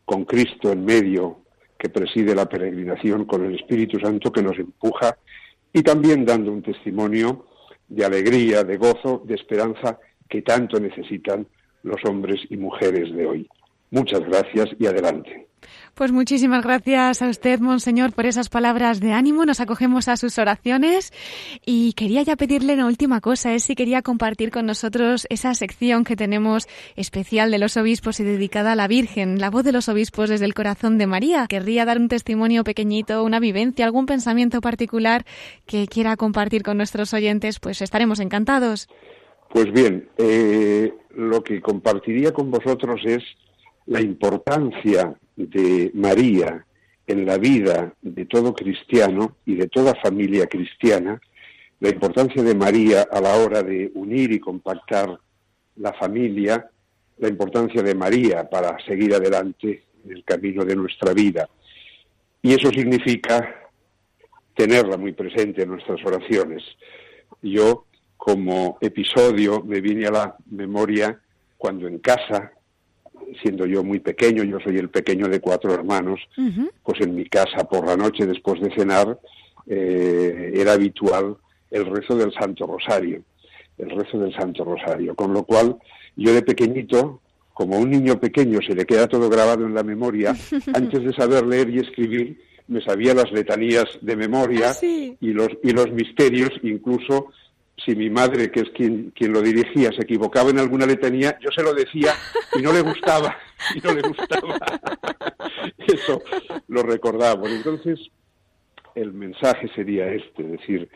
con 0.04 0.24
Cristo 0.24 0.72
en 0.72 0.84
medio 0.84 1.43
que 1.78 1.88
preside 1.88 2.34
la 2.34 2.48
peregrinación 2.48 3.24
con 3.24 3.44
el 3.44 3.56
Espíritu 3.56 3.98
Santo 3.98 4.32
que 4.32 4.42
nos 4.42 4.58
empuja 4.58 5.16
y 5.72 5.82
también 5.82 6.24
dando 6.24 6.52
un 6.52 6.62
testimonio 6.62 7.46
de 7.88 8.04
alegría, 8.04 8.64
de 8.64 8.76
gozo, 8.76 9.22
de 9.24 9.34
esperanza 9.34 9.98
que 10.28 10.42
tanto 10.42 10.80
necesitan 10.80 11.46
los 11.82 12.02
hombres 12.04 12.40
y 12.48 12.56
mujeres 12.56 13.14
de 13.14 13.26
hoy. 13.26 13.48
Muchas 13.90 14.20
gracias 14.20 14.68
y 14.78 14.86
adelante. 14.86 15.44
Pues 15.94 16.10
muchísimas 16.10 16.64
gracias 16.64 17.22
a 17.22 17.28
usted, 17.28 17.60
Monseñor, 17.60 18.12
por 18.12 18.26
esas 18.26 18.48
palabras 18.48 18.98
de 18.98 19.12
ánimo. 19.12 19.44
Nos 19.44 19.60
acogemos 19.60 20.08
a 20.08 20.16
sus 20.16 20.38
oraciones 20.38 21.12
y 21.64 21.92
quería 21.92 22.22
ya 22.22 22.34
pedirle 22.34 22.74
una 22.74 22.86
última 22.86 23.20
cosa, 23.20 23.54
es 23.54 23.62
si 23.62 23.76
quería 23.76 24.02
compartir 24.02 24.50
con 24.50 24.66
nosotros 24.66 25.24
esa 25.30 25.54
sección 25.54 26.02
que 26.02 26.16
tenemos 26.16 26.66
especial 26.96 27.52
de 27.52 27.58
los 27.58 27.76
obispos 27.76 28.18
y 28.18 28.24
dedicada 28.24 28.72
a 28.72 28.76
la 28.76 28.88
Virgen, 28.88 29.38
la 29.38 29.50
voz 29.50 29.62
de 29.62 29.70
los 29.70 29.88
obispos 29.88 30.30
desde 30.30 30.46
el 30.46 30.54
corazón 30.54 30.98
de 30.98 31.06
María. 31.06 31.46
Querría 31.48 31.84
dar 31.84 31.98
un 31.98 32.08
testimonio 32.08 32.64
pequeñito, 32.64 33.22
una 33.22 33.38
vivencia, 33.38 33.84
algún 33.84 34.06
pensamiento 34.06 34.60
particular 34.60 35.24
que 35.64 35.86
quiera 35.86 36.16
compartir 36.16 36.64
con 36.64 36.76
nuestros 36.76 37.14
oyentes, 37.14 37.60
pues 37.60 37.80
estaremos 37.82 38.18
encantados. 38.18 38.88
Pues 39.50 39.72
bien, 39.72 40.08
eh, 40.18 40.92
lo 41.14 41.44
que 41.44 41.60
compartiría 41.60 42.32
con 42.32 42.50
vosotros 42.50 43.00
es 43.04 43.22
la 43.86 44.00
importancia 44.00 45.14
de 45.36 45.90
María 45.94 46.64
en 47.06 47.26
la 47.26 47.36
vida 47.38 47.92
de 48.00 48.24
todo 48.24 48.54
cristiano 48.54 49.36
y 49.44 49.56
de 49.56 49.68
toda 49.68 49.94
familia 50.02 50.46
cristiana, 50.46 51.20
la 51.80 51.90
importancia 51.90 52.42
de 52.42 52.54
María 52.54 53.06
a 53.10 53.20
la 53.20 53.34
hora 53.36 53.62
de 53.62 53.90
unir 53.94 54.32
y 54.32 54.40
compactar 54.40 55.18
la 55.76 55.92
familia, 55.92 56.70
la 57.18 57.28
importancia 57.28 57.82
de 57.82 57.94
María 57.94 58.48
para 58.48 58.76
seguir 58.86 59.14
adelante 59.14 59.84
en 60.04 60.12
el 60.12 60.24
camino 60.24 60.64
de 60.64 60.76
nuestra 60.76 61.12
vida. 61.12 61.48
Y 62.40 62.54
eso 62.54 62.70
significa 62.70 63.70
tenerla 64.54 64.96
muy 64.96 65.12
presente 65.12 65.62
en 65.62 65.70
nuestras 65.70 66.02
oraciones. 66.04 66.62
Yo, 67.42 67.86
como 68.16 68.78
episodio, 68.80 69.62
me 69.62 69.80
viene 69.80 70.06
a 70.06 70.10
la 70.10 70.36
memoria 70.50 71.20
cuando 71.58 71.88
en 71.88 71.98
casa 71.98 72.52
siendo 73.42 73.66
yo 73.66 73.82
muy 73.82 74.00
pequeño, 74.00 74.44
yo 74.44 74.58
soy 74.60 74.76
el 74.78 74.88
pequeño 74.88 75.28
de 75.28 75.40
cuatro 75.40 75.72
hermanos, 75.72 76.20
pues 76.82 77.00
en 77.00 77.14
mi 77.14 77.26
casa 77.26 77.64
por 77.68 77.86
la 77.86 77.96
noche 77.96 78.26
después 78.26 78.60
de 78.60 78.74
cenar 78.74 79.18
eh, 79.66 80.52
era 80.54 80.72
habitual 80.72 81.36
el 81.70 81.86
rezo 81.86 82.16
del 82.16 82.32
Santo 82.32 82.66
Rosario, 82.66 83.22
el 83.78 83.90
rezo 83.90 84.18
del 84.18 84.34
Santo 84.34 84.64
Rosario, 84.64 85.14
con 85.14 85.32
lo 85.32 85.44
cual 85.44 85.76
yo 86.16 86.32
de 86.32 86.42
pequeñito, 86.42 87.20
como 87.52 87.78
un 87.78 87.90
niño 87.90 88.18
pequeño 88.20 88.60
se 88.62 88.74
le 88.74 88.84
queda 88.84 89.08
todo 89.08 89.28
grabado 89.28 89.66
en 89.66 89.74
la 89.74 89.82
memoria, 89.82 90.36
antes 90.74 91.02
de 91.02 91.12
saber 91.12 91.46
leer 91.46 91.70
y 91.70 91.78
escribir, 91.78 92.40
me 92.66 92.80
sabía 92.80 93.14
las 93.14 93.30
letanías 93.30 93.84
de 94.00 94.16
memoria 94.16 94.70
ah, 94.70 94.84
y, 94.84 95.32
los, 95.32 95.48
y 95.62 95.70
los 95.70 95.90
misterios, 95.92 96.50
incluso 96.62 97.32
si 97.76 97.94
mi 97.96 98.08
madre, 98.08 98.50
que 98.50 98.60
es 98.60 98.70
quien, 98.70 99.10
quien 99.10 99.32
lo 99.32 99.42
dirigía, 99.42 99.90
se 99.92 100.02
equivocaba 100.02 100.50
en 100.50 100.58
alguna 100.58 100.86
letanía, 100.86 101.38
yo 101.40 101.50
se 101.50 101.62
lo 101.62 101.74
decía 101.74 102.12
y 102.54 102.62
no 102.62 102.72
le 102.72 102.82
gustaba, 102.82 103.36
y 103.74 103.80
no 103.80 103.92
le 103.94 104.02
gustaba. 104.02 104.58
Eso 105.78 106.22
lo 106.68 106.82
recordamos. 106.82 107.50
Entonces, 107.50 107.98
el 108.94 109.12
mensaje 109.12 109.68
sería 109.74 110.06
este, 110.12 110.44
es 110.44 110.50
decir, 110.52 110.88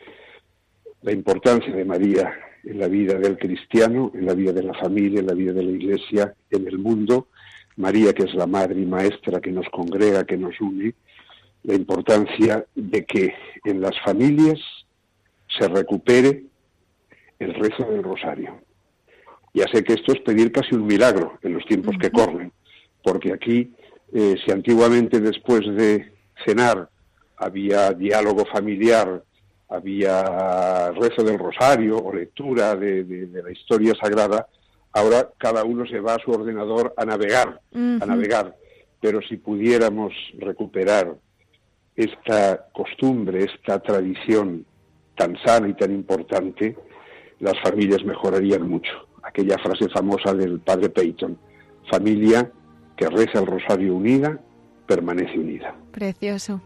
la 1.03 1.13
importancia 1.13 1.75
de 1.75 1.85
María 1.85 2.33
en 2.65 2.79
la 2.79 2.89
vida 2.89 3.15
del 3.15 3.39
cristiano, 3.39 4.11
en 4.15 4.27
la 4.27 4.35
vida 4.35 4.53
de 4.53 4.63
la 4.63 4.75
familia, 4.75 5.21
en 5.21 5.27
la 5.27 5.35
vida 5.35 5.53
de 5.53 5.63
la 5.63 5.71
iglesia, 5.71 6.35
en 6.51 6.67
el 6.67 6.79
mundo. 6.79 7.29
María, 7.77 8.13
que 8.13 8.25
es 8.25 8.35
la 8.35 8.47
madre 8.47 8.81
y 8.81 8.87
maestra 8.87 9.41
que 9.41 9.53
nos 9.53 9.69
congrega, 9.71 10.25
que 10.25 10.37
nos 10.37 10.61
une, 10.61 10.95
la 11.63 11.75
importancia 11.75 12.67
de 12.75 13.05
que 13.05 13.35
en 13.65 13.81
las 13.81 13.99
familias 14.05 14.59
se 15.59 15.69
recupere 15.69 16.48
el 17.39 17.55
rezo 17.55 17.85
del 17.85 18.03
rosario. 18.03 18.61
Ya 19.55 19.65
sé 19.73 19.83
que 19.83 19.95
esto 19.95 20.13
es 20.13 20.21
pedir 20.21 20.53
casi 20.53 20.75
un 20.75 20.87
milagro 20.87 21.39
en 21.43 21.55
los 21.55 21.65
tiempos 21.65 21.97
que 22.01 22.11
corren, 22.11 22.53
porque 23.03 23.33
aquí, 23.33 23.73
eh, 24.13 24.37
si 24.45 24.51
antiguamente 24.53 25.21
después 25.21 25.61
de 25.61 26.13
cenar 26.45 26.89
había 27.37 27.91
diálogo 27.93 28.45
familiar, 28.47 29.23
había 29.69 30.93
rezo 30.93 31.23
del 31.23 31.39
rosario 31.39 31.99
o 31.99 32.15
lectura 32.15 32.75
de, 32.75 33.29
la 33.43 33.51
historia 33.51 33.95
sagrada, 34.01 34.47
ahora 34.93 35.31
cada 35.39 35.65
uno 35.65 35.87
se 35.87 36.01
va 36.01 36.15
a 36.15 36.19
su 36.19 36.31
ordenador 36.31 36.95
a 36.97 37.05
navegar, 37.05 37.61
a 37.75 38.07
navegar. 38.07 38.57
Pero 39.01 39.21
si 39.23 39.37
pudiéramos 39.37 40.13
recuperar 40.39 41.15
esta 41.95 42.67
costumbre, 42.73 43.45
esta 43.45 43.81
tradición 43.81 44.65
tan 45.17 45.37
sana 45.45 45.69
y 45.69 45.75
tan 45.75 45.93
importante, 45.93 46.77
las 47.41 47.61
familias 47.63 48.05
mejorarían 48.05 48.69
mucho. 48.69 48.93
Aquella 49.23 49.59
frase 49.59 49.89
famosa 49.89 50.33
del 50.35 50.61
padre 50.61 50.89
Peyton, 50.89 51.39
familia 51.91 52.51
que 52.97 53.09
reza 53.09 53.39
el 53.39 53.47
rosario 53.47 53.95
unida, 53.95 54.41
permanece 54.87 55.39
unida. 55.39 55.75
Precioso. 55.93 56.61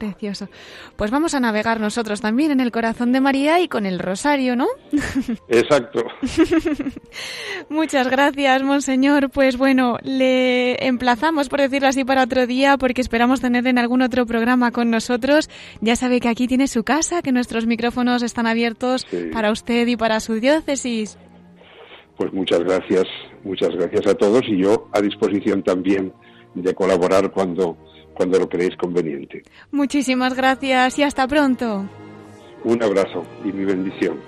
Precioso. 0.00 0.48
Pues 0.96 1.10
vamos 1.10 1.34
a 1.34 1.40
navegar 1.40 1.78
nosotros 1.78 2.22
también 2.22 2.50
en 2.52 2.60
el 2.60 2.72
corazón 2.72 3.12
de 3.12 3.20
María 3.20 3.60
y 3.60 3.68
con 3.68 3.84
el 3.84 3.98
rosario, 3.98 4.56
¿no? 4.56 4.66
Exacto. 5.48 6.02
Muchas 7.68 8.08
gracias, 8.08 8.62
monseñor. 8.62 9.28
Pues 9.30 9.58
bueno, 9.58 9.98
le 10.02 10.86
emplazamos, 10.86 11.50
por 11.50 11.60
decirlo 11.60 11.88
así, 11.88 12.02
para 12.04 12.22
otro 12.24 12.46
día, 12.46 12.78
porque 12.78 13.02
esperamos 13.02 13.42
tener 13.42 13.66
en 13.66 13.76
algún 13.78 14.00
otro 14.00 14.24
programa 14.24 14.70
con 14.70 14.90
nosotros. 14.90 15.50
Ya 15.82 15.96
sabe 15.96 16.18
que 16.20 16.28
aquí 16.30 16.46
tiene 16.48 16.66
su 16.66 16.82
casa, 16.82 17.20
que 17.20 17.30
nuestros 17.30 17.66
micrófonos 17.66 18.22
están 18.22 18.46
abiertos 18.46 19.06
Sí. 19.10 19.28
para 19.34 19.50
usted 19.52 19.86
y 19.86 19.96
para 19.98 20.18
su 20.20 20.40
diócesis. 20.40 21.18
Pues 22.16 22.32
muchas 22.32 22.60
gracias, 22.60 23.04
muchas 23.44 23.68
gracias 23.76 24.06
a 24.06 24.14
todos 24.14 24.42
y 24.48 24.56
yo 24.62 24.88
a 24.92 25.02
disposición 25.02 25.62
también 25.62 26.14
de 26.54 26.74
colaborar 26.74 27.30
cuando, 27.32 27.76
cuando 28.20 28.38
lo 28.38 28.50
creéis 28.50 28.76
conveniente. 28.76 29.42
Muchísimas 29.70 30.34
gracias 30.34 30.98
y 30.98 31.02
hasta 31.02 31.26
pronto. 31.26 31.88
Un 32.64 32.82
abrazo 32.82 33.24
y 33.46 33.50
mi 33.50 33.64
bendición. 33.64 34.20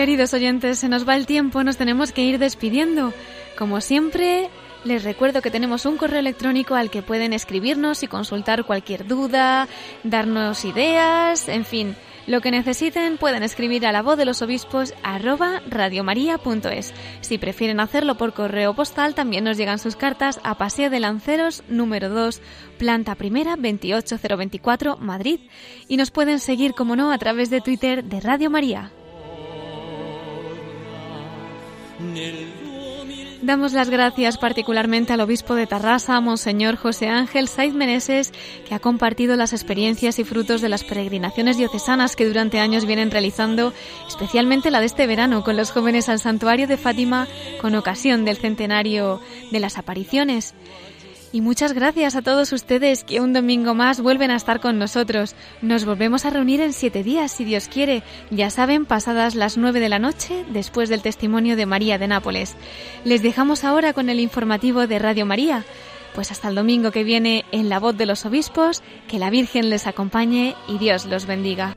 Queridos 0.00 0.32
oyentes, 0.32 0.78
se 0.78 0.88
nos 0.88 1.06
va 1.06 1.14
el 1.14 1.26
tiempo, 1.26 1.62
nos 1.62 1.76
tenemos 1.76 2.10
que 2.10 2.22
ir 2.22 2.38
despidiendo. 2.38 3.12
Como 3.58 3.82
siempre, 3.82 4.48
les 4.82 5.04
recuerdo 5.04 5.42
que 5.42 5.50
tenemos 5.50 5.84
un 5.84 5.98
correo 5.98 6.20
electrónico 6.20 6.74
al 6.74 6.88
que 6.88 7.02
pueden 7.02 7.34
escribirnos 7.34 8.02
y 8.02 8.06
consultar 8.06 8.64
cualquier 8.64 9.06
duda, 9.06 9.68
darnos 10.02 10.64
ideas, 10.64 11.50
en 11.50 11.66
fin, 11.66 11.96
lo 12.26 12.40
que 12.40 12.50
necesiten 12.50 13.18
pueden 13.18 13.42
escribir 13.42 13.86
a 13.86 13.92
la 13.92 14.00
voz 14.00 14.16
de 14.16 14.24
los 14.24 14.40
obispos 14.40 14.94
radiomaria.es. 15.68 16.94
Si 17.20 17.36
prefieren 17.36 17.78
hacerlo 17.78 18.14
por 18.14 18.32
correo 18.32 18.72
postal, 18.72 19.14
también 19.14 19.44
nos 19.44 19.58
llegan 19.58 19.78
sus 19.78 19.96
cartas 19.96 20.40
a 20.44 20.56
Paseo 20.56 20.88
de 20.88 21.00
Lanceros 21.00 21.62
número 21.68 22.08
2, 22.08 22.40
planta 22.78 23.16
primera 23.16 23.54
28024, 23.56 24.96
Madrid. 24.96 25.40
Y 25.88 25.98
nos 25.98 26.10
pueden 26.10 26.38
seguir, 26.38 26.72
como 26.72 26.96
no, 26.96 27.12
a 27.12 27.18
través 27.18 27.50
de 27.50 27.60
Twitter 27.60 28.02
de 28.02 28.20
Radio 28.20 28.48
María. 28.48 28.92
Damos 33.42 33.72
las 33.72 33.88
gracias 33.88 34.36
particularmente 34.36 35.14
al 35.14 35.20
obispo 35.22 35.54
de 35.54 35.66
Tarrasa, 35.66 36.20
Monseñor 36.20 36.76
José 36.76 37.08
Ángel 37.08 37.48
Saiz 37.48 37.72
Meneses, 37.72 38.32
que 38.68 38.74
ha 38.74 38.80
compartido 38.80 39.34
las 39.34 39.54
experiencias 39.54 40.18
y 40.18 40.24
frutos 40.24 40.60
de 40.60 40.68
las 40.68 40.84
peregrinaciones 40.84 41.56
diocesanas 41.56 42.16
que 42.16 42.26
durante 42.26 42.60
años 42.60 42.84
vienen 42.84 43.10
realizando, 43.10 43.72
especialmente 44.06 44.70
la 44.70 44.80
de 44.80 44.86
este 44.86 45.06
verano 45.06 45.42
con 45.42 45.56
los 45.56 45.70
jóvenes 45.70 46.10
al 46.10 46.20
santuario 46.20 46.66
de 46.66 46.76
Fátima 46.76 47.26
con 47.62 47.74
ocasión 47.74 48.26
del 48.26 48.36
centenario 48.36 49.20
de 49.50 49.60
las 49.60 49.78
apariciones. 49.78 50.54
Y 51.32 51.42
muchas 51.42 51.74
gracias 51.74 52.16
a 52.16 52.22
todos 52.22 52.52
ustedes 52.52 53.04
que 53.04 53.20
un 53.20 53.32
domingo 53.32 53.74
más 53.74 54.00
vuelven 54.00 54.32
a 54.32 54.36
estar 54.36 54.60
con 54.60 54.78
nosotros. 54.78 55.36
Nos 55.62 55.84
volvemos 55.84 56.24
a 56.24 56.30
reunir 56.30 56.60
en 56.60 56.72
siete 56.72 57.04
días, 57.04 57.30
si 57.30 57.44
Dios 57.44 57.68
quiere. 57.68 58.02
Ya 58.30 58.50
saben, 58.50 58.84
pasadas 58.84 59.36
las 59.36 59.56
nueve 59.56 59.78
de 59.78 59.88
la 59.88 60.00
noche, 60.00 60.44
después 60.50 60.88
del 60.88 61.02
testimonio 61.02 61.54
de 61.54 61.66
María 61.66 61.98
de 61.98 62.08
Nápoles. 62.08 62.56
Les 63.04 63.22
dejamos 63.22 63.62
ahora 63.62 63.92
con 63.92 64.10
el 64.10 64.18
informativo 64.18 64.88
de 64.88 64.98
Radio 64.98 65.24
María. 65.24 65.64
Pues 66.16 66.32
hasta 66.32 66.48
el 66.48 66.56
domingo 66.56 66.90
que 66.90 67.04
viene 67.04 67.44
en 67.52 67.68
la 67.68 67.78
voz 67.78 67.96
de 67.96 68.06
los 68.06 68.26
obispos, 68.26 68.82
que 69.06 69.20
la 69.20 69.30
Virgen 69.30 69.70
les 69.70 69.86
acompañe 69.86 70.56
y 70.66 70.78
Dios 70.78 71.06
los 71.06 71.26
bendiga. 71.26 71.76